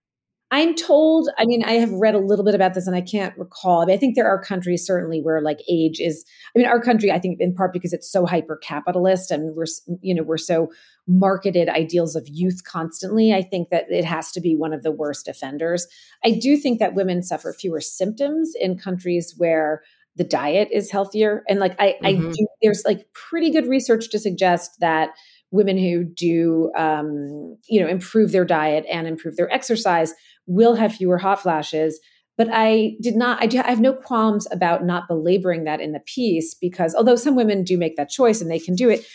I'm 0.52 0.76
told, 0.76 1.28
I 1.38 1.44
mean, 1.44 1.64
I 1.64 1.72
have 1.72 1.90
read 1.90 2.14
a 2.14 2.20
little 2.20 2.44
bit 2.44 2.54
about 2.54 2.74
this 2.74 2.86
and 2.86 2.94
I 2.94 3.00
can't 3.00 3.36
recall. 3.36 3.82
I, 3.82 3.86
mean, 3.86 3.96
I 3.96 3.98
think 3.98 4.14
there 4.14 4.28
are 4.28 4.40
countries 4.40 4.86
certainly 4.86 5.20
where 5.20 5.40
like 5.40 5.58
age 5.68 5.98
is, 5.98 6.24
I 6.54 6.58
mean, 6.58 6.68
our 6.68 6.80
country, 6.80 7.10
I 7.10 7.18
think 7.18 7.40
in 7.40 7.52
part 7.52 7.72
because 7.72 7.92
it's 7.92 8.10
so 8.10 8.24
hyper 8.26 8.56
capitalist 8.56 9.32
and 9.32 9.56
we're, 9.56 9.66
you 10.02 10.14
know, 10.14 10.22
we're 10.22 10.38
so 10.38 10.68
marketed 11.08 11.68
ideals 11.68 12.14
of 12.14 12.28
youth 12.28 12.62
constantly. 12.62 13.32
I 13.34 13.42
think 13.42 13.70
that 13.70 13.86
it 13.90 14.04
has 14.04 14.30
to 14.32 14.40
be 14.40 14.54
one 14.54 14.72
of 14.72 14.84
the 14.84 14.92
worst 14.92 15.26
offenders. 15.26 15.88
I 16.24 16.30
do 16.30 16.56
think 16.56 16.78
that 16.78 16.94
women 16.94 17.24
suffer 17.24 17.52
fewer 17.52 17.80
symptoms 17.80 18.52
in 18.58 18.78
countries 18.78 19.34
where 19.36 19.82
the 20.14 20.24
diet 20.24 20.68
is 20.72 20.92
healthier. 20.92 21.42
And 21.48 21.58
like, 21.58 21.74
I, 21.80 21.98
mm-hmm. 22.02 22.06
I 22.06 22.12
do, 22.12 22.46
there's 22.62 22.84
like 22.86 23.12
pretty 23.12 23.50
good 23.50 23.66
research 23.66 24.10
to 24.10 24.18
suggest 24.20 24.78
that 24.80 25.10
women 25.50 25.78
who 25.78 26.04
do 26.04 26.70
um, 26.76 27.56
you 27.68 27.80
know 27.80 27.86
improve 27.86 28.32
their 28.32 28.44
diet 28.44 28.84
and 28.90 29.06
improve 29.06 29.36
their 29.36 29.52
exercise 29.52 30.14
will 30.46 30.74
have 30.74 30.94
fewer 30.94 31.18
hot 31.18 31.40
flashes 31.40 32.00
but 32.36 32.48
i 32.52 32.92
did 33.00 33.16
not 33.16 33.42
I, 33.42 33.46
do, 33.46 33.58
I 33.58 33.70
have 33.70 33.80
no 33.80 33.92
qualms 33.92 34.46
about 34.50 34.84
not 34.84 35.08
belaboring 35.08 35.64
that 35.64 35.80
in 35.80 35.92
the 35.92 36.00
piece 36.00 36.54
because 36.54 36.94
although 36.94 37.16
some 37.16 37.36
women 37.36 37.64
do 37.64 37.78
make 37.78 37.96
that 37.96 38.10
choice 38.10 38.40
and 38.40 38.50
they 38.50 38.58
can 38.58 38.74
do 38.74 38.88
it 38.88 39.06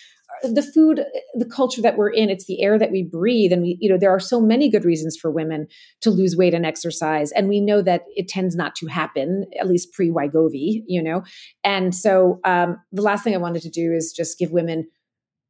the 0.43 0.63
food 0.63 1.03
the 1.35 1.45
culture 1.45 1.81
that 1.81 1.97
we're 1.97 2.09
in 2.09 2.29
it's 2.29 2.45
the 2.45 2.61
air 2.61 2.79
that 2.79 2.91
we 2.91 3.03
breathe. 3.03 3.51
And 3.51 3.61
we 3.61 3.77
you 3.79 3.89
know 3.89 3.97
there 3.97 4.11
are 4.11 4.19
so 4.19 4.41
many 4.41 4.69
good 4.69 4.85
reasons 4.85 5.17
for 5.17 5.29
women 5.29 5.67
to 6.01 6.09
lose 6.09 6.35
weight 6.35 6.53
and 6.53 6.65
exercise. 6.65 7.31
And 7.31 7.47
we 7.47 7.59
know 7.59 7.81
that 7.81 8.03
it 8.15 8.27
tends 8.27 8.55
not 8.55 8.75
to 8.75 8.87
happen 8.87 9.45
at 9.59 9.67
least 9.67 9.93
pre 9.93 10.09
Wegovy 10.09 10.83
you 10.87 11.01
know? 11.01 11.23
And 11.63 11.93
so 11.93 12.39
um, 12.43 12.77
the 12.91 13.01
last 13.01 13.23
thing 13.23 13.33
i 13.33 13.37
wanted 13.37 13.61
to 13.63 13.69
do 13.69 13.93
is 13.93 14.13
just 14.15 14.39
give 14.39 14.51
women 14.51 14.87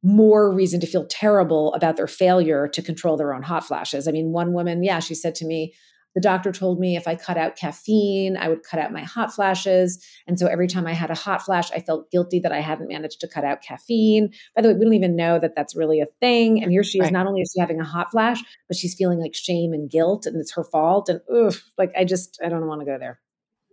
more 0.02 0.52
reason 0.52 0.80
to 0.80 0.86
feel 0.86 1.06
terrible 1.06 1.72
about 1.74 1.96
their 1.96 2.06
failure 2.06 2.68
to 2.68 2.82
control 2.82 3.16
their 3.16 3.34
own 3.34 3.42
hot 3.42 3.64
flashes. 3.64 4.08
I 4.08 4.10
mean, 4.10 4.32
one 4.32 4.52
woman, 4.52 4.82
yeah, 4.82 4.98
she 4.98 5.14
said 5.14 5.34
to 5.36 5.46
me, 5.46 5.74
the 6.14 6.20
doctor 6.20 6.52
told 6.52 6.78
me 6.78 6.96
if 6.96 7.08
I 7.08 7.14
cut 7.14 7.38
out 7.38 7.56
caffeine, 7.56 8.36
I 8.36 8.48
would 8.48 8.62
cut 8.62 8.78
out 8.78 8.92
my 8.92 9.02
hot 9.02 9.32
flashes. 9.32 10.04
And 10.26 10.38
so 10.38 10.46
every 10.46 10.68
time 10.68 10.86
I 10.86 10.92
had 10.92 11.10
a 11.10 11.14
hot 11.14 11.42
flash, 11.42 11.70
I 11.72 11.80
felt 11.80 12.10
guilty 12.10 12.38
that 12.40 12.52
I 12.52 12.60
hadn't 12.60 12.88
managed 12.88 13.20
to 13.20 13.28
cut 13.28 13.44
out 13.44 13.62
caffeine. 13.62 14.30
By 14.54 14.62
the 14.62 14.68
way, 14.68 14.74
we 14.74 14.84
don't 14.84 14.94
even 14.94 15.16
know 15.16 15.38
that 15.38 15.54
that's 15.56 15.74
really 15.74 16.00
a 16.00 16.06
thing. 16.20 16.62
And 16.62 16.70
here 16.70 16.84
she 16.84 16.98
is, 16.98 17.04
right. 17.04 17.12
not 17.12 17.26
only 17.26 17.40
is 17.40 17.52
she 17.54 17.60
having 17.60 17.80
a 17.80 17.84
hot 17.84 18.10
flash, 18.10 18.42
but 18.68 18.76
she's 18.76 18.94
feeling 18.94 19.20
like 19.20 19.34
shame 19.34 19.72
and 19.72 19.88
guilt 19.88 20.26
and 20.26 20.36
it's 20.36 20.52
her 20.52 20.64
fault. 20.64 21.08
And 21.08 21.20
ugh, 21.34 21.54
like 21.78 21.92
I 21.96 22.04
just, 22.04 22.38
I 22.44 22.48
don't 22.48 22.66
want 22.66 22.82
to 22.82 22.86
go 22.86 22.98
there. 22.98 23.20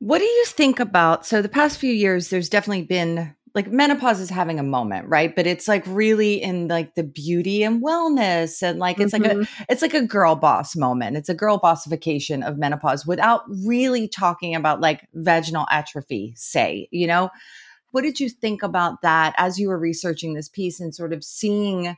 What 0.02 0.20
do 0.20 0.26
you 0.26 0.46
think 0.46 0.80
about? 0.80 1.26
So, 1.26 1.42
the 1.42 1.50
past 1.50 1.78
few 1.78 1.92
years, 1.92 2.30
there's 2.30 2.48
definitely 2.48 2.84
been 2.84 3.36
like 3.56 3.72
menopause 3.72 4.20
is 4.20 4.30
having 4.30 4.60
a 4.60 4.64
moment, 4.64 5.08
right? 5.08 5.36
But 5.36 5.48
it's 5.48 5.68
like 5.68 5.84
really 5.88 6.42
in 6.42 6.68
like 6.68 6.96
the 6.96 7.04
beauty 7.04 7.64
and 7.64 7.84
wellness 7.84 8.62
and 8.62 8.80
like 8.80 9.00
it's 9.00 9.14
mm-hmm. 9.14 9.24
like 9.24 9.32
a 9.32 9.36
mm-hmm. 9.36 9.64
it's 9.70 9.82
like 9.82 9.94
a 9.94 10.06
girl 10.06 10.36
boss 10.36 10.76
moment. 10.76 11.18
It's 11.18 11.30
a 11.30 11.34
girl 11.34 11.58
bossification 11.58 12.44
of 12.44 12.58
menopause 12.58 13.06
without 13.06 13.44
really 13.66 14.08
talking 14.08 14.56
about 14.56 14.82
like 14.82 15.08
vaginal 15.14 15.66
atrophy, 15.72 16.34
say, 16.36 16.88
you 16.92 17.08
know? 17.08 17.30
What 17.92 18.04
did 18.04 18.20
you 18.20 18.30
think 18.30 18.62
about 18.62 19.02
that 19.02 19.34
as 19.38 19.58
you 19.58 19.68
were 19.68 19.80
researching 19.80 20.36
this 20.36 20.48
piece 20.48 20.80
and 20.80 20.94
sort 20.94 21.12
of 21.12 21.24
seeing 21.24 21.98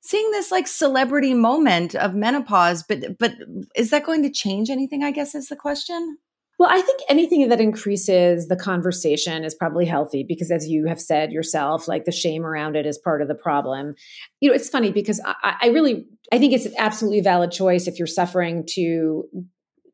seeing 0.00 0.30
this 0.30 0.50
like 0.50 0.66
celebrity 0.66 1.34
moment 1.34 1.94
of 1.94 2.14
menopause, 2.14 2.82
but 2.82 3.18
but 3.18 3.34
is 3.74 3.90
that 3.90 4.04
going 4.04 4.22
to 4.22 4.30
change 4.30 4.70
anything, 4.70 5.02
I 5.02 5.10
guess 5.10 5.34
is 5.34 5.48
the 5.48 5.56
question? 5.56 6.18
Well, 6.60 6.68
I 6.70 6.82
think 6.82 7.00
anything 7.08 7.48
that 7.48 7.58
increases 7.58 8.48
the 8.48 8.54
conversation 8.54 9.44
is 9.44 9.54
probably 9.54 9.86
healthy 9.86 10.26
because, 10.28 10.50
as 10.50 10.68
you 10.68 10.84
have 10.88 11.00
said 11.00 11.32
yourself, 11.32 11.88
like 11.88 12.04
the 12.04 12.12
shame 12.12 12.44
around 12.44 12.76
it 12.76 12.84
is 12.84 12.98
part 12.98 13.22
of 13.22 13.28
the 13.28 13.34
problem. 13.34 13.94
You 14.42 14.50
know, 14.50 14.54
it's 14.54 14.68
funny 14.68 14.92
because 14.92 15.22
I, 15.24 15.56
I 15.62 15.68
really, 15.68 16.04
I 16.30 16.38
think 16.38 16.52
it's 16.52 16.66
an 16.66 16.74
absolutely 16.76 17.22
valid 17.22 17.50
choice 17.50 17.86
if 17.86 17.98
you're 17.98 18.06
suffering 18.06 18.66
to 18.74 19.24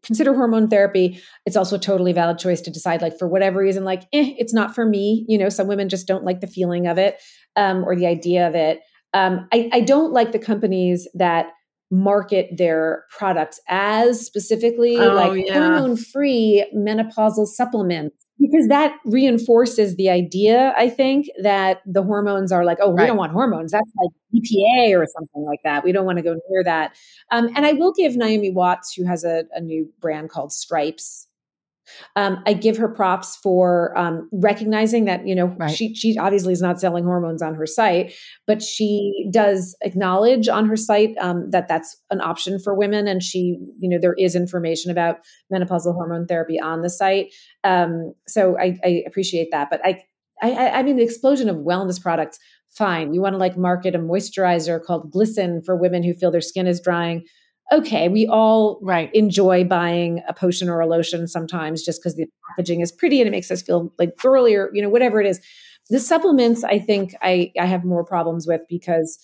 consider 0.04 0.34
hormone 0.34 0.66
therapy. 0.66 1.22
It's 1.46 1.54
also 1.54 1.76
a 1.76 1.78
totally 1.78 2.12
valid 2.12 2.40
choice 2.40 2.60
to 2.62 2.70
decide, 2.72 3.00
like, 3.00 3.16
for 3.16 3.28
whatever 3.28 3.60
reason, 3.60 3.84
like, 3.84 4.02
eh, 4.12 4.34
it's 4.36 4.52
not 4.52 4.74
for 4.74 4.84
me. 4.84 5.24
You 5.28 5.38
know, 5.38 5.48
some 5.48 5.68
women 5.68 5.88
just 5.88 6.08
don't 6.08 6.24
like 6.24 6.40
the 6.40 6.48
feeling 6.48 6.88
of 6.88 6.98
it 6.98 7.22
um, 7.54 7.84
or 7.84 7.94
the 7.94 8.08
idea 8.08 8.48
of 8.48 8.56
it. 8.56 8.80
Um, 9.14 9.46
I, 9.52 9.70
I 9.72 9.80
don't 9.82 10.12
like 10.12 10.32
the 10.32 10.40
companies 10.40 11.06
that 11.14 11.46
market 11.90 12.48
their 12.56 13.04
products 13.10 13.60
as 13.68 14.24
specifically 14.24 14.96
oh, 14.96 15.14
like 15.14 15.46
yeah. 15.46 15.54
hormone 15.54 15.96
free 15.96 16.68
menopausal 16.74 17.46
supplements 17.46 18.26
because 18.40 18.66
that 18.68 18.96
reinforces 19.04 19.94
the 19.94 20.10
idea 20.10 20.74
i 20.76 20.88
think 20.90 21.26
that 21.42 21.82
the 21.86 22.02
hormones 22.02 22.50
are 22.50 22.64
like 22.64 22.78
oh 22.80 22.90
we 22.90 22.96
right. 22.96 23.06
don't 23.06 23.16
want 23.16 23.30
hormones 23.30 23.70
that's 23.70 23.92
like 24.02 24.10
epa 24.34 24.98
or 24.98 25.06
something 25.06 25.44
like 25.44 25.60
that 25.62 25.84
we 25.84 25.92
don't 25.92 26.04
want 26.04 26.18
to 26.18 26.24
go 26.24 26.34
near 26.50 26.64
that 26.64 26.96
um, 27.30 27.48
and 27.54 27.64
i 27.64 27.72
will 27.72 27.92
give 27.92 28.16
naomi 28.16 28.50
watts 28.50 28.92
who 28.92 29.04
has 29.04 29.22
a, 29.22 29.44
a 29.52 29.60
new 29.60 29.88
brand 30.00 30.28
called 30.28 30.52
stripes 30.52 31.25
um, 32.14 32.42
I 32.46 32.52
give 32.52 32.76
her 32.76 32.88
props 32.88 33.36
for 33.36 33.96
um, 33.96 34.28
recognizing 34.32 35.04
that 35.04 35.26
you 35.26 35.34
know 35.34 35.46
right. 35.58 35.74
she 35.74 35.94
she 35.94 36.16
obviously 36.18 36.52
is 36.52 36.62
not 36.62 36.80
selling 36.80 37.04
hormones 37.04 37.42
on 37.42 37.54
her 37.54 37.66
site, 37.66 38.14
but 38.46 38.62
she 38.62 39.28
does 39.32 39.76
acknowledge 39.82 40.48
on 40.48 40.66
her 40.66 40.76
site 40.76 41.14
um, 41.20 41.50
that 41.50 41.68
that's 41.68 41.96
an 42.10 42.20
option 42.20 42.58
for 42.58 42.74
women, 42.74 43.06
and 43.06 43.22
she 43.22 43.58
you 43.78 43.88
know 43.88 43.98
there 44.00 44.14
is 44.18 44.34
information 44.34 44.90
about 44.90 45.18
menopausal 45.52 45.94
hormone 45.94 46.26
therapy 46.26 46.60
on 46.60 46.82
the 46.82 46.90
site. 46.90 47.34
Um, 47.64 48.14
so 48.26 48.58
I, 48.58 48.78
I 48.84 49.02
appreciate 49.06 49.48
that, 49.52 49.68
but 49.70 49.80
I, 49.84 50.02
I 50.42 50.70
I 50.70 50.82
mean 50.82 50.96
the 50.96 51.04
explosion 51.04 51.48
of 51.48 51.56
wellness 51.56 52.00
products. 52.00 52.38
Fine, 52.70 53.14
you 53.14 53.22
want 53.22 53.32
to 53.32 53.38
like 53.38 53.56
market 53.56 53.94
a 53.94 53.98
moisturizer 53.98 54.82
called 54.82 55.10
Glisten 55.10 55.62
for 55.64 55.76
women 55.76 56.02
who 56.02 56.12
feel 56.12 56.30
their 56.30 56.42
skin 56.42 56.66
is 56.66 56.78
drying 56.78 57.24
okay, 57.72 58.08
we 58.08 58.26
all 58.26 58.78
right. 58.82 59.10
enjoy 59.14 59.64
buying 59.64 60.22
a 60.28 60.34
potion 60.34 60.68
or 60.68 60.80
a 60.80 60.86
lotion 60.86 61.26
sometimes 61.26 61.82
just 61.82 62.00
because 62.00 62.14
the 62.14 62.26
packaging 62.50 62.80
is 62.80 62.92
pretty 62.92 63.20
and 63.20 63.28
it 63.28 63.32
makes 63.32 63.50
us 63.50 63.62
feel 63.62 63.92
like 63.98 64.16
girly 64.16 64.54
or, 64.54 64.70
you 64.72 64.82
know, 64.82 64.88
whatever 64.88 65.20
it 65.20 65.26
is. 65.26 65.40
The 65.90 66.00
supplements, 66.00 66.64
I 66.64 66.78
think 66.78 67.14
I, 67.22 67.52
I 67.60 67.66
have 67.66 67.84
more 67.84 68.04
problems 68.04 68.46
with 68.46 68.62
because 68.68 69.18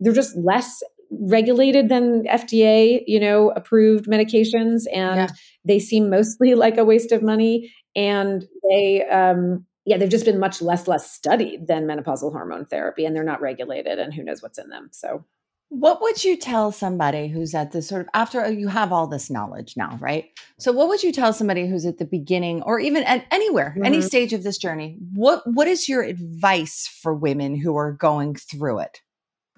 they're 0.00 0.12
just 0.12 0.36
less 0.36 0.82
regulated 1.10 1.88
than 1.88 2.24
FDA, 2.24 3.02
you 3.06 3.20
know, 3.20 3.50
approved 3.50 4.06
medications. 4.06 4.84
And 4.92 5.16
yeah. 5.16 5.28
they 5.64 5.78
seem 5.78 6.10
mostly 6.10 6.54
like 6.56 6.78
a 6.78 6.84
waste 6.84 7.12
of 7.12 7.22
money. 7.22 7.72
And 7.94 8.46
they, 8.70 9.04
um, 9.06 9.66
yeah, 9.84 9.96
they've 9.96 10.08
just 10.08 10.24
been 10.24 10.38
much 10.38 10.62
less, 10.62 10.86
less 10.86 11.10
studied 11.10 11.66
than 11.66 11.86
menopausal 11.86 12.32
hormone 12.32 12.66
therapy, 12.66 13.04
and 13.04 13.14
they're 13.14 13.24
not 13.24 13.40
regulated, 13.40 13.98
and 13.98 14.14
who 14.14 14.22
knows 14.22 14.42
what's 14.42 14.58
in 14.58 14.68
them. 14.68 14.88
So, 14.92 15.24
what 15.72 16.02
would 16.02 16.22
you 16.22 16.36
tell 16.36 16.70
somebody 16.70 17.28
who's 17.28 17.54
at 17.54 17.72
this 17.72 17.88
sort 17.88 18.02
of 18.02 18.08
after 18.12 18.52
you 18.52 18.68
have 18.68 18.92
all 18.92 19.06
this 19.06 19.30
knowledge 19.30 19.72
now, 19.74 19.96
right? 20.02 20.26
So 20.58 20.70
what 20.70 20.88
would 20.88 21.02
you 21.02 21.12
tell 21.12 21.32
somebody 21.32 21.66
who's 21.66 21.86
at 21.86 21.96
the 21.96 22.04
beginning 22.04 22.60
or 22.62 22.78
even 22.78 23.04
at 23.04 23.24
anywhere, 23.30 23.70
mm-hmm. 23.70 23.86
any 23.86 24.02
stage 24.02 24.34
of 24.34 24.42
this 24.42 24.58
journey? 24.58 24.98
What 25.14 25.40
what 25.46 25.68
is 25.68 25.88
your 25.88 26.02
advice 26.02 26.86
for 27.00 27.14
women 27.14 27.56
who 27.56 27.74
are 27.76 27.90
going 27.90 28.34
through 28.34 28.80
it? 28.80 29.00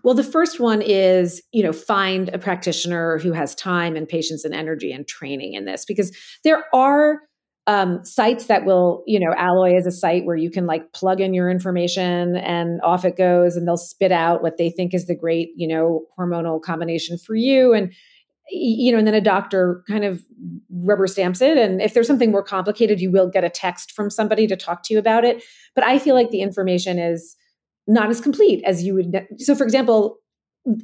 Well, 0.04 0.14
the 0.14 0.22
first 0.22 0.60
one 0.60 0.82
is, 0.82 1.42
you 1.50 1.64
know, 1.64 1.72
find 1.72 2.28
a 2.28 2.38
practitioner 2.38 3.18
who 3.18 3.32
has 3.32 3.56
time 3.56 3.96
and 3.96 4.08
patience 4.08 4.44
and 4.44 4.54
energy 4.54 4.92
and 4.92 5.08
training 5.08 5.54
in 5.54 5.64
this 5.64 5.84
because 5.84 6.16
there 6.44 6.62
are 6.72 7.22
um, 7.66 8.04
sites 8.04 8.46
that 8.46 8.66
will, 8.66 9.02
you 9.06 9.18
know, 9.18 9.34
Alloy 9.36 9.76
is 9.76 9.86
a 9.86 9.90
site 9.90 10.24
where 10.24 10.36
you 10.36 10.50
can 10.50 10.66
like 10.66 10.92
plug 10.92 11.20
in 11.20 11.32
your 11.32 11.48
information 11.50 12.36
and 12.36 12.80
off 12.82 13.04
it 13.04 13.16
goes, 13.16 13.56
and 13.56 13.66
they'll 13.66 13.76
spit 13.76 14.12
out 14.12 14.42
what 14.42 14.58
they 14.58 14.70
think 14.70 14.92
is 14.92 15.06
the 15.06 15.14
great, 15.14 15.50
you 15.56 15.66
know, 15.66 16.04
hormonal 16.18 16.60
combination 16.60 17.16
for 17.16 17.34
you. 17.34 17.72
And, 17.72 17.92
you 18.50 18.92
know, 18.92 18.98
and 18.98 19.06
then 19.06 19.14
a 19.14 19.22
doctor 19.22 19.82
kind 19.88 20.04
of 20.04 20.22
rubber 20.70 21.06
stamps 21.06 21.40
it. 21.40 21.56
And 21.56 21.80
if 21.80 21.94
there's 21.94 22.06
something 22.06 22.30
more 22.30 22.42
complicated, 22.42 23.00
you 23.00 23.10
will 23.10 23.30
get 23.30 23.44
a 23.44 23.48
text 23.48 23.92
from 23.92 24.10
somebody 24.10 24.46
to 24.46 24.56
talk 24.56 24.82
to 24.84 24.92
you 24.92 24.98
about 24.98 25.24
it. 25.24 25.42
But 25.74 25.84
I 25.84 25.98
feel 25.98 26.14
like 26.14 26.30
the 26.30 26.42
information 26.42 26.98
is 26.98 27.36
not 27.86 28.10
as 28.10 28.20
complete 28.20 28.62
as 28.64 28.82
you 28.82 28.94
would. 28.94 29.26
So, 29.38 29.54
for 29.54 29.64
example, 29.64 30.18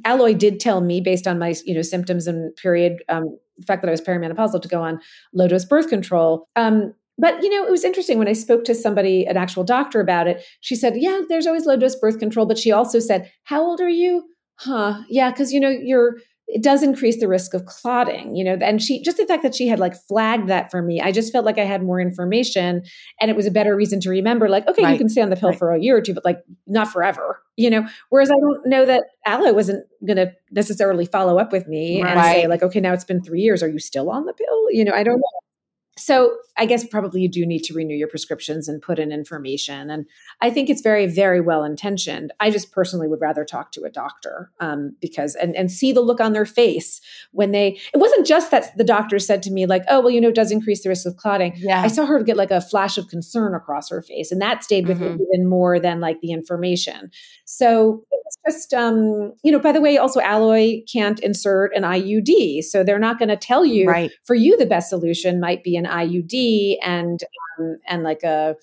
Alloy 0.05 0.33
did 0.33 0.59
tell 0.59 0.81
me, 0.81 1.01
based 1.01 1.27
on 1.27 1.39
my 1.39 1.55
you 1.65 1.73
know 1.73 1.81
symptoms 1.81 2.27
and 2.27 2.55
period, 2.55 3.03
um, 3.09 3.37
the 3.57 3.65
fact 3.65 3.81
that 3.81 3.87
I 3.87 3.91
was 3.91 4.01
perimenopausal, 4.01 4.61
to 4.61 4.67
go 4.67 4.81
on 4.81 4.99
low 5.33 5.47
dose 5.47 5.65
birth 5.65 5.89
control. 5.89 6.47
Um, 6.55 6.93
but 7.17 7.41
you 7.43 7.49
know, 7.49 7.65
it 7.65 7.71
was 7.71 7.83
interesting 7.83 8.17
when 8.17 8.27
I 8.27 8.33
spoke 8.33 8.63
to 8.65 8.75
somebody, 8.75 9.25
an 9.25 9.37
actual 9.37 9.63
doctor, 9.63 9.99
about 9.99 10.27
it. 10.27 10.43
She 10.61 10.75
said, 10.75 10.93
"Yeah, 10.97 11.21
there's 11.29 11.47
always 11.47 11.65
low 11.65 11.77
dose 11.77 11.95
birth 11.95 12.19
control," 12.19 12.45
but 12.45 12.57
she 12.57 12.71
also 12.71 12.99
said, 12.99 13.31
"How 13.43 13.61
old 13.61 13.81
are 13.81 13.89
you?" 13.89 14.25
Huh? 14.55 15.01
Yeah, 15.09 15.31
because 15.31 15.51
you 15.51 15.59
know 15.59 15.69
you're 15.69 16.17
it 16.53 16.61
does 16.61 16.83
increase 16.83 17.17
the 17.19 17.29
risk 17.29 17.53
of 17.53 17.65
clotting, 17.65 18.35
you 18.35 18.43
know. 18.43 18.57
And 18.61 18.81
she 18.81 19.01
just 19.01 19.15
the 19.15 19.25
fact 19.25 19.41
that 19.43 19.55
she 19.55 19.67
had 19.67 19.79
like 19.79 19.95
flagged 19.95 20.49
that 20.49 20.69
for 20.69 20.81
me, 20.81 20.99
I 20.99 21.13
just 21.13 21.31
felt 21.31 21.45
like 21.45 21.57
I 21.57 21.63
had 21.63 21.81
more 21.81 21.99
information 22.01 22.83
and 23.21 23.31
it 23.31 23.37
was 23.37 23.45
a 23.45 23.51
better 23.51 23.73
reason 23.73 24.01
to 24.01 24.09
remember, 24.09 24.49
like, 24.49 24.67
okay, 24.67 24.83
right. 24.83 24.91
you 24.91 24.97
can 24.97 25.07
stay 25.07 25.21
on 25.21 25.29
the 25.29 25.37
pill 25.37 25.49
right. 25.49 25.57
for 25.57 25.73
a 25.73 25.79
year 25.79 25.95
or 25.95 26.01
two, 26.01 26.13
but 26.13 26.25
like 26.25 26.43
not 26.67 26.89
forever, 26.89 27.41
you 27.55 27.69
know. 27.69 27.87
Whereas 28.09 28.29
I 28.29 28.35
don't 28.35 28.67
know 28.67 28.85
that 28.85 29.03
Alloy 29.25 29.53
wasn't 29.53 29.87
gonna 30.05 30.33
necessarily 30.51 31.05
follow 31.05 31.39
up 31.39 31.53
with 31.53 31.67
me 31.67 32.03
right. 32.03 32.11
and 32.11 32.21
say, 32.21 32.47
like, 32.47 32.63
okay, 32.63 32.81
now 32.81 32.91
it's 32.91 33.05
been 33.05 33.23
three 33.23 33.41
years. 33.41 33.63
Are 33.63 33.69
you 33.69 33.79
still 33.79 34.09
on 34.09 34.25
the 34.25 34.33
pill? 34.33 34.71
You 34.71 34.83
know, 34.83 34.93
I 34.93 35.03
don't 35.03 35.17
know. 35.17 35.50
So 35.97 36.37
I 36.57 36.65
guess 36.65 36.85
probably 36.85 37.21
you 37.21 37.27
do 37.27 37.45
need 37.45 37.63
to 37.63 37.73
renew 37.73 37.95
your 37.95 38.07
prescriptions 38.07 38.69
and 38.69 38.81
put 38.81 38.97
in 38.97 39.11
information. 39.11 39.89
And 39.89 40.05
I 40.41 40.49
think 40.49 40.69
it's 40.69 40.81
very, 40.81 41.05
very 41.05 41.41
well 41.41 41.63
intentioned. 41.63 42.31
I 42.39 42.49
just 42.49 42.71
personally 42.71 43.09
would 43.09 43.19
rather 43.19 43.43
talk 43.43 43.71
to 43.73 43.83
a 43.83 43.89
doctor 43.89 44.51
um, 44.59 44.95
because 45.01 45.35
and 45.35 45.55
and 45.55 45.69
see 45.69 45.91
the 45.91 46.01
look 46.01 46.21
on 46.21 46.31
their 46.31 46.45
face 46.45 47.01
when 47.31 47.51
they. 47.51 47.79
It 47.93 47.97
wasn't 47.97 48.25
just 48.25 48.51
that 48.51 48.75
the 48.77 48.83
doctor 48.85 49.19
said 49.19 49.43
to 49.43 49.51
me 49.51 49.65
like, 49.65 49.83
"Oh, 49.89 49.99
well, 49.99 50.11
you 50.11 50.21
know, 50.21 50.29
it 50.29 50.35
does 50.35 50.51
increase 50.51 50.83
the 50.83 50.89
risk 50.89 51.05
of 51.05 51.17
clotting." 51.17 51.53
Yeah, 51.57 51.81
I 51.81 51.87
saw 51.87 52.05
her 52.05 52.23
get 52.23 52.37
like 52.37 52.51
a 52.51 52.61
flash 52.61 52.97
of 52.97 53.09
concern 53.09 53.53
across 53.53 53.89
her 53.89 54.01
face, 54.01 54.31
and 54.31 54.41
that 54.41 54.63
stayed 54.63 54.87
with 54.87 54.99
mm-hmm. 54.99 55.15
me 55.17 55.25
even 55.33 55.47
more 55.47 55.79
than 55.79 55.99
like 55.99 56.21
the 56.21 56.31
information. 56.31 57.11
So 57.45 58.03
it's 58.11 58.37
just, 58.47 58.73
um, 58.73 59.33
you 59.43 59.51
know. 59.51 59.59
By 59.59 59.71
the 59.71 59.81
way, 59.81 59.97
also 59.97 60.21
Alloy 60.21 60.81
can't 60.91 61.19
insert 61.19 61.75
an 61.75 61.83
IUD, 61.83 62.63
so 62.63 62.83
they're 62.83 62.99
not 62.99 63.19
going 63.19 63.29
to 63.29 63.37
tell 63.37 63.65
you 63.65 63.87
right. 63.87 64.11
for 64.23 64.35
you 64.35 64.57
the 64.57 64.65
best 64.65 64.89
solution 64.89 65.39
might 65.39 65.63
be 65.63 65.75
an 65.85 65.91
IUD 65.91 66.77
and 66.83 67.19
um, 67.59 67.77
and 67.87 68.03
like 68.03 68.23
a, 68.23 68.55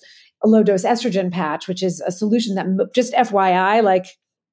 a 0.43 0.47
low 0.47 0.63
dose 0.63 0.83
estrogen 0.83 1.31
patch, 1.31 1.67
which 1.67 1.83
is 1.83 2.01
a 2.01 2.11
solution 2.11 2.55
that 2.55 2.65
just 2.93 3.13
FYI, 3.13 3.83
like 3.83 4.05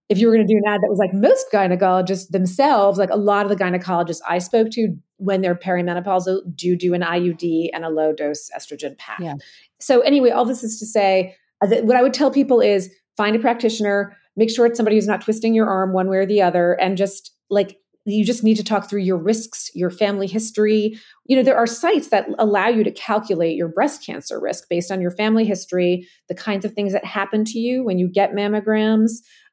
if 0.08 0.18
you 0.18 0.28
were 0.28 0.34
going 0.34 0.46
to 0.46 0.52
do 0.52 0.58
an 0.58 0.72
ad 0.72 0.80
that 0.82 0.88
was 0.88 0.98
like 0.98 1.12
most 1.12 1.46
gynecologists 1.52 2.28
themselves, 2.28 2.98
like 2.98 3.10
a 3.10 3.16
lot 3.16 3.44
of 3.44 3.50
the 3.50 3.56
gynecologists 3.56 4.20
I 4.28 4.38
spoke 4.38 4.70
to 4.72 4.96
when 5.16 5.40
they're 5.40 5.56
perimenopausal 5.56 6.42
do 6.54 6.76
do 6.76 6.94
an 6.94 7.02
IUD 7.02 7.70
and 7.72 7.84
a 7.84 7.88
low 7.88 8.12
dose 8.12 8.50
estrogen 8.56 8.96
patch. 8.98 9.20
Yeah. 9.20 9.34
So 9.80 10.00
anyway, 10.00 10.30
all 10.30 10.44
this 10.44 10.62
is 10.62 10.78
to 10.78 10.86
say 10.86 11.34
uh, 11.62 11.66
that 11.66 11.84
what 11.86 11.96
I 11.96 12.02
would 12.02 12.14
tell 12.14 12.30
people 12.30 12.60
is 12.60 12.90
find 13.16 13.34
a 13.34 13.38
practitioner, 13.38 14.16
make 14.36 14.50
sure 14.50 14.66
it's 14.66 14.76
somebody 14.76 14.96
who's 14.96 15.08
not 15.08 15.22
twisting 15.22 15.54
your 15.54 15.66
arm 15.66 15.92
one 15.92 16.08
way 16.08 16.18
or 16.18 16.26
the 16.26 16.42
other, 16.42 16.74
and 16.74 16.96
just 16.96 17.32
like 17.50 17.78
you 18.06 18.24
just 18.24 18.44
need 18.44 18.56
to 18.56 18.64
talk 18.64 18.88
through 18.88 19.00
your 19.00 19.18
risks, 19.18 19.70
your 19.74 19.90
family 19.90 20.28
history. 20.28 20.96
You 21.26 21.36
know, 21.36 21.42
there 21.42 21.56
are 21.56 21.66
sites 21.66 22.08
that 22.08 22.28
allow 22.38 22.68
you 22.68 22.84
to 22.84 22.90
calculate 22.92 23.56
your 23.56 23.68
breast 23.68 24.04
cancer 24.06 24.40
risk 24.40 24.68
based 24.70 24.92
on 24.92 25.00
your 25.00 25.10
family 25.10 25.44
history, 25.44 26.06
the 26.28 26.34
kinds 26.34 26.64
of 26.64 26.72
things 26.72 26.92
that 26.92 27.04
happen 27.04 27.44
to 27.46 27.58
you 27.58 27.84
when 27.84 27.98
you 27.98 28.08
get 28.08 28.32
mammograms, 28.32 29.10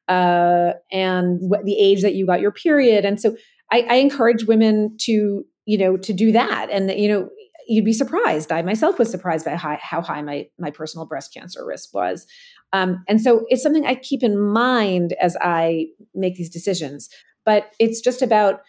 uh, 0.08 0.72
and 0.92 1.38
what 1.40 1.64
the 1.64 1.76
age 1.78 2.02
that 2.02 2.14
you 2.14 2.26
got 2.26 2.40
your 2.40 2.52
period. 2.52 3.04
And 3.04 3.20
so 3.20 3.36
I, 3.72 3.86
I 3.88 3.94
encourage 3.96 4.44
women 4.44 4.96
to, 5.00 5.44
you 5.66 5.78
know, 5.78 5.96
to 5.96 6.12
do 6.12 6.30
that. 6.32 6.68
And, 6.70 6.90
you 6.90 7.08
know, 7.08 7.28
you'd 7.66 7.84
be 7.84 7.92
surprised. 7.92 8.52
I 8.52 8.62
myself 8.62 8.98
was 8.98 9.10
surprised 9.10 9.46
by 9.46 9.56
how, 9.56 9.78
how 9.80 10.00
high 10.02 10.22
my, 10.22 10.46
my 10.58 10.70
personal 10.70 11.06
breast 11.06 11.32
cancer 11.32 11.64
risk 11.66 11.94
was. 11.94 12.26
Um, 12.72 13.02
and 13.08 13.20
so 13.20 13.46
it's 13.48 13.62
something 13.62 13.86
I 13.86 13.94
keep 13.94 14.22
in 14.22 14.38
mind 14.38 15.14
as 15.20 15.36
I 15.40 15.86
make 16.14 16.36
these 16.36 16.50
decisions 16.50 17.08
but 17.44 17.72
it's 17.78 18.00
just 18.00 18.22
about 18.22 18.62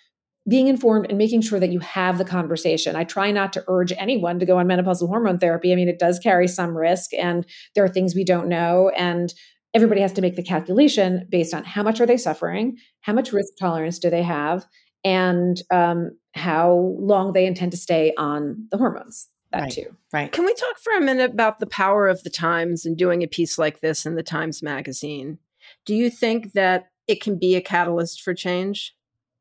being 0.47 0.67
informed 0.67 1.07
and 1.09 1.17
making 1.17 1.41
sure 1.41 1.59
that 1.59 1.71
you 1.71 1.79
have 1.79 2.17
the 2.17 2.25
conversation. 2.25 2.95
I 2.95 3.03
try 3.03 3.31
not 3.31 3.51
to 3.53 3.63
urge 3.67 3.91
anyone 3.97 4.39
to 4.39 4.45
go 4.45 4.59
on 4.59 4.67
menopausal 4.67 5.07
hormone 5.07 5.39
therapy. 5.39 5.71
I 5.71 5.75
mean, 5.75 5.89
it 5.89 5.97
does 5.97 6.19
carry 6.19 6.47
some 6.47 6.77
risk 6.77 7.13
and 7.15 7.45
there 7.73 7.83
are 7.83 7.89
things 7.89 8.13
we 8.13 8.23
don't 8.23 8.47
know. 8.47 8.91
And 8.95 9.33
everybody 9.73 10.01
has 10.01 10.13
to 10.13 10.21
make 10.21 10.35
the 10.35 10.43
calculation 10.43 11.27
based 11.29 11.53
on 11.53 11.63
how 11.63 11.81
much 11.81 11.99
are 11.99 12.05
they 12.05 12.17
suffering, 12.17 12.77
how 13.01 13.13
much 13.13 13.33
risk 13.33 13.53
tolerance 13.59 13.97
do 13.97 14.09
they 14.09 14.21
have, 14.21 14.65
and 15.03 15.61
um, 15.71 16.11
how 16.33 16.95
long 16.99 17.33
they 17.33 17.45
intend 17.45 17.71
to 17.71 17.77
stay 17.77 18.13
on 18.17 18.67
the 18.71 18.77
hormones. 18.77 19.27
That 19.51 19.61
right, 19.61 19.71
too. 19.71 19.95
Right. 20.13 20.31
Can 20.31 20.45
we 20.45 20.53
talk 20.53 20.77
for 20.79 20.93
a 20.93 21.01
minute 21.01 21.31
about 21.31 21.59
the 21.59 21.67
power 21.67 22.07
of 22.07 22.23
the 22.23 22.29
Times 22.29 22.85
and 22.85 22.97
doing 22.97 23.23
a 23.23 23.27
piece 23.27 23.57
like 23.57 23.79
this 23.79 24.05
in 24.05 24.15
the 24.15 24.23
Times 24.23 24.61
Magazine? 24.61 25.39
Do 25.85 25.95
you 25.95 26.09
think 26.09 26.53
that 26.53 26.87
it 27.07 27.21
can 27.21 27.37
be 27.37 27.55
a 27.55 27.61
catalyst 27.61 28.21
for 28.21 28.33
change? 28.33 28.95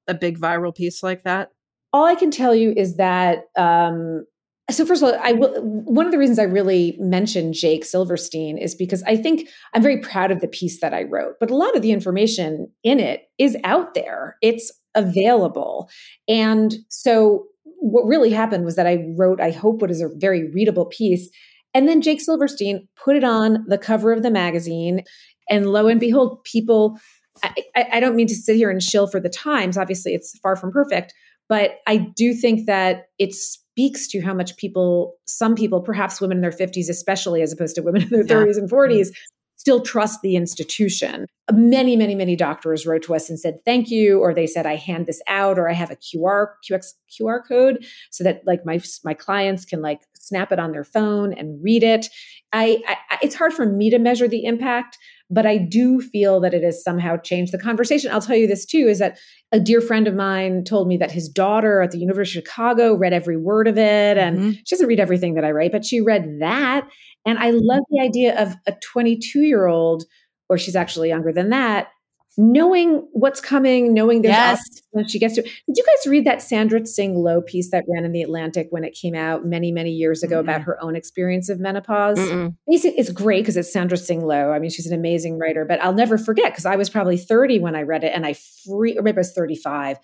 a 0.09 0.15
big 0.15 0.39
viral 0.39 0.75
piece 0.75 1.03
like 1.03 1.23
that? 1.25 1.51
All 1.93 2.05
I 2.05 2.15
can 2.15 2.31
tell 2.31 2.55
you 2.55 2.73
is 2.77 2.97
that. 2.97 3.45
Um, 3.57 4.27
so 4.71 4.87
first 4.87 5.03
of 5.03 5.13
all, 5.13 5.21
I 5.23 5.33
will. 5.33 5.61
One 5.63 6.07
of 6.07 6.13
the 6.13 6.19
reasons 6.19 6.39
I 6.39 6.45
really 6.45 6.97
mentioned 6.99 7.55
Jake 7.55 7.85
Silverstein 7.85 8.59
is 8.59 8.75
because 8.75 9.03
I 9.05 9.17
think 9.17 9.49
I'm 9.75 9.83
very 9.83 10.01
proud 10.01 10.31
of 10.31 10.41
the 10.41 10.49
piece 10.49 10.81
that 10.81 10.95
I 10.95 11.03
wrote. 11.03 11.35
But 11.39 11.51
a 11.51 11.57
lot 11.57 11.77
of 11.77 11.83
the 11.83 11.93
information 11.93 12.71
in 12.83 12.99
it 12.99 13.29
is 13.39 13.57
out 13.63 13.95
there. 13.95 14.37
It's 14.43 14.73
available, 14.95 15.89
and 16.29 16.75
so 16.89 17.47
what 17.81 18.07
really 18.07 18.31
happened 18.31 18.65
was 18.65 18.77
that 18.77 18.87
I 18.87 19.05
wrote, 19.17 19.41
I 19.41 19.51
hope, 19.51 19.83
what 19.83 19.91
is 19.91 20.01
a 20.01 20.09
very 20.17 20.51
readable 20.51 20.87
piece. 20.87 21.29
And 21.75 21.87
then 21.87 22.01
Jake 22.01 22.21
Silverstein 22.21 22.89
put 22.97 23.17
it 23.17 23.25
on 23.25 23.65
the 23.69 23.77
cover 23.77 24.11
of 24.13 24.23
the 24.23 24.31
magazine. 24.31 25.03
And 25.51 25.71
lo 25.71 25.89
and 25.89 26.01
behold, 26.01 26.43
people 26.45 26.99
I, 27.43 27.87
I 27.93 28.01
don't 28.01 28.17
mean 28.17 28.29
to 28.29 28.35
sit 28.35 28.57
here 28.57 28.71
and 28.71 28.83
shill 28.83 29.07
for 29.07 29.21
the 29.21 29.29
times. 29.29 29.77
Obviously, 29.77 30.15
it's 30.15 30.39
far 30.39 30.57
from 30.57 30.71
perfect, 30.73 31.15
but 31.49 31.79
I 31.87 31.97
do 31.97 32.33
think 32.33 32.67
that 32.67 33.07
it 33.19 33.35
speaks 33.35 34.09
to 34.09 34.21
how 34.21 34.35
much 34.35 34.57
people, 34.57 35.17
some 35.27 35.55
people, 35.55 35.81
perhaps 35.81 36.21
women 36.21 36.39
in 36.39 36.43
their 36.43 36.51
50s, 36.51 36.89
especially 36.89 37.43
as 37.43 37.53
opposed 37.53 37.75
to 37.77 37.83
women 37.83 38.03
in 38.03 38.09
their 38.11 38.25
yeah. 38.25 38.47
30s 38.47 38.57
and 38.57 38.71
40s, 38.71 39.09
mm-hmm. 39.09 39.13
still 39.57 39.81
trust 39.81 40.21
the 40.23 40.37
institution. 40.37 41.27
Many, 41.53 41.97
many, 41.97 42.15
many 42.15 42.37
doctors 42.37 42.87
wrote 42.87 43.03
to 43.03 43.15
us 43.15 43.29
and 43.29 43.39
said, 43.39 43.59
thank 43.65 43.91
you, 43.91 44.21
or 44.21 44.33
they 44.33 44.47
said, 44.47 44.65
I 44.65 44.77
hand 44.77 45.07
this 45.07 45.21
out, 45.29 45.59
or 45.59 45.69
I 45.69 45.75
have 45.75 45.91
a 45.91 45.97
QR, 45.97 46.53
QX, 46.69 46.93
QR 47.11 47.41
code 47.47 47.85
so 48.11 48.25
that 48.25 48.43
like 48.47 48.65
my, 48.65 48.81
my 49.05 49.13
clients 49.13 49.65
can 49.65 49.83
like 49.83 50.01
snap 50.27 50.53
it 50.53 50.59
on 50.59 50.73
their 50.73 50.85
phone 50.85 51.33
and 51.33 51.63
read 51.63 51.83
it. 51.83 52.09
I, 52.53 52.83
I 52.87 53.19
it's 53.23 53.35
hard 53.35 53.53
for 53.53 53.67
me 53.67 53.91
to 53.91 53.99
measure 53.99 54.29
the 54.29 54.45
impact, 54.45 54.97
but 55.31 55.47
I 55.47 55.59
do 55.59 56.01
feel 56.01 56.41
that 56.41 56.55
it 56.55 56.63
has 56.63 56.83
somehow 56.83 57.17
changed 57.17 57.53
the 57.53 57.59
conversation. 57.59 58.11
I'll 58.11 58.21
tell 58.21 58.37
you 58.37 58.47
this 58.47 58.65
too 58.65 58.87
is 58.89 58.99
that 58.99 59.19
a 59.53 59.61
dear 59.61 59.81
friend 59.81 60.07
of 60.07 60.15
mine 60.15 60.65
told 60.65 60.89
me 60.89 60.97
that 60.99 61.11
his 61.11 61.29
daughter 61.29 61.81
at 61.81 61.91
the 61.91 61.99
University 61.99 62.39
of 62.39 62.45
Chicago 62.45 62.95
read 62.95 63.13
every 63.13 63.37
word 63.37 63.69
of 63.69 63.79
it. 63.79 64.19
And 64.19 64.39
mm-hmm. 64.39 64.51
she 64.51 64.75
doesn't 64.77 64.89
read 64.89 65.01
everything 65.01 65.35
that 65.35 65.45
I 65.45 65.51
write, 65.51 65.73
but 65.73 65.85
she 65.85 66.01
read 66.01 66.39
that. 66.41 66.89
And 67.27 67.39
I 67.39 67.51
love 67.51 67.83
the 67.91 68.01
idea 68.03 68.41
of 68.41 68.55
a 68.67 68.75
22 68.93 69.41
year 69.41 69.67
old, 69.67 70.05
or 70.49 70.59
she's 70.59 70.77
actually 70.77 71.09
younger 71.09 71.33
than 71.33 71.51
that, 71.51 71.89
knowing 72.37 73.07
what's 73.13 73.41
coming, 73.41 73.95
knowing 73.95 74.23
there's 74.23 74.33
yes. 74.33 74.83
when 74.91 75.07
she 75.07 75.19
gets 75.19 75.35
to. 75.35 75.43
Did 75.43 75.53
you 75.69 75.85
guys 75.85 76.11
read 76.11 76.25
that 76.25 76.43
Sandra 76.43 76.81
Tsing 76.81 77.17
Loh 77.17 77.41
piece 77.41 77.71
that 77.71 77.85
ran 77.89 78.05
in 78.05 78.13
the 78.13 78.23
Atlantic 78.23 78.69
when 78.71 78.85
it 78.85 78.97
came 79.01 79.15
out 79.15 79.45
many, 79.45 79.73
many 79.73 79.91
years 79.91 80.23
ago 80.23 80.37
mm-hmm. 80.37 80.49
about 80.49 80.63
her 80.63 80.83
own 80.83 80.97
experience 80.97 81.49
of 81.49 81.61
menopause? 81.61 82.19
Mm-mm. 82.19 82.55
It's 82.67 83.11
great 83.11 83.43
because 83.43 83.57
it's 83.57 83.73
Sandra 83.73 83.99
Tsing 83.99 84.25
Loh. 84.25 84.51
I 84.51 84.59
mean, 84.59 84.71
she's 84.71 84.87
an 84.87 84.99
amazing 84.99 85.39
writer, 85.39 85.65
but 85.65 85.83
I'll 85.83 85.95
never 85.95 86.19
forget 86.19 86.53
because 86.53 86.67
I 86.67 86.77
was 86.77 86.91
probably 86.91 87.17
30 87.17 87.61
when 87.61 87.77
I 87.77 87.83
read 87.83 88.05
it 88.05 88.13
and 88.15 88.27
I 88.27 88.35
free, 88.67 88.97
or 88.99 89.03
maybe 89.03 89.19
I 89.19 89.21
was 89.21 89.33
35. 89.33 89.99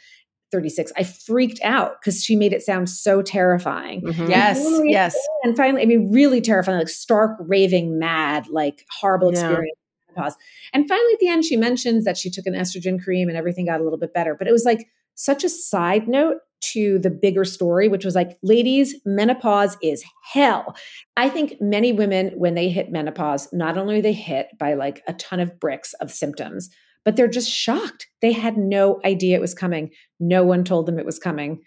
36 0.52 0.92
i 0.96 1.04
freaked 1.04 1.60
out 1.62 2.00
because 2.00 2.24
she 2.24 2.34
made 2.34 2.52
it 2.52 2.62
sound 2.62 2.90
so 2.90 3.22
terrifying 3.22 4.02
mm-hmm. 4.02 4.28
yes 4.28 4.60
yes 4.84 5.16
and 5.44 5.56
finally 5.56 5.80
i 5.82 5.84
mean 5.84 6.10
really 6.12 6.40
terrifying 6.40 6.76
like 6.76 6.88
stark 6.88 7.36
raving 7.40 7.98
mad 7.98 8.48
like 8.48 8.84
horrible 8.90 9.32
yeah. 9.32 9.48
experience 9.48 9.78
menopause. 10.14 10.36
And 10.72 10.88
finally, 10.88 11.12
at 11.12 11.18
the 11.20 11.28
end, 11.28 11.44
she 11.44 11.56
mentions 11.56 12.04
that 12.04 12.16
she 12.16 12.30
took 12.30 12.46
an 12.46 12.54
estrogen 12.54 13.02
cream 13.02 13.28
and 13.28 13.36
everything 13.36 13.66
got 13.66 13.80
a 13.80 13.84
little 13.84 13.98
bit 13.98 14.14
better. 14.14 14.34
But 14.34 14.48
it 14.48 14.52
was 14.52 14.64
like 14.64 14.88
such 15.14 15.44
a 15.44 15.48
side 15.48 16.08
note 16.08 16.36
to 16.62 16.98
the 16.98 17.10
bigger 17.10 17.44
story, 17.44 17.88
which 17.88 18.04
was 18.04 18.14
like, 18.14 18.38
ladies, 18.42 18.94
menopause 19.06 19.76
is 19.82 20.04
hell. 20.32 20.76
I 21.16 21.28
think 21.28 21.54
many 21.60 21.92
women, 21.92 22.32
when 22.36 22.54
they 22.54 22.68
hit 22.68 22.92
menopause, 22.92 23.48
not 23.52 23.78
only 23.78 23.98
are 23.98 24.02
they 24.02 24.12
hit 24.12 24.48
by 24.58 24.74
like 24.74 25.02
a 25.06 25.14
ton 25.14 25.40
of 25.40 25.58
bricks 25.58 25.94
of 25.94 26.10
symptoms, 26.10 26.68
but 27.04 27.16
they're 27.16 27.28
just 27.28 27.50
shocked. 27.50 28.08
They 28.20 28.32
had 28.32 28.58
no 28.58 29.00
idea 29.04 29.36
it 29.36 29.40
was 29.40 29.54
coming. 29.54 29.90
No 30.18 30.44
one 30.44 30.64
told 30.64 30.86
them 30.86 30.98
it 30.98 31.06
was 31.06 31.18
coming 31.18 31.62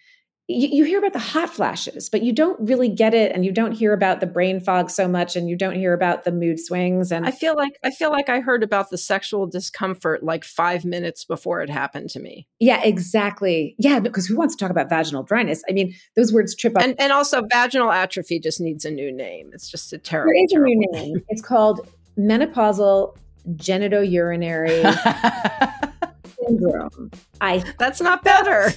you, 0.53 0.69
you, 0.69 0.83
hear 0.85 0.99
about 0.99 1.13
the 1.13 1.19
hot 1.19 1.49
flashes, 1.49 2.09
but 2.09 2.23
you 2.23 2.31
don't 2.31 2.59
really 2.59 2.89
get 2.89 3.13
it, 3.13 3.31
and 3.31 3.45
you 3.45 3.51
don't 3.51 3.71
hear 3.71 3.93
about 3.93 4.19
the 4.19 4.25
brain 4.25 4.59
fog 4.59 4.89
so 4.89 5.07
much, 5.07 5.35
and 5.35 5.49
you 5.49 5.55
don't 5.55 5.75
hear 5.75 5.93
about 5.93 6.23
the 6.23 6.31
mood 6.31 6.59
swings. 6.59 7.11
And 7.11 7.25
I 7.25 7.31
feel 7.31 7.55
like 7.55 7.77
I 7.83 7.91
feel 7.91 8.11
like 8.11 8.29
I 8.29 8.39
heard 8.39 8.63
about 8.63 8.89
the 8.89 8.97
sexual 8.97 9.47
discomfort 9.47 10.23
like 10.23 10.43
five 10.43 10.85
minutes 10.85 11.25
before 11.25 11.61
it 11.61 11.69
happened 11.69 12.09
to 12.11 12.19
me. 12.19 12.47
Yeah, 12.59 12.81
exactly. 12.83 13.75
Yeah, 13.77 13.99
because 13.99 14.25
who 14.25 14.37
wants 14.37 14.55
to 14.55 14.63
talk 14.63 14.71
about 14.71 14.89
vaginal 14.89 15.23
dryness? 15.23 15.63
I 15.69 15.73
mean, 15.73 15.93
those 16.15 16.31
words 16.31 16.55
trip 16.55 16.77
up. 16.77 16.83
And, 16.83 16.99
and 16.99 17.11
also, 17.11 17.43
vaginal 17.51 17.91
atrophy 17.91 18.39
just 18.39 18.61
needs 18.61 18.85
a 18.85 18.91
new 18.91 19.11
name. 19.11 19.49
It's 19.53 19.69
just 19.69 19.93
a 19.93 19.97
terrible. 19.97 20.31
There 20.33 20.43
is 20.43 20.51
terrible. 20.51 20.71
a 20.71 20.75
new 20.75 20.91
name. 20.91 21.23
It's 21.29 21.41
called 21.41 21.87
menopausal 22.17 23.15
genitourinary 23.55 24.81
syndrome. 26.45 27.11
I 27.41 27.63
that's 27.77 28.01
not 28.01 28.23
better. 28.23 28.71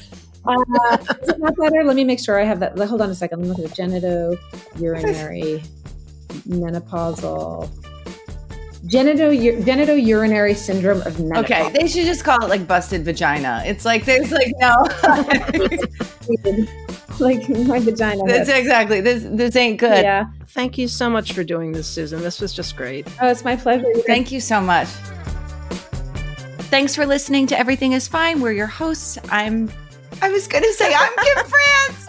Uh, 0.47 0.97
is 1.23 1.29
it 1.29 1.39
not 1.39 1.57
better? 1.57 1.85
Let 1.85 1.97
me 1.97 2.05
make 2.05 2.21
sure 2.21 2.41
I 2.41 2.45
have 2.45 2.61
that. 2.61 2.79
Hold 2.79 3.03
on 3.03 3.11
a 3.11 3.15
second. 3.15 3.41
Let 3.41 3.49
me 3.49 3.63
look 3.63 3.71
at 3.71 3.77
genito 3.77 4.39
urinary 4.79 5.63
menopausal 6.49 7.71
genito 8.87 9.31
genitourinary 9.33 10.57
syndrome 10.57 11.03
of 11.03 11.19
menopause. 11.19 11.45
Okay, 11.45 11.71
they 11.73 11.89
should 11.89 12.05
just 12.05 12.25
call 12.25 12.43
it 12.45 12.49
like 12.49 12.67
busted 12.67 13.05
vagina. 13.05 13.63
It's 13.67 13.85
like 13.85 14.05
there's 14.05 14.31
like 14.31 14.53
no 14.59 14.71
like 17.19 17.49
my 17.49 17.81
vagina. 17.81 18.23
That's 18.27 18.49
exactly. 18.49 19.01
This 19.01 19.25
this 19.27 19.57
ain't 19.57 19.79
good. 19.79 20.03
Yeah. 20.03 20.27
Thank 20.49 20.79
you 20.79 20.89
so 20.89 21.11
much 21.11 21.33
for 21.33 21.45
doing 21.45 21.73
this, 21.73 21.87
Susan. 21.87 22.23
This 22.23 22.41
was 22.41 22.53
just 22.53 22.77
great. 22.77 23.07
Oh, 23.21 23.29
it's 23.29 23.45
my 23.45 23.57
pleasure. 23.57 23.93
Thank 24.07 24.33
you 24.33 24.41
so 24.41 24.61
much. 24.61 24.89
Thanks 26.69 26.95
for 26.95 27.07
listening 27.07 27.47
to 27.49 27.59
Everything 27.59 27.93
is 27.93 28.09
Fine. 28.09 28.41
We're 28.41 28.53
your 28.53 28.67
hosts. 28.67 29.19
I'm 29.31 29.71
I 30.23 30.29
was 30.31 30.49
going 30.49 30.65
to 30.65 30.73
say, 30.73 30.93
I'm 30.95 31.13
Kim 31.15 31.45
France. 31.47 32.07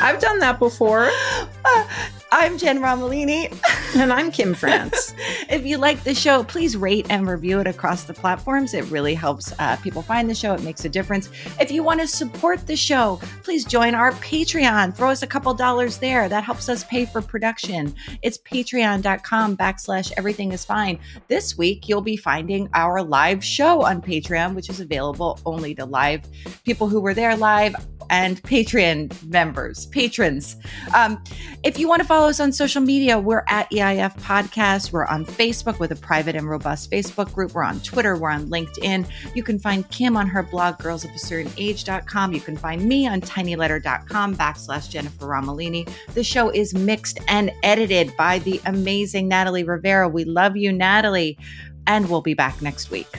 I've 0.00 0.20
done 0.20 0.38
that 0.40 0.58
before. 0.58 1.10
Uh, 1.64 1.86
I'm 2.30 2.58
Jen 2.58 2.80
Romolini. 2.80 3.50
and 3.96 4.12
I'm 4.12 4.30
Kim 4.30 4.52
France. 4.52 5.14
if 5.48 5.64
you 5.64 5.78
like 5.78 6.04
the 6.04 6.14
show, 6.14 6.44
please 6.44 6.76
rate 6.76 7.06
and 7.08 7.26
review 7.26 7.60
it 7.60 7.66
across 7.66 8.04
the 8.04 8.12
platforms. 8.12 8.74
It 8.74 8.84
really 8.90 9.14
helps 9.14 9.52
uh, 9.58 9.76
people 9.76 10.02
find 10.02 10.28
the 10.28 10.34
show. 10.34 10.52
It 10.52 10.62
makes 10.62 10.84
a 10.84 10.90
difference. 10.90 11.30
If 11.58 11.70
you 11.70 11.82
want 11.82 12.00
to 12.00 12.06
support 12.06 12.66
the 12.66 12.76
show, 12.76 13.18
please 13.42 13.64
join 13.64 13.94
our 13.94 14.12
Patreon. 14.12 14.94
Throw 14.94 15.08
us 15.08 15.22
a 15.22 15.26
couple 15.26 15.54
dollars 15.54 15.96
there. 15.96 16.28
That 16.28 16.44
helps 16.44 16.68
us 16.68 16.84
pay 16.84 17.06
for 17.06 17.22
production. 17.22 17.94
It's 18.20 18.36
patreon.com 18.38 19.56
backslash 19.56 20.12
everything 20.18 20.52
is 20.52 20.64
fine. 20.64 20.98
This 21.28 21.56
week, 21.56 21.88
you'll 21.88 22.02
be 22.02 22.16
finding 22.16 22.68
our 22.74 23.02
live 23.02 23.42
show 23.42 23.82
on 23.82 24.02
Patreon, 24.02 24.54
which 24.54 24.68
is 24.68 24.80
available 24.80 25.40
only 25.46 25.74
to 25.76 25.86
live 25.86 26.22
people 26.64 26.88
who 26.88 27.00
were 27.00 27.14
there 27.14 27.36
live 27.36 27.74
and 28.10 28.42
Patreon 28.42 29.28
members, 29.28 29.86
patrons. 29.86 30.56
Um, 30.94 31.22
if 31.62 31.78
you 31.78 31.88
want 31.88 32.00
to 32.00 32.08
follow 32.08 32.17
us 32.24 32.40
on 32.40 32.52
social 32.52 32.80
media, 32.80 33.18
we're 33.18 33.44
at 33.48 33.70
EIF 33.70 34.18
Podcast. 34.20 34.92
We're 34.92 35.06
on 35.06 35.26
Facebook 35.26 35.78
with 35.78 35.92
a 35.92 35.96
private 35.96 36.36
and 36.36 36.48
robust 36.48 36.90
Facebook 36.90 37.32
group. 37.32 37.52
We're 37.52 37.62
on 37.62 37.80
Twitter. 37.80 38.16
We're 38.16 38.30
on 38.30 38.48
LinkedIn. 38.48 39.06
You 39.34 39.42
can 39.42 39.58
find 39.58 39.88
Kim 39.90 40.16
on 40.16 40.26
her 40.26 40.42
blog, 40.42 40.78
girlsofacertainage.com. 40.78 42.32
You 42.32 42.40
can 42.40 42.56
find 42.56 42.84
me 42.84 43.06
on 43.06 43.20
tinyletter.com 43.20 44.36
backslash 44.36 44.88
Jennifer 44.88 45.26
Romolini. 45.26 45.88
The 46.14 46.24
show 46.24 46.50
is 46.50 46.74
mixed 46.74 47.20
and 47.28 47.52
edited 47.62 48.16
by 48.16 48.38
the 48.40 48.60
amazing 48.66 49.28
Natalie 49.28 49.64
Rivera. 49.64 50.08
We 50.08 50.24
love 50.24 50.56
you, 50.56 50.72
Natalie. 50.72 51.38
And 51.86 52.08
we'll 52.08 52.22
be 52.22 52.34
back 52.34 52.60
next 52.62 52.90
week. 52.90 53.18